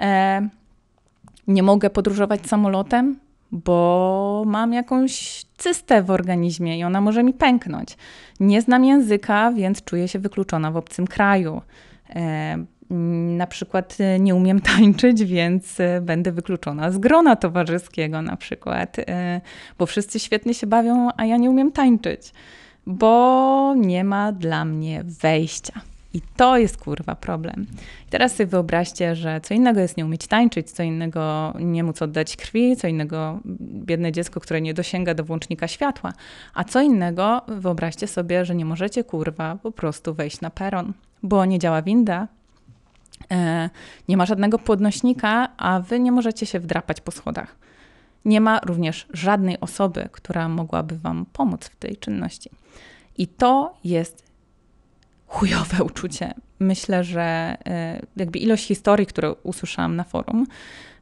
E, 0.00 0.48
nie 1.48 1.62
mogę 1.62 1.90
podróżować 1.90 2.46
samolotem, 2.46 3.18
bo 3.52 4.42
mam 4.46 4.72
jakąś 4.72 5.44
cystę 5.56 6.02
w 6.02 6.10
organizmie 6.10 6.78
i 6.78 6.84
ona 6.84 7.00
może 7.00 7.22
mi 7.22 7.32
pęknąć. 7.32 7.96
Nie 8.40 8.62
znam 8.62 8.84
języka, 8.84 9.52
więc 9.52 9.84
czuję 9.84 10.08
się 10.08 10.18
wykluczona 10.18 10.70
w 10.70 10.76
obcym 10.76 11.06
kraju. 11.06 11.62
E, 12.10 12.64
na 13.36 13.46
przykład 13.46 13.96
e, 14.00 14.20
nie 14.20 14.34
umiem 14.34 14.60
tańczyć, 14.76 15.24
więc 15.24 15.80
e, 15.80 16.00
będę 16.00 16.32
wykluczona 16.32 16.90
z 16.90 16.98
grona 16.98 17.36
towarzyskiego 17.36 18.22
na 18.22 18.36
przykład, 18.36 18.96
bo 19.78 19.86
wszyscy 19.86 20.20
świetnie 20.20 20.54
się 20.54 20.66
bawią, 20.66 21.08
a 21.16 21.24
ja 21.24 21.36
nie 21.36 21.50
umiem 21.50 21.72
tańczyć, 21.72 22.32
bo 22.86 23.74
nie 23.76 24.04
ma 24.04 24.32
dla 24.32 24.64
mnie 24.64 25.04
wejścia. 25.04 25.80
I 26.14 26.20
to 26.36 26.58
jest 26.58 26.76
kurwa 26.76 27.14
problem. 27.14 27.66
I 28.06 28.10
teraz 28.10 28.36
sobie 28.36 28.46
wyobraźcie, 28.46 29.16
że 29.16 29.40
co 29.40 29.54
innego 29.54 29.80
jest 29.80 29.96
nie 29.96 30.04
umieć 30.04 30.26
tańczyć, 30.26 30.70
co 30.70 30.82
innego 30.82 31.54
nie 31.60 31.84
móc 31.84 32.02
oddać 32.02 32.36
krwi, 32.36 32.76
co 32.76 32.88
innego 32.88 33.40
biedne 33.60 34.12
dziecko, 34.12 34.40
które 34.40 34.60
nie 34.60 34.74
dosięga 34.74 35.14
do 35.14 35.24
włącznika 35.24 35.68
światła, 35.68 36.12
a 36.54 36.64
co 36.64 36.80
innego 36.80 37.42
wyobraźcie 37.48 38.06
sobie, 38.06 38.44
że 38.44 38.54
nie 38.54 38.64
możecie 38.64 39.04
kurwa 39.04 39.56
po 39.62 39.72
prostu 39.72 40.14
wejść 40.14 40.40
na 40.40 40.50
peron 40.50 40.92
bo 41.22 41.44
nie 41.44 41.58
działa 41.58 41.82
winda, 41.82 42.22
e, 42.22 42.28
nie 44.08 44.16
ma 44.16 44.26
żadnego 44.26 44.58
podnośnika, 44.58 45.48
a 45.56 45.80
wy 45.80 46.00
nie 46.00 46.12
możecie 46.12 46.46
się 46.46 46.60
wdrapać 46.60 47.00
po 47.00 47.10
schodach. 47.10 47.56
Nie 48.24 48.40
ma 48.40 48.60
również 48.64 49.06
żadnej 49.12 49.60
osoby, 49.60 50.08
która 50.12 50.48
mogłaby 50.48 50.98
wam 50.98 51.26
pomóc 51.32 51.64
w 51.64 51.76
tej 51.76 51.96
czynności. 51.96 52.50
I 53.18 53.26
to 53.26 53.74
jest 53.84 54.22
chujowe 55.26 55.84
uczucie. 55.90 56.34
Myślę, 56.58 57.04
że 57.04 57.56
e, 57.66 58.00
jakby 58.16 58.38
ilość 58.38 58.66
historii, 58.66 59.06
które 59.06 59.32
usłyszałam 59.32 59.96
na 59.96 60.04
forum, 60.04 60.46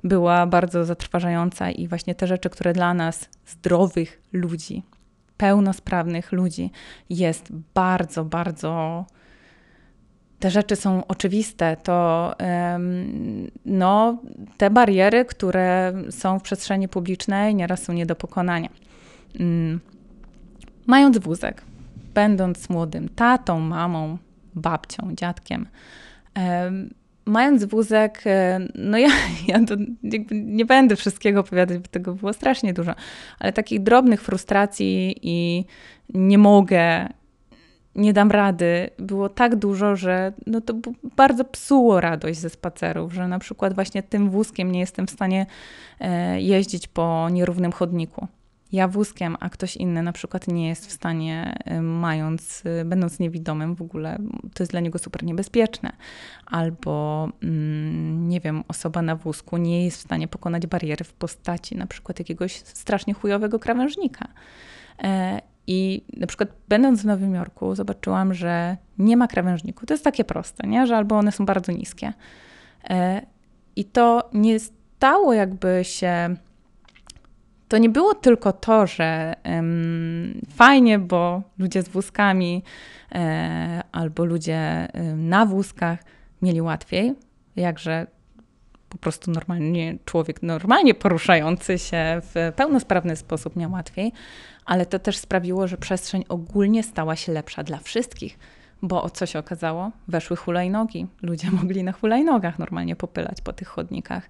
była 0.04 0.46
bardzo 0.46 0.84
zatrważająca 0.84 1.70
i 1.70 1.88
właśnie 1.88 2.14
te 2.14 2.26
rzeczy, 2.26 2.50
które 2.50 2.72
dla 2.72 2.94
nas, 2.94 3.28
zdrowych 3.46 4.22
ludzi, 4.32 4.82
pełnosprawnych 5.36 6.32
ludzi, 6.32 6.70
jest 7.10 7.52
bardzo, 7.74 8.24
bardzo 8.24 9.04
te 10.46 10.50
rzeczy 10.50 10.76
są 10.76 11.06
oczywiste, 11.06 11.76
to 11.82 12.32
no, 13.64 14.18
te 14.56 14.70
bariery, 14.70 15.24
które 15.24 15.92
są 16.10 16.38
w 16.38 16.42
przestrzeni 16.42 16.88
publicznej, 16.88 17.54
nieraz 17.54 17.82
są 17.82 17.92
nie 17.92 18.06
do 18.06 18.16
pokonania. 18.16 18.68
Mm. 19.40 19.80
Mając 20.86 21.18
wózek, 21.18 21.62
będąc 22.14 22.70
młodym 22.70 23.08
tatą, 23.08 23.60
mamą, 23.60 24.18
babcią, 24.54 25.14
dziadkiem, 25.14 25.66
mając 27.24 27.64
wózek, 27.64 28.22
e, 28.26 28.60
no 28.74 28.98
ja, 28.98 29.08
ja 29.48 29.58
nie 30.30 30.64
będę 30.64 30.96
wszystkiego 30.96 31.40
opowiadać, 31.40 31.78
bo 31.78 31.88
tego 31.88 32.14
było 32.14 32.32
strasznie 32.32 32.74
dużo, 32.74 32.94
ale 33.38 33.52
takich 33.52 33.82
drobnych 33.82 34.22
frustracji 34.22 35.16
i 35.22 35.64
nie 36.14 36.38
mogę, 36.38 37.08
nie 37.96 38.12
dam 38.12 38.30
rady, 38.30 38.90
było 38.98 39.28
tak 39.28 39.56
dużo, 39.56 39.96
że 39.96 40.32
no 40.46 40.60
to 40.60 40.74
bardzo 41.16 41.44
psuło 41.44 42.00
radość 42.00 42.38
ze 42.38 42.50
spacerów, 42.50 43.12
że 43.12 43.28
na 43.28 43.38
przykład 43.38 43.74
właśnie 43.74 44.02
tym 44.02 44.30
wózkiem 44.30 44.72
nie 44.72 44.80
jestem 44.80 45.06
w 45.06 45.10
stanie 45.10 45.46
e, 46.00 46.40
jeździć 46.40 46.88
po 46.88 47.28
nierównym 47.30 47.72
chodniku. 47.72 48.26
Ja 48.72 48.88
wózkiem, 48.88 49.36
a 49.40 49.50
ktoś 49.50 49.76
inny 49.76 50.02
na 50.02 50.12
przykład 50.12 50.48
nie 50.48 50.68
jest 50.68 50.86
w 50.86 50.92
stanie, 50.92 51.58
e, 51.64 51.80
mając, 51.80 52.62
e, 52.64 52.84
będąc 52.84 53.18
niewidomym 53.18 53.74
w 53.74 53.82
ogóle, 53.82 54.18
to 54.54 54.62
jest 54.62 54.72
dla 54.72 54.80
niego 54.80 54.98
super 54.98 55.24
niebezpieczne. 55.24 55.92
Albo, 56.46 57.28
mm, 57.42 58.28
nie 58.28 58.40
wiem, 58.40 58.64
osoba 58.68 59.02
na 59.02 59.16
wózku 59.16 59.56
nie 59.56 59.84
jest 59.84 59.98
w 59.98 60.00
stanie 60.00 60.28
pokonać 60.28 60.66
bariery 60.66 61.04
w 61.04 61.12
postaci 61.12 61.76
na 61.76 61.86
przykład 61.86 62.18
jakiegoś 62.18 62.52
strasznie 62.56 63.14
chujowego 63.14 63.58
krawężnika. 63.58 64.28
I 65.66 66.04
na 66.16 66.26
przykład 66.26 66.48
będąc 66.68 67.02
w 67.02 67.04
Nowym 67.04 67.34
Jorku, 67.34 67.74
zobaczyłam, 67.74 68.34
że 68.34 68.76
nie 68.98 69.16
ma 69.16 69.28
krawężników. 69.28 69.86
To 69.86 69.94
jest 69.94 70.04
takie 70.04 70.24
proste, 70.24 70.66
nie? 70.66 70.86
że 70.86 70.96
albo 70.96 71.18
one 71.18 71.32
są 71.32 71.46
bardzo 71.46 71.72
niskie. 71.72 72.12
E, 72.90 73.22
I 73.76 73.84
to 73.84 74.30
nie 74.32 74.58
stało 74.58 75.32
jakby 75.32 75.80
się. 75.82 76.36
To 77.68 77.78
nie 77.78 77.88
było 77.88 78.14
tylko 78.14 78.52
to, 78.52 78.86
że 78.86 79.34
um, 79.44 80.40
fajnie, 80.50 80.98
bo 80.98 81.42
ludzie 81.58 81.82
z 81.82 81.88
wózkami 81.88 82.62
e, 83.12 83.82
albo 83.92 84.24
ludzie 84.24 84.88
na 85.16 85.46
wózkach 85.46 85.98
mieli 86.42 86.60
łatwiej, 86.60 87.14
jakże 87.56 88.06
po 88.88 88.98
prostu 88.98 89.30
normalnie 89.30 89.98
człowiek 90.04 90.42
normalnie 90.42 90.94
poruszający 90.94 91.78
się 91.78 92.20
w 92.22 92.52
pełnosprawny 92.56 93.16
sposób 93.16 93.56
miał 93.56 93.72
łatwiej, 93.72 94.12
ale 94.64 94.86
to 94.86 94.98
też 94.98 95.16
sprawiło, 95.16 95.68
że 95.68 95.76
przestrzeń 95.76 96.24
ogólnie 96.28 96.82
stała 96.82 97.16
się 97.16 97.32
lepsza 97.32 97.62
dla 97.62 97.78
wszystkich. 97.78 98.38
Bo 98.82 99.10
co 99.10 99.26
się 99.26 99.38
okazało? 99.38 99.90
Weszły 100.08 100.36
hulajnogi. 100.36 101.06
Ludzie 101.22 101.50
mogli 101.62 101.84
na 101.84 101.92
hulajnogach 101.92 102.58
normalnie 102.58 102.96
popylać 102.96 103.40
po 103.40 103.52
tych 103.52 103.68
chodnikach. 103.68 104.28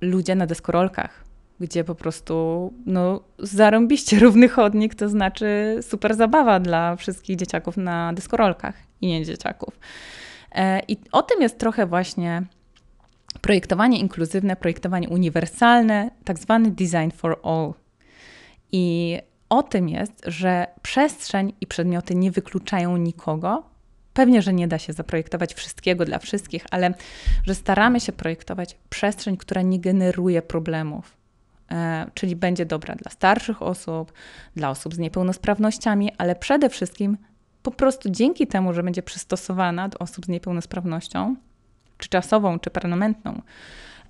Ludzie 0.00 0.34
na 0.34 0.46
deskorolkach, 0.46 1.24
gdzie 1.60 1.84
po 1.84 1.94
prostu 1.94 2.72
no, 2.86 3.20
zarąbiście 3.38 4.18
równy 4.18 4.48
chodnik, 4.48 4.94
to 4.94 5.08
znaczy 5.08 5.78
super 5.82 6.14
zabawa 6.14 6.60
dla 6.60 6.96
wszystkich 6.96 7.36
dzieciaków 7.36 7.76
na 7.76 8.12
deskorolkach 8.12 8.74
i 9.00 9.06
nie 9.06 9.24
dzieciaków. 9.24 9.78
E, 10.54 10.80
I 10.88 10.96
o 11.12 11.22
tym 11.22 11.42
jest 11.42 11.58
trochę 11.58 11.86
właśnie 11.86 12.42
projektowanie 13.40 13.98
inkluzywne, 13.98 14.56
projektowanie 14.56 15.08
uniwersalne, 15.08 16.10
tak 16.24 16.38
zwany 16.38 16.70
design 16.70 17.10
for 17.16 17.40
all. 17.42 17.74
I 18.72 19.18
o 19.48 19.62
tym 19.62 19.88
jest, 19.88 20.22
że 20.26 20.66
przestrzeń 20.82 21.52
i 21.60 21.66
przedmioty 21.66 22.14
nie 22.14 22.30
wykluczają 22.30 22.96
nikogo. 22.96 23.62
Pewnie, 24.14 24.42
że 24.42 24.52
nie 24.52 24.68
da 24.68 24.78
się 24.78 24.92
zaprojektować 24.92 25.54
wszystkiego 25.54 26.04
dla 26.04 26.18
wszystkich, 26.18 26.66
ale 26.70 26.94
że 27.46 27.54
staramy 27.54 28.00
się 28.00 28.12
projektować 28.12 28.78
przestrzeń, 28.90 29.36
która 29.36 29.62
nie 29.62 29.80
generuje 29.80 30.42
problemów. 30.42 31.16
E, 31.70 32.06
czyli 32.14 32.36
będzie 32.36 32.66
dobra 32.66 32.94
dla 32.94 33.10
starszych 33.10 33.62
osób, 33.62 34.12
dla 34.56 34.70
osób 34.70 34.94
z 34.94 34.98
niepełnosprawnościami, 34.98 36.12
ale 36.18 36.36
przede 36.36 36.68
wszystkim 36.68 37.16
po 37.62 37.70
prostu 37.70 38.10
dzięki 38.10 38.46
temu, 38.46 38.72
że 38.72 38.82
będzie 38.82 39.02
przystosowana 39.02 39.88
do 39.88 39.98
osób 39.98 40.26
z 40.26 40.28
niepełnosprawnością, 40.28 41.36
czy 41.98 42.08
czasową, 42.08 42.58
czy 42.58 42.70
permanentną, 42.70 43.42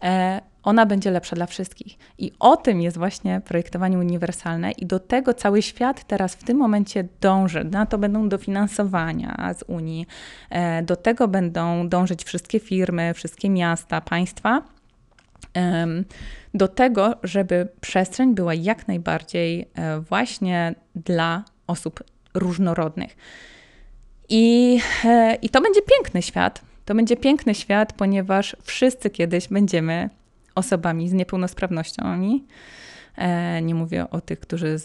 e, 0.03 0.41
ona 0.63 0.87
będzie 0.87 1.11
lepsza 1.11 1.37
dla 1.37 1.47
wszystkich. 1.47 1.99
I 2.19 2.33
o 2.39 2.57
tym 2.57 2.81
jest 2.81 2.99
właśnie 2.99 3.41
projektowanie 3.45 3.99
uniwersalne, 3.99 4.71
i 4.73 4.87
do 4.87 5.01
tego 5.01 5.35
cały 5.35 5.63
świat 5.63 6.05
teraz 6.05 6.35
w 6.35 6.45
tym 6.45 6.57
momencie 6.57 7.09
dąży. 7.21 7.65
Na 7.65 7.87
to 7.87 7.99
będą 7.99 8.29
dofinansowania 8.29 9.55
z 9.59 9.63
Unii, 9.63 10.07
e, 10.51 10.83
do 10.83 10.97
tego 10.97 11.29
będą 11.29 11.89
dążyć 11.89 12.25
wszystkie 12.25 12.61
firmy, 12.61 13.15
wszystkie 13.15 13.51
miasta, 13.51 14.01
państwa. 14.01 14.63
do 16.55 16.69
tego, 16.69 17.15
żeby 17.23 17.69
przestrzeń 17.81 18.35
była 18.35 18.55
jak 18.55 18.89
najbardziej 18.89 19.69
e, 19.75 20.01
właśnie 20.01 20.75
dla 20.95 21.45
osób 21.67 22.01
różnorodnych. 22.35 23.17
I, 24.29 24.79
e, 25.05 25.35
I 25.43 25.49
to 25.49 25.61
będzie 25.61 25.81
piękny 25.83 26.23
świat. 26.23 26.63
To 26.85 26.95
będzie 26.95 27.17
piękny 27.17 27.55
świat, 27.55 27.93
ponieważ 27.93 28.57
wszyscy 28.63 29.11
kiedyś 29.11 29.49
będziemy 29.49 30.11
osobami 30.55 31.09
z 31.09 31.13
niepełnosprawnościami. 31.13 32.45
E, 33.17 33.63
nie 33.63 33.75
mówię 33.75 34.11
o 34.11 34.21
tych, 34.21 34.41
którzy 34.41 34.77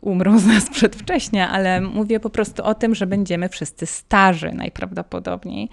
umrą 0.00 0.38
z 0.38 0.46
nas 0.46 0.70
przedwcześnie, 0.70 1.48
ale 1.48 1.80
mówię 1.80 2.20
po 2.20 2.30
prostu 2.30 2.64
o 2.64 2.74
tym, 2.74 2.94
że 2.94 3.06
będziemy 3.06 3.48
wszyscy 3.48 3.86
starzy 3.86 4.52
najprawdopodobniej. 4.52 5.68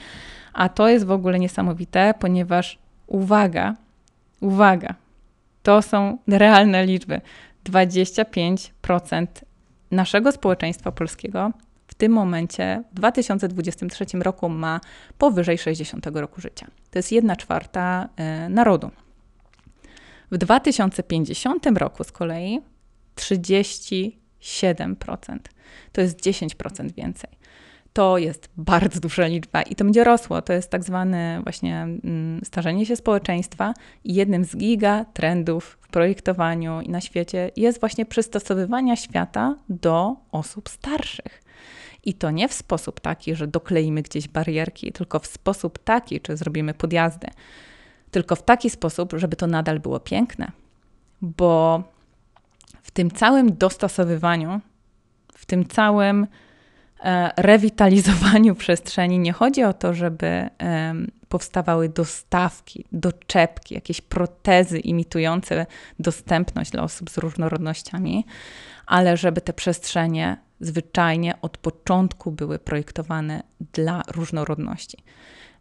A 0.53 0.69
to 0.69 0.89
jest 0.89 1.05
w 1.05 1.11
ogóle 1.11 1.39
niesamowite, 1.39 2.13
ponieważ 2.19 2.77
uwaga, 3.07 3.75
uwaga, 4.41 4.95
to 5.63 5.81
są 5.81 6.17
realne 6.27 6.85
liczby. 6.85 7.21
25% 7.65 9.27
naszego 9.91 10.31
społeczeństwa 10.31 10.91
polskiego 10.91 11.51
w 11.87 11.95
tym 11.95 12.11
momencie, 12.11 12.83
w 12.91 12.95
2023 12.95 14.05
roku, 14.19 14.49
ma 14.49 14.81
powyżej 15.17 15.57
60 15.57 16.05
roku 16.05 16.41
życia. 16.41 16.67
To 16.91 16.99
jest 16.99 17.11
1 17.11 17.35
czwarta 17.35 18.09
e, 18.15 18.49
narodu. 18.49 18.91
W 20.31 20.37
2050 20.37 21.65
roku 21.65 22.03
z 22.03 22.11
kolei 22.11 22.61
37%. 23.15 24.11
To 25.91 26.01
jest 26.01 26.19
10% 26.19 26.91
więcej. 26.91 27.29
To 27.95 28.17
jest 28.17 28.49
bardzo 28.57 28.99
duża 28.99 29.27
liczba 29.27 29.61
i 29.61 29.75
to 29.75 29.83
będzie 29.83 30.03
rosło. 30.03 30.41
To 30.41 30.53
jest 30.53 30.69
tak 30.69 30.83
zwane 30.83 31.41
właśnie 31.43 31.81
mm, 31.81 32.41
starzenie 32.45 32.85
się 32.85 32.95
społeczeństwa 32.95 33.73
i 34.03 34.13
jednym 34.13 34.45
z 34.45 34.57
giga 34.57 35.05
trendów 35.05 35.77
w 35.81 35.87
projektowaniu 35.87 36.81
i 36.81 36.89
na 36.89 37.01
świecie 37.01 37.51
jest 37.55 37.79
właśnie 37.79 38.05
przystosowywanie 38.05 38.97
świata 38.97 39.55
do 39.69 40.15
osób 40.31 40.69
starszych. 40.69 41.43
I 42.05 42.13
to 42.13 42.31
nie 42.31 42.47
w 42.47 42.53
sposób 42.53 42.99
taki, 42.99 43.35
że 43.35 43.47
dokleimy 43.47 44.01
gdzieś 44.01 44.27
barierki, 44.27 44.91
tylko 44.91 45.19
w 45.19 45.27
sposób 45.27 45.79
taki, 45.79 46.21
czy 46.21 46.37
zrobimy 46.37 46.73
podjazdy, 46.73 47.27
tylko 48.11 48.35
w 48.35 48.43
taki 48.43 48.69
sposób, 48.69 49.13
żeby 49.17 49.35
to 49.35 49.47
nadal 49.47 49.79
było 49.79 49.99
piękne. 49.99 50.51
Bo 51.21 51.83
w 52.83 52.91
tym 52.91 53.11
całym 53.11 53.57
dostosowywaniu, 53.57 54.61
w 55.33 55.45
tym 55.45 55.65
całym 55.65 56.27
rewitalizowaniu 57.37 58.55
przestrzeni 58.65 59.19
nie 59.19 59.33
chodzi 59.33 59.63
o 59.63 59.73
to, 59.73 59.93
żeby 59.93 60.27
e, 60.27 60.49
powstawały 61.29 61.89
dostawki, 61.89 62.85
doczepki, 62.91 63.75
jakieś 63.75 64.01
protezy 64.01 64.79
imitujące 64.79 65.65
dostępność 65.99 66.71
dla 66.71 66.83
osób 66.83 67.09
z 67.09 67.17
różnorodnościami, 67.17 68.25
ale 68.85 69.17
żeby 69.17 69.41
te 69.41 69.53
przestrzenie 69.53 70.37
zwyczajnie 70.59 71.41
od 71.41 71.57
początku 71.57 72.31
były 72.31 72.59
projektowane 72.59 73.43
dla 73.73 74.01
różnorodności. 74.07 74.97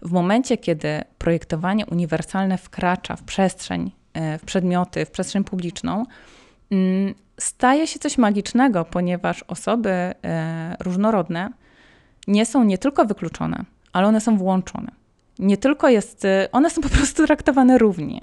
W 0.03 0.13
momencie, 0.13 0.57
kiedy 0.59 1.03
projektowanie 1.19 1.87
uniwersalne 1.87 2.59
wkracza 2.59 3.17
w 3.17 3.23
przestrzeń, 3.23 3.91
e, 4.13 4.39
w 4.39 4.45
przedmioty, 4.45 5.07
w 5.07 5.11
przestrzeń 5.11 5.45
publiczną, 5.45 6.05
mm, 6.71 7.15
staje 7.41 7.87
się 7.87 7.99
coś 7.99 8.19
magicznego, 8.19 8.85
ponieważ 8.85 9.43
osoby 9.43 9.91
e, 9.91 10.15
różnorodne 10.81 11.51
nie 12.27 12.47
są 12.47 12.65
nie 12.65 12.79
tylko 12.79 13.05
wykluczone, 13.05 13.65
ale 13.93 14.07
one 14.07 14.21
są 14.21 14.37
włączone. 14.37 14.93
Nie 15.39 15.57
tylko 15.57 15.89
jest, 15.89 16.25
e, 16.25 16.49
one 16.53 16.71
są 16.71 16.83
po 16.83 16.89
prostu 16.89 17.27
traktowane 17.27 17.79
równie, 17.79 18.21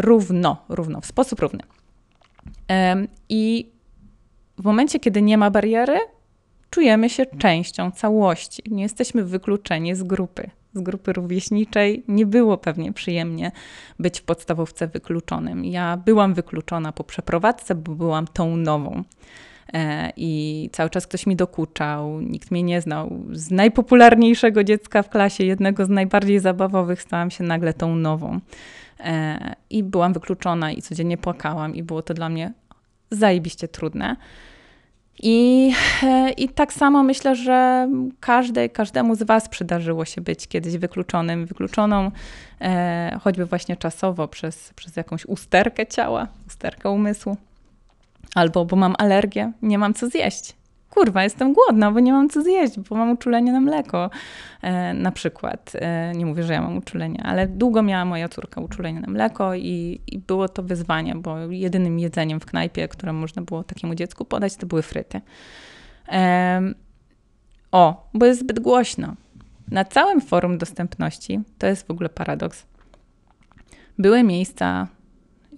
równo, 0.00 0.64
równo, 0.68 1.00
w 1.00 1.06
sposób 1.06 1.40
równy. 1.40 1.62
I 3.28 3.72
w 4.58 4.64
momencie, 4.64 5.00
kiedy 5.00 5.22
nie 5.22 5.38
ma 5.38 5.50
bariery, 5.50 5.98
czujemy 6.70 7.10
się 7.10 7.26
częścią 7.26 7.90
całości. 7.90 8.62
Nie 8.70 8.82
jesteśmy 8.82 9.24
wykluczeni 9.24 9.94
z 9.94 10.02
grupy 10.02 10.50
z 10.74 10.80
grupy 10.80 11.12
rówieśniczej 11.12 12.04
nie 12.08 12.26
było 12.26 12.58
pewnie 12.58 12.92
przyjemnie 12.92 13.52
być 13.98 14.20
w 14.20 14.22
podstawówce 14.22 14.88
wykluczonym. 14.88 15.64
Ja 15.64 15.96
byłam 15.96 16.34
wykluczona 16.34 16.92
po 16.92 17.04
przeprowadzce, 17.04 17.74
bo 17.74 17.94
byłam 17.94 18.26
tą 18.26 18.56
nową. 18.56 19.02
E, 19.74 20.12
I 20.16 20.70
cały 20.72 20.90
czas 20.90 21.06
ktoś 21.06 21.26
mi 21.26 21.36
dokuczał, 21.36 22.20
nikt 22.20 22.50
mnie 22.50 22.62
nie 22.62 22.80
znał. 22.80 23.20
Z 23.32 23.50
najpopularniejszego 23.50 24.64
dziecka 24.64 25.02
w 25.02 25.08
klasie, 25.08 25.44
jednego 25.44 25.84
z 25.84 25.88
najbardziej 25.88 26.40
zabawowych, 26.40 27.02
stałam 27.02 27.30
się 27.30 27.44
nagle 27.44 27.74
tą 27.74 27.96
nową. 27.96 28.40
E, 29.00 29.54
I 29.70 29.82
byłam 29.82 30.12
wykluczona 30.12 30.72
i 30.72 30.82
codziennie 30.82 31.18
płakałam, 31.18 31.74
i 31.74 31.82
było 31.82 32.02
to 32.02 32.14
dla 32.14 32.28
mnie 32.28 32.52
zajebiście 33.10 33.68
trudne. 33.68 34.16
I, 35.22 35.72
I 36.36 36.48
tak 36.48 36.72
samo 36.72 37.02
myślę, 37.02 37.36
że 37.36 37.88
każdej, 38.20 38.70
każdemu 38.70 39.14
z 39.14 39.22
Was 39.22 39.48
przydarzyło 39.48 40.04
się 40.04 40.20
być 40.20 40.48
kiedyś 40.48 40.76
wykluczonym, 40.76 41.46
wykluczoną, 41.46 42.10
e, 42.60 43.18
choćby 43.22 43.46
właśnie 43.46 43.76
czasowo 43.76 44.28
przez, 44.28 44.72
przez 44.76 44.96
jakąś 44.96 45.26
usterkę 45.26 45.86
ciała, 45.86 46.28
usterkę 46.46 46.90
umysłu, 46.90 47.36
albo 48.34 48.64
bo 48.64 48.76
mam 48.76 48.94
alergię, 48.98 49.52
nie 49.62 49.78
mam 49.78 49.94
co 49.94 50.08
zjeść 50.08 50.59
kurwa, 50.90 51.24
jestem 51.24 51.52
głodna, 51.52 51.90
bo 51.90 52.00
nie 52.00 52.12
mam 52.12 52.28
co 52.28 52.42
zjeść, 52.42 52.80
bo 52.80 52.96
mam 52.96 53.10
uczulenie 53.10 53.52
na 53.52 53.60
mleko 53.60 54.10
e, 54.62 54.94
na 54.94 55.12
przykład. 55.12 55.72
E, 55.74 56.12
nie 56.14 56.26
mówię, 56.26 56.42
że 56.42 56.52
ja 56.52 56.62
mam 56.62 56.76
uczulenie, 56.76 57.22
ale 57.24 57.48
długo 57.48 57.82
miała 57.82 58.04
moja 58.04 58.28
córka 58.28 58.60
uczulenie 58.60 59.00
na 59.00 59.08
mleko 59.08 59.54
i, 59.54 60.00
i 60.06 60.18
było 60.18 60.48
to 60.48 60.62
wyzwanie, 60.62 61.14
bo 61.14 61.38
jedynym 61.38 61.98
jedzeniem 61.98 62.40
w 62.40 62.46
knajpie, 62.46 62.88
które 62.88 63.12
można 63.12 63.42
było 63.42 63.64
takiemu 63.64 63.94
dziecku 63.94 64.24
podać, 64.24 64.56
to 64.56 64.66
były 64.66 64.82
fryty. 64.82 65.20
O, 67.72 68.08
bo 68.14 68.26
jest 68.26 68.40
zbyt 68.40 68.60
głośno. 68.60 69.14
Na 69.68 69.84
całym 69.84 70.20
forum 70.20 70.58
dostępności, 70.58 71.40
to 71.58 71.66
jest 71.66 71.86
w 71.86 71.90
ogóle 71.90 72.08
paradoks, 72.08 72.66
były 73.98 74.22
miejsca, 74.22 74.88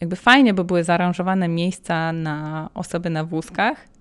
jakby 0.00 0.16
fajnie, 0.16 0.54
bo 0.54 0.64
były 0.64 0.84
zaaranżowane 0.84 1.48
miejsca 1.48 2.12
na 2.12 2.68
osoby 2.74 3.10
na 3.10 3.24
wózkach, 3.24 3.91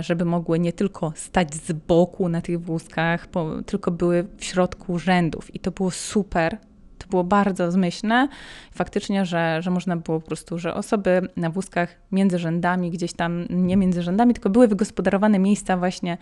żeby 0.00 0.24
mogły 0.24 0.58
nie 0.58 0.72
tylko 0.72 1.12
stać 1.16 1.54
z 1.54 1.72
boku 1.72 2.28
na 2.28 2.40
tych 2.40 2.60
wózkach, 2.60 3.28
bo, 3.32 3.62
tylko 3.62 3.90
były 3.90 4.26
w 4.36 4.44
środku 4.44 4.98
rzędów. 4.98 5.54
I 5.54 5.58
to 5.58 5.70
było 5.70 5.90
super. 5.90 6.58
To 6.98 7.08
było 7.08 7.24
bardzo 7.24 7.72
zmyślne. 7.72 8.28
Faktycznie, 8.72 9.26
że, 9.26 9.62
że 9.62 9.70
można 9.70 9.96
było 9.96 10.20
po 10.20 10.26
prostu, 10.26 10.58
że 10.58 10.74
osoby 10.74 11.28
na 11.36 11.50
wózkach 11.50 11.96
między 12.12 12.38
rzędami, 12.38 12.90
gdzieś 12.90 13.12
tam, 13.12 13.46
nie 13.50 13.76
między 13.76 14.02
rzędami, 14.02 14.34
tylko 14.34 14.50
były 14.50 14.68
wygospodarowane 14.68 15.38
miejsca 15.38 15.76
właśnie 15.76 16.18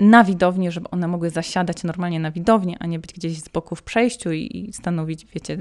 na 0.00 0.24
widowni, 0.24 0.70
żeby 0.70 0.90
one 0.90 1.08
mogły 1.08 1.30
zasiadać 1.30 1.84
normalnie 1.84 2.20
na 2.20 2.30
widowni, 2.30 2.76
a 2.80 2.86
nie 2.86 2.98
być 2.98 3.12
gdzieś 3.12 3.38
z 3.38 3.48
boku 3.48 3.76
w 3.76 3.82
przejściu 3.82 4.32
i 4.32 4.70
stanowić, 4.72 5.26
wiecie, 5.26 5.58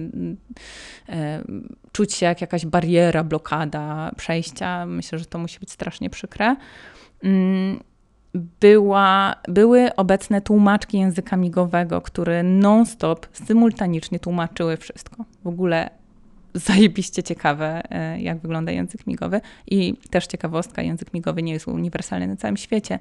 e, 1.10 1.44
czuć 1.92 2.14
się 2.14 2.26
jak 2.26 2.42
jakaś 2.42 2.66
bariera, 2.66 3.24
blokada 3.24 4.12
przejścia. 4.18 4.86
Myślę, 4.86 5.20
że 5.20 5.26
to 5.26 5.40
musi 5.40 5.60
być 5.60 5.72
strasznie 5.72 6.10
przykre. 6.10 6.56
Była, 8.60 9.36
były 9.48 9.96
obecne 9.96 10.42
tłumaczki 10.42 11.00
języka 11.00 11.38
migowego, 11.38 12.02
które 12.02 12.44
non-stop, 12.44 13.28
symultanicznie 13.34 14.20
tłumaczyły 14.20 14.78
wszystko. 14.78 15.26
W 15.44 15.48
ogóle 15.48 15.90
zajebiście 16.54 17.24
ciekawe, 17.24 17.82
e, 17.90 18.22
jak 18.22 18.40
wygląda 18.40 18.72
język 18.72 19.08
migowy. 19.08 19.42
I 19.68 19.94
też 20.10 20.28
ciekawostka, 20.28 20.82
język 20.82 21.14
migowy 21.14 21.44
nie 21.44 21.54
jest 21.54 21.68
uniwersalny 21.68 22.28
na 22.28 22.36
całym 22.36 22.58
świecie, 22.58 23.00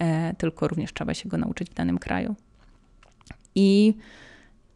e, 0.00 0.34
tylko 0.34 0.68
również 0.68 0.92
trzeba 0.92 1.14
się 1.14 1.28
go 1.28 1.36
nauczyć 1.36 1.70
w 1.70 1.74
danym 1.74 1.98
kraju. 1.98 2.34
I, 3.54 3.94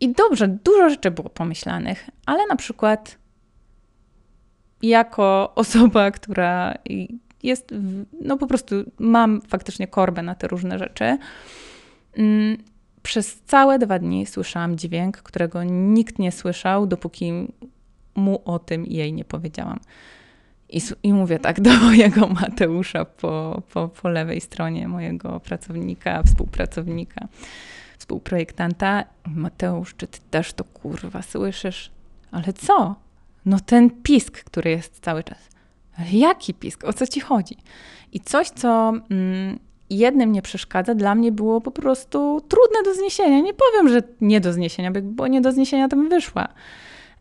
i 0.00 0.12
dobrze, 0.12 0.48
dużo 0.48 0.90
rzeczy 0.90 1.10
było 1.10 1.30
pomyślanych, 1.30 2.10
ale 2.26 2.46
na 2.46 2.56
przykład 2.56 3.18
jako 4.82 5.52
osoba, 5.54 6.10
która 6.10 6.74
jest, 7.42 7.74
no 8.20 8.36
po 8.36 8.46
prostu 8.46 8.74
mam 8.98 9.40
faktycznie 9.40 9.86
korbę 9.86 10.22
na 10.22 10.34
te 10.34 10.48
różne 10.48 10.78
rzeczy. 10.78 11.18
Mm, 12.16 12.56
przez 13.02 13.40
całe 13.40 13.78
dwa 13.78 13.98
dni 13.98 14.26
słyszałam 14.26 14.78
dźwięk, 14.78 15.16
którego 15.16 15.64
nikt 15.64 16.18
nie 16.18 16.32
słyszał, 16.32 16.86
dopóki 16.86 17.32
mu 18.14 18.42
o 18.44 18.58
tym 18.58 18.86
jej 18.86 19.12
nie 19.12 19.24
powiedziałam. 19.24 19.80
I, 20.68 20.80
I, 21.02 21.12
mówię 21.12 21.38
tak 21.38 21.60
do 21.60 21.70
mojego 21.86 22.26
Mateusza 22.26 23.04
po, 23.04 23.62
po, 23.72 23.88
po 23.88 24.08
lewej 24.08 24.40
stronie, 24.40 24.88
mojego 24.88 25.40
pracownika, 25.40 26.22
współpracownika, 26.22 27.28
współprojektanta. 27.98 29.04
Mateusz, 29.26 29.94
czy 29.96 30.06
ty 30.06 30.18
też 30.30 30.52
to 30.52 30.64
kurwa 30.64 31.22
słyszysz? 31.22 31.90
Ale 32.30 32.52
co? 32.52 32.94
No 33.46 33.60
ten 33.60 33.90
pisk, 33.90 34.44
który 34.44 34.70
jest 34.70 35.00
cały 35.00 35.24
czas. 35.24 35.49
Jaki 36.12 36.54
pisk? 36.54 36.84
O 36.84 36.92
co 36.92 37.06
ci 37.06 37.20
chodzi? 37.20 37.56
I 38.12 38.20
coś, 38.20 38.48
co 38.48 38.92
mm, 39.10 39.58
jednym 39.90 40.32
nie 40.32 40.42
przeszkadza, 40.42 40.94
dla 40.94 41.14
mnie 41.14 41.32
było 41.32 41.60
po 41.60 41.70
prostu 41.70 42.40
trudne 42.48 42.82
do 42.84 42.94
zniesienia. 42.94 43.40
Nie 43.40 43.54
powiem, 43.54 43.88
że 43.88 44.02
nie 44.20 44.40
do 44.40 44.52
zniesienia, 44.52 44.90
bo 45.02 45.26
nie 45.26 45.40
do 45.40 45.52
zniesienia 45.52 45.88
bym 45.88 46.08
wyszła. 46.08 46.48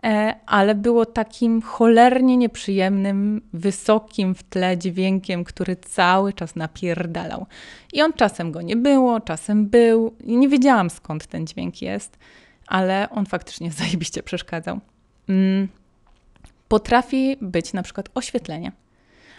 e, 0.04 0.36
ale 0.46 0.76
było 0.76 1.06
takim 1.06 1.62
cholernie 1.62 2.38
nieprzyjemnym, 2.38 3.42
wysokim 3.54 4.36
w 4.36 4.44
tle 4.44 4.78
dźwiękiem, 4.78 5.44
który 5.44 5.76
cały 5.76 6.34
czas 6.34 6.56
napierdalał. 6.56 7.46
I 7.94 8.02
on 8.02 8.14
czasem 8.14 8.52
go 8.52 8.62
nie 8.62 8.76
było, 8.76 9.20
czasem 9.20 9.68
był. 9.68 10.16
I 10.24 10.38
nie 10.38 10.50
wiedziałam 10.50 10.90
skąd 10.90 11.28
ten 11.28 11.48
dźwięk 11.48 11.82
jest, 11.82 12.18
ale 12.68 13.10
on 13.10 13.26
faktycznie 13.26 13.72
zajebiście 13.82 14.24
przeszkadzał. 14.24 14.80
Mm. 15.30 15.79
Potrafi 16.70 17.38
być 17.42 17.74
na 17.74 17.84
przykład 17.84 18.10
oświetlenie. 18.16 18.72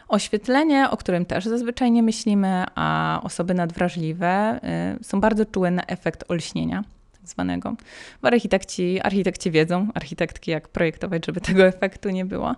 Oświetlenie, 0.09 0.91
o 0.91 0.97
którym 0.97 1.27
też 1.27 1.45
zazwyczaj 1.45 1.91
nie 1.91 2.03
myślimy, 2.03 2.65
a 2.75 3.21
osoby 3.23 3.55
nadwrażliwe 3.55 4.61
y, 5.01 5.05
są 5.05 5.21
bardzo 5.21 5.47
czułe 5.47 5.71
na 5.71 5.83
efekt 5.83 6.25
olśnienia 6.29 6.85
tak 7.21 7.29
zwanego. 7.29 7.77
Bo 8.23 8.29
architekci, 8.29 9.01
architekci 9.01 9.51
wiedzą, 9.51 9.89
architektki, 9.95 10.51
jak 10.51 10.69
projektować, 10.69 11.27
żeby 11.27 11.41
tego 11.41 11.67
efektu 11.67 12.11
nie 12.11 12.25
było. 12.25 12.57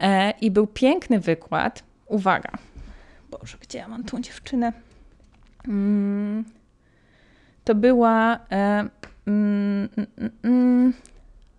E, 0.00 0.30
I 0.30 0.50
był 0.50 0.66
piękny 0.66 1.20
wykład. 1.20 1.82
Uwaga. 2.06 2.50
Boże, 3.30 3.58
gdzie 3.60 3.78
ja 3.78 3.88
mam 3.88 4.04
tą 4.04 4.22
dziewczynę? 4.22 4.72
Mm, 5.68 6.44
to 7.64 7.74
była 7.74 8.38
e, 8.52 8.88
mm, 9.26 9.88
mm, 9.96 10.30
mm 10.44 10.92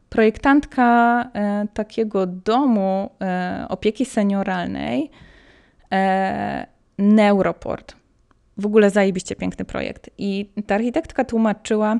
projektantka 0.09 1.21
e, 1.33 1.67
takiego 1.73 2.25
domu 2.27 3.09
e, 3.21 3.65
opieki 3.69 4.05
senioralnej 4.05 5.11
e, 5.91 6.67
Neuroport. 6.97 7.95
W 8.57 8.65
ogóle 8.65 8.89
zajebiście 8.89 9.35
piękny 9.35 9.65
projekt. 9.65 10.09
I 10.17 10.49
ta 10.67 10.75
architektka 10.75 11.23
tłumaczyła, 11.25 11.99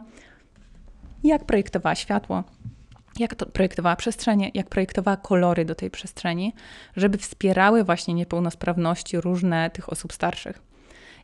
jak 1.23 1.45
projektowała 1.45 1.95
światło, 1.95 2.43
jak 3.19 3.35
to 3.35 3.45
projektowała 3.45 3.95
przestrzenie, 3.95 4.51
jak 4.53 4.69
projektowała 4.69 5.17
kolory 5.17 5.65
do 5.65 5.75
tej 5.75 5.91
przestrzeni, 5.91 6.53
żeby 6.95 7.17
wspierały 7.17 7.83
właśnie 7.83 8.13
niepełnosprawności 8.13 9.21
różne 9.21 9.69
tych 9.69 9.89
osób 9.89 10.13
starszych. 10.13 10.61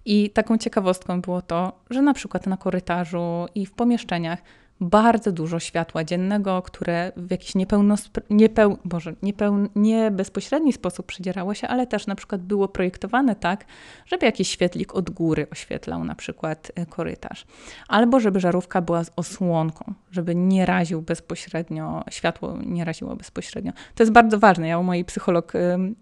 I 0.06 0.30
taką 0.30 0.58
ciekawostką 0.58 1.22
było 1.22 1.42
to, 1.42 1.80
że 1.90 2.02
na 2.02 2.14
przykład 2.14 2.48
na 2.48 2.58
korytarzu 2.58 3.46
i 3.56 3.66
w 3.66 3.72
pomieszczeniach 3.72 4.42
bardzo 4.82 5.32
dużo 5.32 5.60
światła 5.60 6.04
dziennego, 6.04 6.62
które 6.62 7.12
w 7.18 7.32
jakiś 7.32 7.56
niepełnospra- 7.56 8.22
niepeł- 8.30 8.78
Boże, 8.86 9.14
niepeł- 9.24 9.70
nie 9.76 10.12
bezpośredni 10.12 10.74
sposób 10.74 11.06
przydzierało 11.06 11.54
się, 11.54 11.68
ale 11.68 11.88
też 11.88 12.08
na 12.08 12.16
przykład 12.16 12.42
było 12.42 12.68
projektowane 12.68 13.36
tak, 13.36 13.66
żeby 14.06 14.26
jakiś 14.26 14.50
świetlik 14.50 14.96
od 14.96 15.10
góry 15.10 15.48
oświetlał 15.52 16.04
na 16.04 16.16
przykład 16.16 16.72
e, 16.76 16.86
korytarz. 16.86 17.46
Albo 17.88 18.20
żeby 18.20 18.40
żarówka 18.40 18.82
była 18.82 19.04
z 19.04 19.12
osłonką, 19.16 19.94
żeby 20.12 20.36
nie 20.36 20.66
raził 20.66 21.02
bezpośrednio, 21.02 22.04
światło 22.10 22.58
nie 22.66 22.86
raziło 22.86 23.16
bezpośrednio. 23.16 23.72
To 23.96 24.04
jest 24.04 24.14
bardzo 24.14 24.40
ważne. 24.40 24.68
Ja 24.68 24.80
u 24.80 24.84
mojej 24.84 25.06
psycholog 25.06 25.54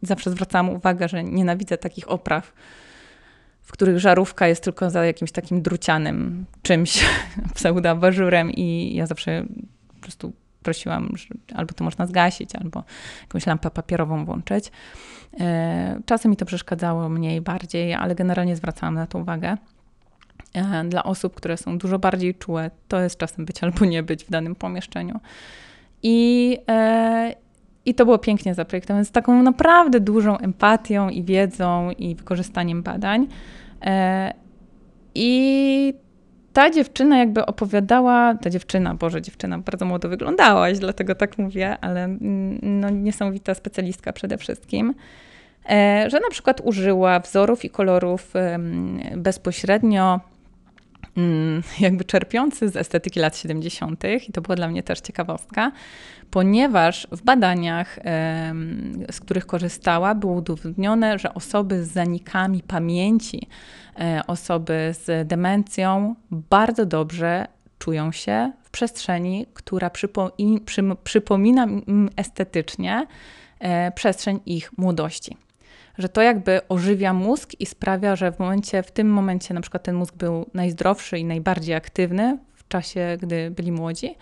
zawsze 0.02 0.32
zwracałam 0.32 0.70
uwagę, 0.70 1.08
że 1.08 1.24
nienawidzę 1.24 1.78
takich 1.78 2.12
opraw, 2.12 2.54
w 3.70 3.72
których 3.72 4.00
żarówka 4.00 4.48
jest 4.48 4.64
tylko 4.64 4.90
za 4.90 5.06
jakimś 5.06 5.32
takim 5.32 5.62
drucianym 5.62 6.46
czymś, 6.62 7.06
pseudoabażurem 7.56 8.52
i 8.52 8.96
ja 8.96 9.06
zawsze 9.06 9.46
po 9.88 10.02
prostu 10.02 10.34
prosiłam, 10.64 11.10
że 11.16 11.28
albo 11.56 11.74
to 11.74 11.84
można 11.84 12.06
zgasić, 12.08 12.56
albo 12.56 12.84
jakąś 13.22 13.46
lampę 13.46 13.72
papierową 13.72 14.26
włączyć. 14.26 14.72
E, 15.40 16.02
czasem 16.06 16.32
mi 16.32 16.38
to 16.38 16.46
przeszkadzało 16.46 17.10
mniej, 17.10 17.42
bardziej, 17.42 17.94
ale 17.94 18.16
generalnie 18.16 18.56
zwracałam 18.56 18.96
na 18.96 19.08
to 19.08 19.20
uwagę. 19.20 19.58
E, 20.54 20.84
dla 20.84 21.04
osób, 21.04 21.36
które 21.36 21.58
są 21.58 21.78
dużo 21.78 22.00
bardziej 22.00 22.36
czułe, 22.36 22.72
to 22.88 23.00
jest 23.00 23.18
czasem 23.18 23.46
być 23.46 23.64
albo 23.64 23.86
nie 23.86 24.04
być 24.04 24.26
w 24.26 24.30
danym 24.30 24.56
pomieszczeniu. 24.56 25.20
I, 26.04 26.58
e, 26.70 27.36
i 27.86 27.96
to 27.96 28.06
było 28.06 28.18
pięknie 28.18 28.54
zaprojektowane, 28.54 29.06
z 29.06 29.12
taką 29.12 29.44
naprawdę 29.44 30.00
dużą 30.00 30.38
empatią 30.38 31.10
i 31.10 31.24
wiedzą 31.24 31.92
i 31.92 32.16
wykorzystaniem 32.16 32.84
badań. 32.84 33.28
E, 33.82 34.34
I 35.16 35.94
ta 36.54 36.70
dziewczyna 36.70 37.18
jakby 37.18 37.46
opowiadała, 37.46 38.36
ta 38.36 38.50
dziewczyna, 38.50 38.96
Boże, 38.96 39.22
dziewczyna 39.22 39.58
bardzo 39.58 39.86
młodo 39.86 40.10
wyglądałaś, 40.10 40.80
dlatego 40.80 41.16
tak 41.16 41.38
mówię, 41.38 41.78
ale 41.82 42.08
no, 42.62 42.90
niesamowita 42.90 43.54
specjalistka 43.54 44.14
przede 44.14 44.38
wszystkim, 44.38 44.94
e, 45.70 46.06
że 46.10 46.20
na 46.20 46.30
przykład 46.30 46.62
użyła 46.64 47.20
wzorów 47.20 47.66
i 47.66 47.70
kolorów 47.70 48.34
bezpośrednio 49.18 50.20
jakby 51.80 52.06
czerpiący 52.06 52.70
z 52.70 52.76
estetyki 52.76 53.20
lat 53.20 53.38
70. 53.38 54.04
i 54.28 54.32
to 54.32 54.42
była 54.42 54.56
dla 54.56 54.68
mnie 54.68 54.84
też 54.84 55.00
ciekawostka, 55.00 55.72
ponieważ 56.32 57.08
w 57.12 57.22
badaniach, 57.22 58.00
z 59.12 59.20
których 59.20 59.46
korzystała, 59.46 60.16
było 60.16 60.34
udowodnione, 60.34 61.20
że 61.20 61.34
osoby 61.34 61.84
z 61.84 61.92
zanikami 61.92 62.64
pamięci, 62.64 63.48
e, 64.00 64.22
osoby 64.28 64.96
z 65.04 65.28
demencją 65.28 66.16
bardzo 66.32 66.86
dobrze 66.86 67.48
czują 67.80 68.12
się 68.12 68.52
w 68.64 68.70
przestrzeni, 68.70 69.46
która 69.54 69.90
przypo, 69.90 70.32
przy, 70.66 70.84
przypomina 71.04 71.68
estetycznie 72.16 73.08
e, 73.60 73.92
przestrzeń 73.92 74.40
ich 74.46 74.78
młodości. 74.78 75.38
Że 76.00 76.10
to 76.10 76.22
jakby 76.22 76.68
ożywia 76.68 77.14
mózg 77.14 77.52
i 77.60 77.66
sprawia, 77.66 78.16
że 78.16 78.32
w 78.32 78.40
momencie, 78.40 78.84
w 78.84 78.92
tym 78.92 79.10
momencie 79.10 79.54
na 79.54 79.62
przykład 79.62 79.84
ten 79.84 79.96
mózg 79.96 80.16
był 80.16 80.46
najzdrowszy 80.54 81.20
i 81.20 81.26
najbardziej 81.26 81.76
aktywny 81.76 82.38
w 82.54 82.68
czasie, 82.68 83.18
gdy 83.22 83.52
byli 83.52 83.72
młodzi. 83.72 84.16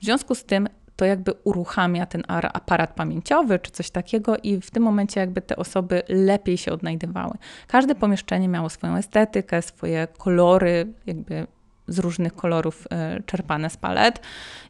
W 0.00 0.04
związku 0.04 0.34
z 0.34 0.44
tym 0.44 0.68
to 0.96 1.04
jakby 1.04 1.32
uruchamia 1.44 2.06
ten 2.06 2.22
aparat 2.28 2.94
pamięciowy 2.94 3.58
czy 3.58 3.70
coś 3.70 3.90
takiego 3.90 4.36
i 4.42 4.60
w 4.60 4.70
tym 4.70 4.82
momencie 4.82 5.20
jakby 5.20 5.42
te 5.42 5.56
osoby 5.56 6.02
lepiej 6.08 6.58
się 6.58 6.72
odnajdywały. 6.72 7.34
Każde 7.66 7.94
pomieszczenie 7.94 8.48
miało 8.48 8.70
swoją 8.70 8.96
estetykę, 8.96 9.62
swoje 9.62 10.08
kolory, 10.18 10.92
jakby 11.06 11.46
z 11.88 11.98
różnych 11.98 12.34
kolorów 12.34 12.86
e, 12.90 13.22
czerpane 13.26 13.70
z 13.70 13.76
palet. 13.76 14.20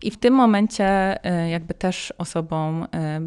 I 0.02 0.10
w 0.10 0.16
tym 0.16 0.34
momencie 0.34 0.84
e, 1.24 1.50
jakby 1.50 1.74
też 1.74 2.12
osobom 2.18 2.86
e, 2.94 3.20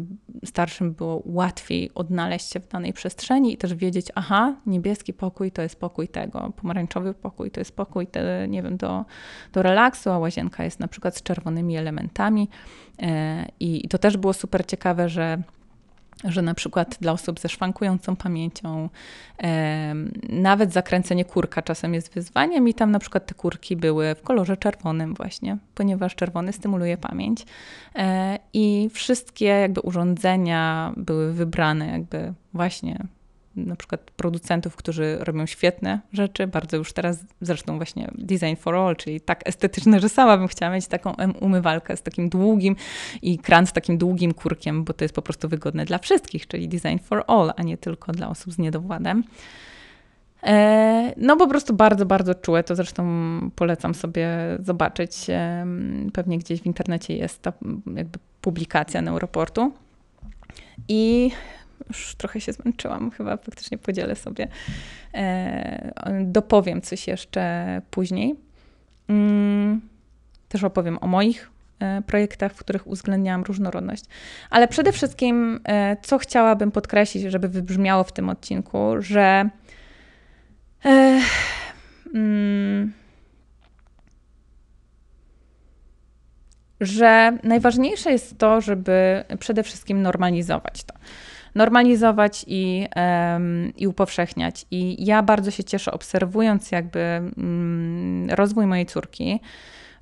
starszym 0.44 0.92
było 0.92 1.22
łatwiej 1.24 1.90
odnaleźć 1.94 2.52
się 2.52 2.60
w 2.60 2.68
danej 2.68 2.92
przestrzeni 2.92 3.52
i 3.52 3.56
też 3.56 3.74
wiedzieć, 3.74 4.06
aha, 4.14 4.54
niebieski 4.66 5.12
pokój 5.12 5.52
to 5.52 5.62
jest 5.62 5.80
pokój 5.80 6.08
tego, 6.08 6.52
pomarańczowy 6.56 7.14
pokój 7.14 7.50
to 7.50 7.60
jest 7.60 7.76
pokój, 7.76 8.06
te, 8.06 8.48
nie 8.48 8.62
wiem, 8.62 8.76
do, 8.76 9.04
do 9.52 9.62
relaksu, 9.62 10.10
a 10.10 10.18
łazienka 10.18 10.64
jest 10.64 10.80
na 10.80 10.88
przykład 10.88 11.16
z 11.16 11.22
czerwonymi 11.22 11.76
elementami. 11.76 12.48
I 13.60 13.88
to 13.88 13.98
też 13.98 14.16
było 14.16 14.32
super 14.32 14.66
ciekawe, 14.66 15.08
że 15.08 15.42
że 16.24 16.42
na 16.42 16.54
przykład 16.54 16.96
dla 17.00 17.12
osób 17.12 17.40
ze 17.40 17.48
szwankującą 17.48 18.16
pamięcią 18.16 18.88
e, 19.42 19.94
nawet 20.28 20.72
zakręcenie 20.72 21.24
kurka 21.24 21.62
czasem 21.62 21.94
jest 21.94 22.14
wyzwaniem 22.14 22.68
i 22.68 22.74
tam 22.74 22.90
na 22.90 22.98
przykład 22.98 23.26
te 23.26 23.34
kurki 23.34 23.76
były 23.76 24.14
w 24.14 24.22
kolorze 24.22 24.56
czerwonym 24.56 25.14
właśnie, 25.14 25.56
ponieważ 25.74 26.14
czerwony 26.14 26.52
stymuluje 26.52 26.96
pamięć 26.96 27.46
e, 27.94 28.38
i 28.52 28.90
wszystkie 28.92 29.46
jakby 29.46 29.80
urządzenia 29.80 30.92
były 30.96 31.32
wybrane 31.32 31.86
jakby 31.86 32.32
właśnie 32.54 33.06
na 33.56 33.76
przykład 33.76 34.00
producentów, 34.00 34.76
którzy 34.76 35.18
robią 35.20 35.46
świetne 35.46 36.00
rzeczy, 36.12 36.46
bardzo 36.46 36.76
już 36.76 36.92
teraz, 36.92 37.24
zresztą 37.40 37.76
właśnie 37.76 38.10
Design 38.14 38.56
for 38.56 38.74
All, 38.74 38.96
czyli 38.96 39.20
tak 39.20 39.48
estetyczne, 39.48 40.00
że 40.00 40.08
sama 40.08 40.38
bym 40.38 40.48
chciała 40.48 40.74
mieć 40.74 40.86
taką 40.86 41.14
umywalkę 41.40 41.96
z 41.96 42.02
takim 42.02 42.28
długim 42.28 42.76
i 43.22 43.38
kran 43.38 43.66
z 43.66 43.72
takim 43.72 43.98
długim 43.98 44.34
kurkiem, 44.34 44.84
bo 44.84 44.92
to 44.92 45.04
jest 45.04 45.14
po 45.14 45.22
prostu 45.22 45.48
wygodne 45.48 45.84
dla 45.84 45.98
wszystkich, 45.98 46.46
czyli 46.46 46.68
Design 46.68 46.98
for 46.98 47.24
All, 47.26 47.52
a 47.56 47.62
nie 47.62 47.76
tylko 47.76 48.12
dla 48.12 48.28
osób 48.28 48.52
z 48.52 48.58
niedowładem. 48.58 49.24
E, 50.42 51.14
no 51.16 51.36
po 51.36 51.48
prostu 51.48 51.74
bardzo, 51.74 52.06
bardzo 52.06 52.34
czułe, 52.34 52.62
to 52.62 52.76
zresztą 52.76 53.04
polecam 53.54 53.94
sobie 53.94 54.28
zobaczyć, 54.60 55.26
pewnie 56.12 56.38
gdzieś 56.38 56.62
w 56.62 56.66
internecie 56.66 57.16
jest 57.16 57.42
ta 57.42 57.52
publikacja 58.40 59.02
Neuroportu. 59.02 59.72
I 60.88 61.30
już 61.88 62.14
trochę 62.14 62.40
się 62.40 62.52
zmęczyłam, 62.52 63.10
chyba 63.10 63.36
faktycznie 63.36 63.78
podzielę 63.78 64.16
sobie. 64.16 64.48
E, 65.14 65.92
dopowiem 66.24 66.82
coś 66.82 67.08
jeszcze 67.08 67.82
później. 67.90 68.34
Mm, 69.08 69.80
też 70.48 70.64
opowiem 70.64 70.98
o 71.00 71.06
moich 71.06 71.50
e, 71.80 72.02
projektach, 72.02 72.54
w 72.54 72.58
których 72.58 72.86
uwzględniałam 72.86 73.42
różnorodność. 73.42 74.04
Ale 74.50 74.68
przede 74.68 74.92
wszystkim, 74.92 75.60
e, 75.64 75.96
co 76.02 76.18
chciałabym 76.18 76.70
podkreślić, 76.70 77.24
żeby 77.24 77.48
wybrzmiało 77.48 78.04
w 78.04 78.12
tym 78.12 78.28
odcinku, 78.28 78.78
że. 78.98 79.50
Mm, 82.14 82.92
że 86.80 87.38
najważniejsze 87.42 88.12
jest 88.12 88.38
to, 88.38 88.60
żeby 88.60 89.24
przede 89.38 89.62
wszystkim 89.62 90.02
normalizować 90.02 90.84
to 90.84 90.94
normalizować 91.56 92.44
i, 92.48 92.86
i 93.76 93.86
upowszechniać. 93.86 94.66
I 94.70 95.06
ja 95.06 95.22
bardzo 95.22 95.50
się 95.50 95.64
cieszę, 95.64 95.92
obserwując 95.92 96.72
jakby 96.72 97.20
um, 97.36 98.26
rozwój 98.30 98.66
mojej 98.66 98.86
córki, 98.86 99.40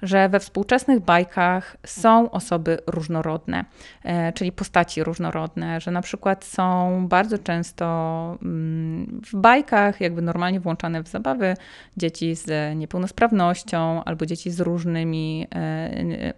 że 0.03 0.29
we 0.29 0.41
współczesnych 0.41 1.01
bajkach 1.01 1.77
są 1.87 2.31
osoby 2.31 2.79
różnorodne, 2.87 3.65
e, 4.03 4.33
czyli 4.33 4.53
postaci 4.53 5.05
różnorodne, 5.05 5.81
że 5.81 5.91
na 5.91 6.03
przykład 6.03 6.45
są 6.45 7.07
bardzo 7.09 7.39
często 7.39 8.39
mm, 8.43 9.21
w 9.33 9.37
bajkach, 9.37 10.01
jakby 10.01 10.23
normalnie 10.23 10.61
włączane 10.61 11.03
w 11.03 11.09
zabawy, 11.09 11.57
dzieci 11.97 12.35
z 12.35 12.77
niepełnosprawnością 12.77 14.05
albo 14.05 14.27
dzieci 14.27 14.51
z 14.51 14.61
różnymi 14.61 15.47
e, 15.55 16.33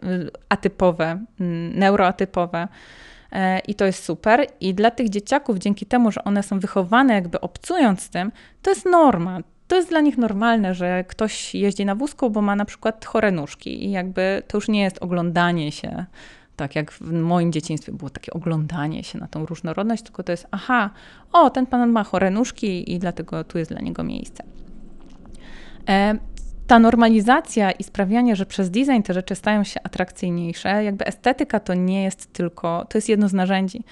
atypowe, 0.48 1.24
mm, 1.40 1.78
neuroatypowe. 1.78 2.68
E, 3.32 3.58
I 3.58 3.74
to 3.74 3.84
jest 3.84 4.04
super. 4.04 4.46
I 4.60 4.74
dla 4.74 4.90
tych 4.90 5.08
dzieciaków, 5.08 5.58
dzięki 5.58 5.86
temu, 5.86 6.12
że 6.12 6.24
one 6.24 6.42
są 6.42 6.60
wychowane, 6.60 7.14
jakby 7.14 7.40
obcując 7.40 8.00
z 8.00 8.10
tym, 8.10 8.32
to 8.62 8.70
jest 8.70 8.86
norma. 8.86 9.40
To 9.68 9.76
jest 9.76 9.88
dla 9.88 10.00
nich 10.00 10.18
normalne, 10.18 10.74
że 10.74 11.04
ktoś 11.08 11.54
jeździ 11.54 11.84
na 11.84 11.94
wózku, 11.94 12.30
bo 12.30 12.42
ma 12.42 12.56
na 12.56 12.64
przykład 12.64 13.04
chore 13.04 13.32
nóżki. 13.32 13.84
I 13.84 13.90
jakby 13.90 14.42
to 14.48 14.56
już 14.56 14.68
nie 14.68 14.82
jest 14.82 14.98
oglądanie 15.02 15.72
się, 15.72 16.04
tak 16.56 16.76
jak 16.76 16.92
w 16.92 17.12
moim 17.12 17.52
dzieciństwie 17.52 17.92
było 17.92 18.10
takie 18.10 18.32
oglądanie 18.32 19.04
się 19.04 19.18
na 19.18 19.26
tą 19.28 19.46
różnorodność, 19.46 20.02
tylko 20.02 20.22
to 20.22 20.32
jest, 20.32 20.46
aha, 20.50 20.90
o, 21.32 21.50
ten 21.50 21.66
pan 21.66 21.90
ma 21.90 22.04
chore 22.04 22.30
nóżki 22.30 22.92
i 22.92 22.98
dlatego 22.98 23.44
tu 23.44 23.58
jest 23.58 23.70
dla 23.70 23.80
niego 23.80 24.04
miejsce. 24.04 24.44
E, 25.88 26.18
ta 26.66 26.78
normalizacja 26.78 27.70
i 27.70 27.84
sprawianie, 27.84 28.36
że 28.36 28.46
przez 28.46 28.70
design 28.70 29.02
te 29.02 29.14
rzeczy 29.14 29.34
stają 29.34 29.64
się 29.64 29.80
atrakcyjniejsze, 29.82 30.84
jakby 30.84 31.06
estetyka 31.06 31.60
to 31.60 31.74
nie 31.74 32.02
jest 32.04 32.32
tylko, 32.32 32.86
to 32.88 32.98
jest 32.98 33.08
jedno 33.08 33.28
z 33.28 33.32
narzędzi. 33.32 33.84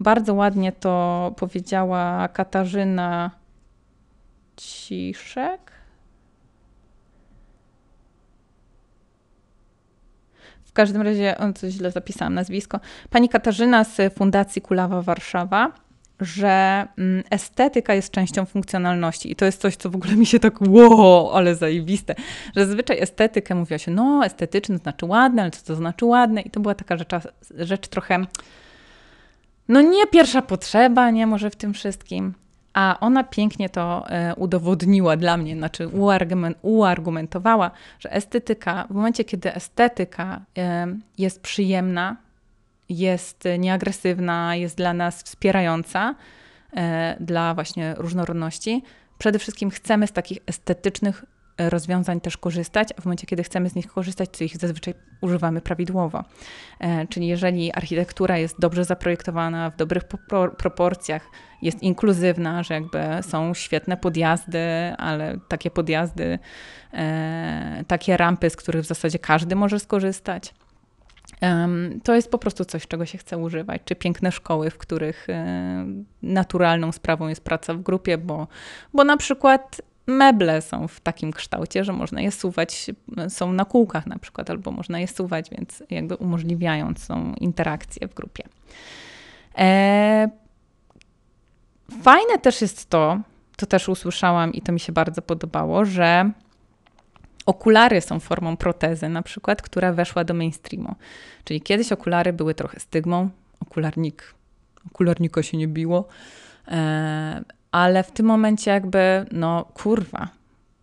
Bardzo 0.00 0.34
ładnie 0.34 0.72
to 0.72 1.34
powiedziała 1.36 2.28
Katarzyna 2.28 3.30
Ciszek. 4.56 5.72
W 10.64 10.72
każdym 10.72 11.02
razie, 11.02 11.38
on 11.38 11.54
coś 11.54 11.72
źle 11.72 11.90
zapisałam 11.90 12.34
nazwisko. 12.34 12.80
Pani 13.10 13.28
Katarzyna 13.28 13.84
z 13.84 14.14
Fundacji 14.14 14.62
Kulawa 14.62 15.02
Warszawa 15.02 15.72
że 16.24 16.86
mm, 16.98 17.22
estetyka 17.30 17.94
jest 17.94 18.10
częścią 18.10 18.44
funkcjonalności 18.44 19.32
i 19.32 19.36
to 19.36 19.44
jest 19.44 19.60
coś, 19.60 19.76
co 19.76 19.90
w 19.90 19.96
ogóle 19.96 20.14
mi 20.14 20.26
się 20.26 20.40
tak 20.40 20.60
wow, 20.60 21.30
ale 21.30 21.54
zajebiste, 21.54 22.14
że 22.56 22.66
zazwyczaj 22.66 23.00
estetykę 23.00 23.54
mówiła 23.54 23.78
się, 23.78 23.90
no 23.90 24.24
estetyczny 24.24 24.78
znaczy 24.78 25.06
ładne, 25.06 25.42
ale 25.42 25.50
co 25.50 25.66
to 25.66 25.74
znaczy 25.74 26.04
ładne 26.04 26.40
i 26.40 26.50
to 26.50 26.60
była 26.60 26.74
taka 26.74 26.96
rzecz, 26.96 27.10
rzecz 27.58 27.88
trochę, 27.88 28.26
no 29.68 29.80
nie 29.80 30.06
pierwsza 30.06 30.42
potrzeba, 30.42 31.10
nie 31.10 31.26
może 31.26 31.50
w 31.50 31.56
tym 31.56 31.74
wszystkim, 31.74 32.34
a 32.74 32.96
ona 33.00 33.24
pięknie 33.24 33.68
to 33.68 34.04
e, 34.08 34.34
udowodniła 34.34 35.16
dla 35.16 35.36
mnie, 35.36 35.56
znaczy 35.56 35.88
uargumentowała, 36.62 37.70
że 37.98 38.12
estetyka, 38.12 38.86
w 38.90 38.94
momencie 38.94 39.24
kiedy 39.24 39.54
estetyka 39.54 40.40
e, 40.58 40.86
jest 41.18 41.42
przyjemna, 41.42 42.16
jest 42.98 43.44
nieagresywna, 43.58 44.56
jest 44.56 44.76
dla 44.76 44.92
nas 44.92 45.22
wspierająca, 45.22 46.14
e, 46.76 47.16
dla 47.20 47.54
właśnie 47.54 47.94
różnorodności. 47.98 48.82
Przede 49.18 49.38
wszystkim 49.38 49.70
chcemy 49.70 50.06
z 50.06 50.12
takich 50.12 50.38
estetycznych 50.46 51.24
e, 51.58 51.70
rozwiązań 51.70 52.20
też 52.20 52.36
korzystać, 52.36 52.88
a 52.98 53.00
w 53.00 53.04
momencie, 53.04 53.26
kiedy 53.26 53.42
chcemy 53.42 53.68
z 53.70 53.74
nich 53.74 53.86
korzystać, 53.86 54.30
to 54.38 54.44
ich 54.44 54.56
zazwyczaj 54.56 54.94
używamy 55.20 55.60
prawidłowo. 55.60 56.24
E, 56.80 57.06
czyli 57.06 57.26
jeżeli 57.26 57.72
architektura 57.72 58.38
jest 58.38 58.60
dobrze 58.60 58.84
zaprojektowana, 58.84 59.70
w 59.70 59.76
dobrych 59.76 60.04
proporcjach, 60.58 61.26
jest 61.62 61.82
inkluzywna, 61.82 62.62
że 62.62 62.74
jakby 62.74 62.98
są 63.22 63.54
świetne 63.54 63.96
podjazdy, 63.96 64.58
ale 64.98 65.38
takie 65.48 65.70
podjazdy, 65.70 66.38
takie 67.86 68.16
rampy, 68.16 68.50
z 68.50 68.56
których 68.56 68.82
w 68.82 68.86
zasadzie 68.86 69.18
każdy 69.18 69.56
może 69.56 69.80
skorzystać 69.80 70.54
to 72.02 72.14
jest 72.14 72.30
po 72.30 72.38
prostu 72.38 72.64
coś, 72.64 72.86
czego 72.86 73.06
się 73.06 73.18
chce 73.18 73.38
używać. 73.38 73.82
Czy 73.84 73.96
piękne 73.96 74.32
szkoły, 74.32 74.70
w 74.70 74.78
których 74.78 75.30
e, 75.30 75.86
naturalną 76.22 76.92
sprawą 76.92 77.28
jest 77.28 77.44
praca 77.44 77.74
w 77.74 77.82
grupie, 77.82 78.18
bo, 78.18 78.46
bo 78.94 79.04
na 79.04 79.16
przykład 79.16 79.82
meble 80.06 80.62
są 80.62 80.88
w 80.88 81.00
takim 81.00 81.32
kształcie, 81.32 81.84
że 81.84 81.92
można 81.92 82.20
je 82.20 82.30
suwać, 82.30 82.90
są 83.28 83.52
na 83.52 83.64
kółkach 83.64 84.06
na 84.06 84.18
przykład, 84.18 84.50
albo 84.50 84.70
można 84.70 85.00
je 85.00 85.08
suwać, 85.08 85.50
więc 85.50 85.82
jakby 85.90 86.16
umożliwiając 86.16 87.06
tą 87.06 87.34
interakcję 87.34 88.08
w 88.08 88.14
grupie. 88.14 88.44
E, 89.58 90.28
fajne 92.02 92.38
też 92.38 92.60
jest 92.60 92.90
to, 92.90 93.20
to 93.56 93.66
też 93.66 93.88
usłyszałam 93.88 94.52
i 94.52 94.62
to 94.62 94.72
mi 94.72 94.80
się 94.80 94.92
bardzo 94.92 95.22
podobało, 95.22 95.84
że 95.84 96.30
Okulary 97.46 98.00
są 98.00 98.20
formą 98.20 98.56
protezy, 98.56 99.08
na 99.08 99.22
przykład, 99.22 99.62
która 99.62 99.92
weszła 99.92 100.24
do 100.24 100.34
mainstreamu. 100.34 100.94
Czyli 101.44 101.60
kiedyś 101.60 101.92
okulary 101.92 102.32
były 102.32 102.54
trochę 102.54 102.80
stygmą, 102.80 103.28
okularnik, 103.60 104.34
okularnika 104.86 105.42
się 105.42 105.56
nie 105.56 105.68
biło, 105.68 106.08
e, 106.68 107.42
ale 107.72 108.02
w 108.02 108.10
tym 108.10 108.26
momencie 108.26 108.70
jakby, 108.70 109.26
no 109.32 109.64
kurwa, 109.74 110.28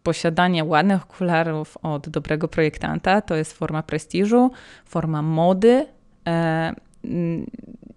posiadanie 0.03 0.63
ładnych 0.63 1.03
okularów 1.03 1.77
od 1.77 2.09
dobrego 2.09 2.47
projektanta 2.47 3.21
to 3.21 3.35
jest 3.35 3.53
forma 3.53 3.83
prestiżu, 3.83 4.51
forma 4.85 5.21
mody. 5.21 5.85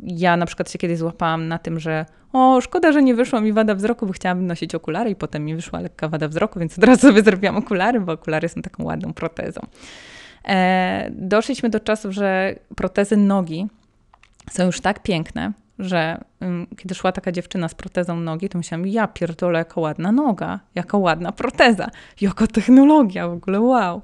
Ja 0.03 0.36
na 0.36 0.46
przykład 0.46 0.70
się 0.70 0.78
kiedyś 0.78 0.98
złapałam 0.98 1.48
na 1.48 1.59
tym, 1.59 1.80
że 1.80 2.07
o, 2.32 2.61
szkoda, 2.61 2.92
że 2.92 3.03
nie 3.03 3.14
wyszła 3.14 3.40
mi 3.40 3.53
wada 3.53 3.74
wzroku, 3.74 4.07
bo 4.07 4.12
chciałabym 4.12 4.46
nosić 4.46 4.74
okulary 4.74 5.11
i 5.11 5.16
potem 5.16 5.44
mi 5.44 5.55
wyszła 5.55 5.80
lekka 5.80 6.09
wada 6.09 6.28
wzroku, 6.28 6.59
więc 6.59 6.78
od 6.78 6.84
razu 6.84 7.00
sobie 7.09 7.22
zrobiłam 7.22 7.57
okulary, 7.57 8.00
bo 8.00 8.12
okulary 8.12 8.48
są 8.48 8.62
taką 8.62 8.84
ładną 8.84 9.12
protezą. 9.12 9.61
E, 10.48 11.11
doszliśmy 11.11 11.68
do 11.70 11.80
czasu, 11.80 12.12
że 12.12 12.55
protezy 12.76 13.16
nogi 13.16 13.66
są 14.50 14.66
już 14.66 14.80
tak 14.80 15.03
piękne, 15.03 15.53
że 15.78 16.20
um, 16.40 16.66
kiedy 16.76 16.94
szła 16.94 17.12
taka 17.12 17.32
dziewczyna 17.32 17.68
z 17.68 17.74
protezą 17.74 18.20
nogi, 18.20 18.48
to 18.48 18.59
myślałam, 18.59 18.86
ja 18.86 19.09
pierdolę, 19.09 19.59
jaka 19.59 19.80
ładna 19.80 20.12
noga, 20.12 20.61
jaka 20.74 20.98
ładna 20.98 21.32
proteza, 21.32 21.88
jaka 22.20 22.46
technologia 22.46 23.28
w 23.28 23.32
ogóle, 23.32 23.61
wow. 23.61 24.03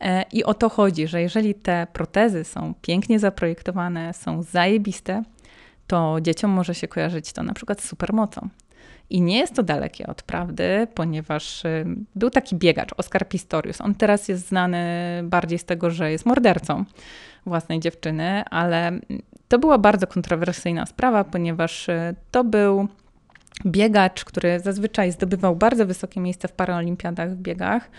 E, 0.00 0.24
I 0.32 0.44
o 0.44 0.54
to 0.54 0.68
chodzi, 0.68 1.06
że 1.06 1.22
jeżeli 1.22 1.54
te 1.54 1.86
protezy 1.92 2.44
są 2.44 2.74
pięknie 2.82 3.18
zaprojektowane, 3.18 4.14
są 4.14 4.42
zajebiste, 4.42 5.22
to 5.92 6.20
dzieciom 6.20 6.50
może 6.50 6.74
się 6.74 6.88
kojarzyć 6.88 7.32
to 7.32 7.42
na 7.42 7.54
przykład 7.54 7.80
z 7.80 7.88
supermocą. 7.88 8.48
I 9.10 9.20
nie 9.20 9.38
jest 9.38 9.54
to 9.54 9.62
dalekie 9.62 10.06
od 10.06 10.22
prawdy, 10.22 10.86
ponieważ 10.94 11.64
y, 11.64 11.84
był 12.14 12.30
taki 12.30 12.56
biegacz, 12.56 12.90
Oskar 12.96 13.28
Pistorius. 13.28 13.80
On 13.80 13.94
teraz 13.94 14.28
jest 14.28 14.48
znany 14.48 14.78
bardziej 15.24 15.58
z 15.58 15.64
tego, 15.64 15.90
że 15.90 16.10
jest 16.10 16.26
mordercą 16.26 16.84
własnej 17.46 17.80
dziewczyny, 17.80 18.44
ale 18.50 18.92
to 19.48 19.58
była 19.58 19.78
bardzo 19.78 20.06
kontrowersyjna 20.06 20.86
sprawa, 20.86 21.24
ponieważ 21.24 21.88
y, 21.88 22.14
to 22.30 22.44
był 22.44 22.88
biegacz, 23.66 24.24
który 24.24 24.60
zazwyczaj 24.60 25.12
zdobywał 25.12 25.56
bardzo 25.56 25.86
wysokie 25.86 26.20
miejsce 26.20 26.48
w 26.48 26.52
paraolimpiadach 26.52 27.30
w 27.30 27.36
biegach, 27.36 27.90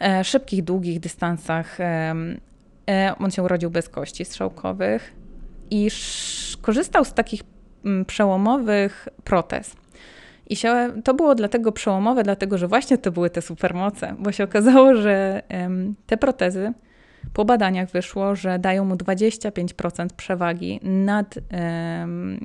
e, 0.00 0.24
szybkich, 0.24 0.64
długich 0.64 1.00
dystansach. 1.00 1.80
E, 1.80 3.14
on 3.18 3.30
się 3.30 3.42
urodził 3.42 3.70
bez 3.70 3.88
kości 3.88 4.24
strzałkowych 4.24 5.24
i 5.70 5.90
korzystał 6.64 7.04
z 7.04 7.12
takich 7.12 7.42
mm, 7.84 8.04
przełomowych 8.04 9.08
protez. 9.24 9.76
I 10.46 10.56
się, 10.56 10.92
to 11.04 11.14
było 11.14 11.34
dlatego 11.34 11.72
przełomowe, 11.72 12.22
dlatego 12.22 12.58
że 12.58 12.68
właśnie 12.68 12.98
to 12.98 13.12
były 13.12 13.30
te 13.30 13.42
supermoce, 13.42 14.14
bo 14.18 14.32
się 14.32 14.44
okazało, 14.44 14.94
że 14.94 15.42
te 16.06 16.16
protezy 16.16 16.72
po 17.32 17.44
badaniach 17.44 17.90
wyszło, 17.90 18.36
że 18.36 18.58
dają 18.58 18.84
mu 18.84 18.94
25% 18.94 20.06
przewagi 20.16 20.80
nad 20.82 21.34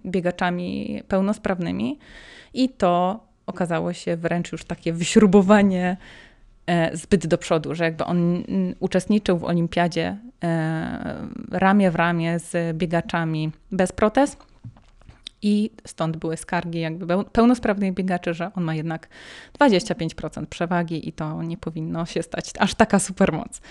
biegaczami 0.06 1.02
pełnosprawnymi 1.08 2.00
i 2.54 2.70
to 2.70 3.24
okazało 3.46 3.94
się 3.94 4.18
wręcz 4.18 4.52
już 4.52 4.64
takie 4.66 4.94
wyśrubowanie 4.94 5.98
zbyt 6.94 7.28
do 7.28 7.38
przodu, 7.38 7.76
że 7.76 7.84
jakby 7.84 8.06
on 8.06 8.44
uczestniczył 8.80 9.38
w 9.38 9.44
olimpiadzie 9.44 10.18
e, 10.44 11.28
ramię 11.52 11.92
w 11.92 11.96
ramię 11.96 12.40
z 12.40 12.78
biegaczami 12.78 13.52
bez 13.72 13.92
protez 13.92 14.38
i 15.42 15.72
stąd 15.86 16.18
były 16.18 16.38
skargi 16.38 16.80
jakby 16.80 17.24
pełnosprawnych 17.24 17.94
biegaczy, 17.94 18.34
że 18.34 18.52
on 18.56 18.64
ma 18.64 18.76
jednak 18.76 19.10
25% 19.60 20.46
przewagi 20.46 21.10
i 21.10 21.14
to 21.14 21.44
nie 21.44 21.58
powinno 21.58 22.06
się 22.06 22.24
stać 22.24 22.52
aż 22.60 22.76
taka 22.76 23.00
supermoc. 23.00 23.62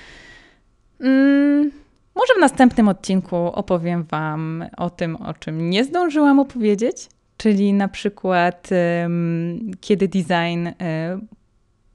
Mm, 1.00 1.70
może 2.14 2.34
w 2.36 2.40
następnym 2.40 2.88
odcinku 2.88 3.36
opowiem 3.36 4.04
Wam 4.04 4.64
o 4.76 4.90
tym, 4.90 5.16
o 5.16 5.34
czym 5.34 5.70
nie 5.70 5.84
zdążyłam 5.84 6.40
opowiedzieć, 6.40 7.08
czyli 7.36 7.72
na 7.72 7.88
przykład 7.88 8.68
kiedy 9.80 10.08
design 10.08 10.66
y, 10.66 10.74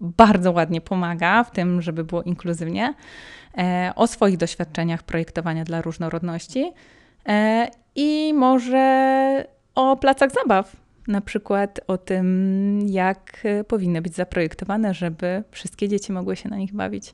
bardzo 0.04 0.52
ładnie 0.52 0.82
pomaga 0.82 1.44
w 1.44 1.52
tym, 1.52 1.82
żeby 1.82 2.04
było 2.04 2.24
inkluzywnie, 2.24 2.94
e, 3.58 3.92
o 3.96 4.08
swoich 4.08 4.38
doświadczeniach 4.38 5.04
projektowania 5.04 5.64
dla 5.64 5.82
różnorodności 5.82 6.72
e, 7.28 7.68
i 7.96 8.34
może 8.34 9.46
o 9.76 9.98
placach 9.98 10.32
zabaw. 10.32 10.76
Na 11.08 11.22
przykład 11.22 11.80
o 11.88 11.98
tym, 11.98 12.80
jak 12.88 13.44
powinny 13.68 14.02
być 14.02 14.16
zaprojektowane, 14.16 14.94
żeby 14.94 15.44
wszystkie 15.52 15.90
dzieci 15.90 16.12
mogły 16.12 16.36
się 16.36 16.50
na 16.50 16.58
nich 16.58 16.74
bawić. 16.74 17.14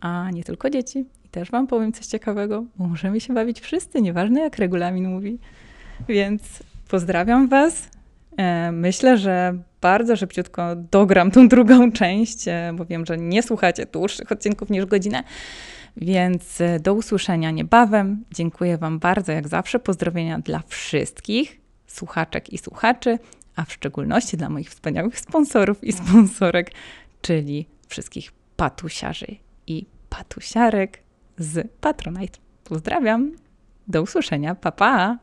a 0.00 0.30
nie 0.30 0.44
tylko 0.44 0.70
dzieci. 0.70 1.04
I 1.24 1.28
też 1.28 1.50
Wam 1.50 1.66
powiem 1.66 1.92
coś 1.92 2.06
ciekawego, 2.06 2.64
możemy 2.78 3.20
się 3.20 3.34
bawić 3.34 3.60
wszyscy, 3.60 4.02
nieważne 4.02 4.40
jak 4.40 4.58
regulamin 4.58 5.08
mówi. 5.08 5.38
Więc 6.08 6.42
pozdrawiam 6.88 7.48
Was. 7.48 7.88
E, 8.36 8.72
myślę, 8.72 9.18
że 9.18 9.58
bardzo 9.80 10.16
szybciutko 10.16 10.76
dogram 10.76 11.30
tą 11.30 11.48
drugą 11.48 11.92
część, 12.00 12.48
e, 12.48 12.72
bo 12.74 12.84
wiem, 12.84 13.06
że 13.06 13.16
nie 13.18 13.42
słuchacie 13.42 13.86
dłuższych 13.86 14.32
odcinków 14.32 14.70
niż 14.70 14.86
godzinę. 14.86 15.24
Więc 15.96 16.60
e, 16.60 16.80
do 16.80 16.94
usłyszenia 16.94 17.50
niebawem. 17.50 18.24
Dziękuję 18.30 18.78
Wam 18.78 18.98
bardzo, 18.98 19.32
jak 19.32 19.48
zawsze. 19.48 19.78
Pozdrowienia 19.78 20.38
dla 20.38 20.62
wszystkich 20.66 21.60
słuchaczek 21.86 22.52
i 22.52 22.58
słuchaczy, 22.58 23.18
a 23.56 23.64
w 23.64 23.72
szczególności 23.72 24.36
dla 24.36 24.48
moich 24.48 24.70
wspaniałych 24.70 25.20
sponsorów 25.20 25.84
i 25.84 25.92
sponsorek, 25.92 26.70
czyli 27.22 27.66
wszystkich 27.88 28.32
patusiarzy 28.56 29.26
i 29.66 29.86
patusiarek 30.08 30.98
z 31.38 31.68
Patronite. 31.80 32.38
Pozdrawiam. 32.64 33.32
Do 33.88 34.02
usłyszenia. 34.02 34.54
Pa 34.54 34.72
pa. 34.72 35.18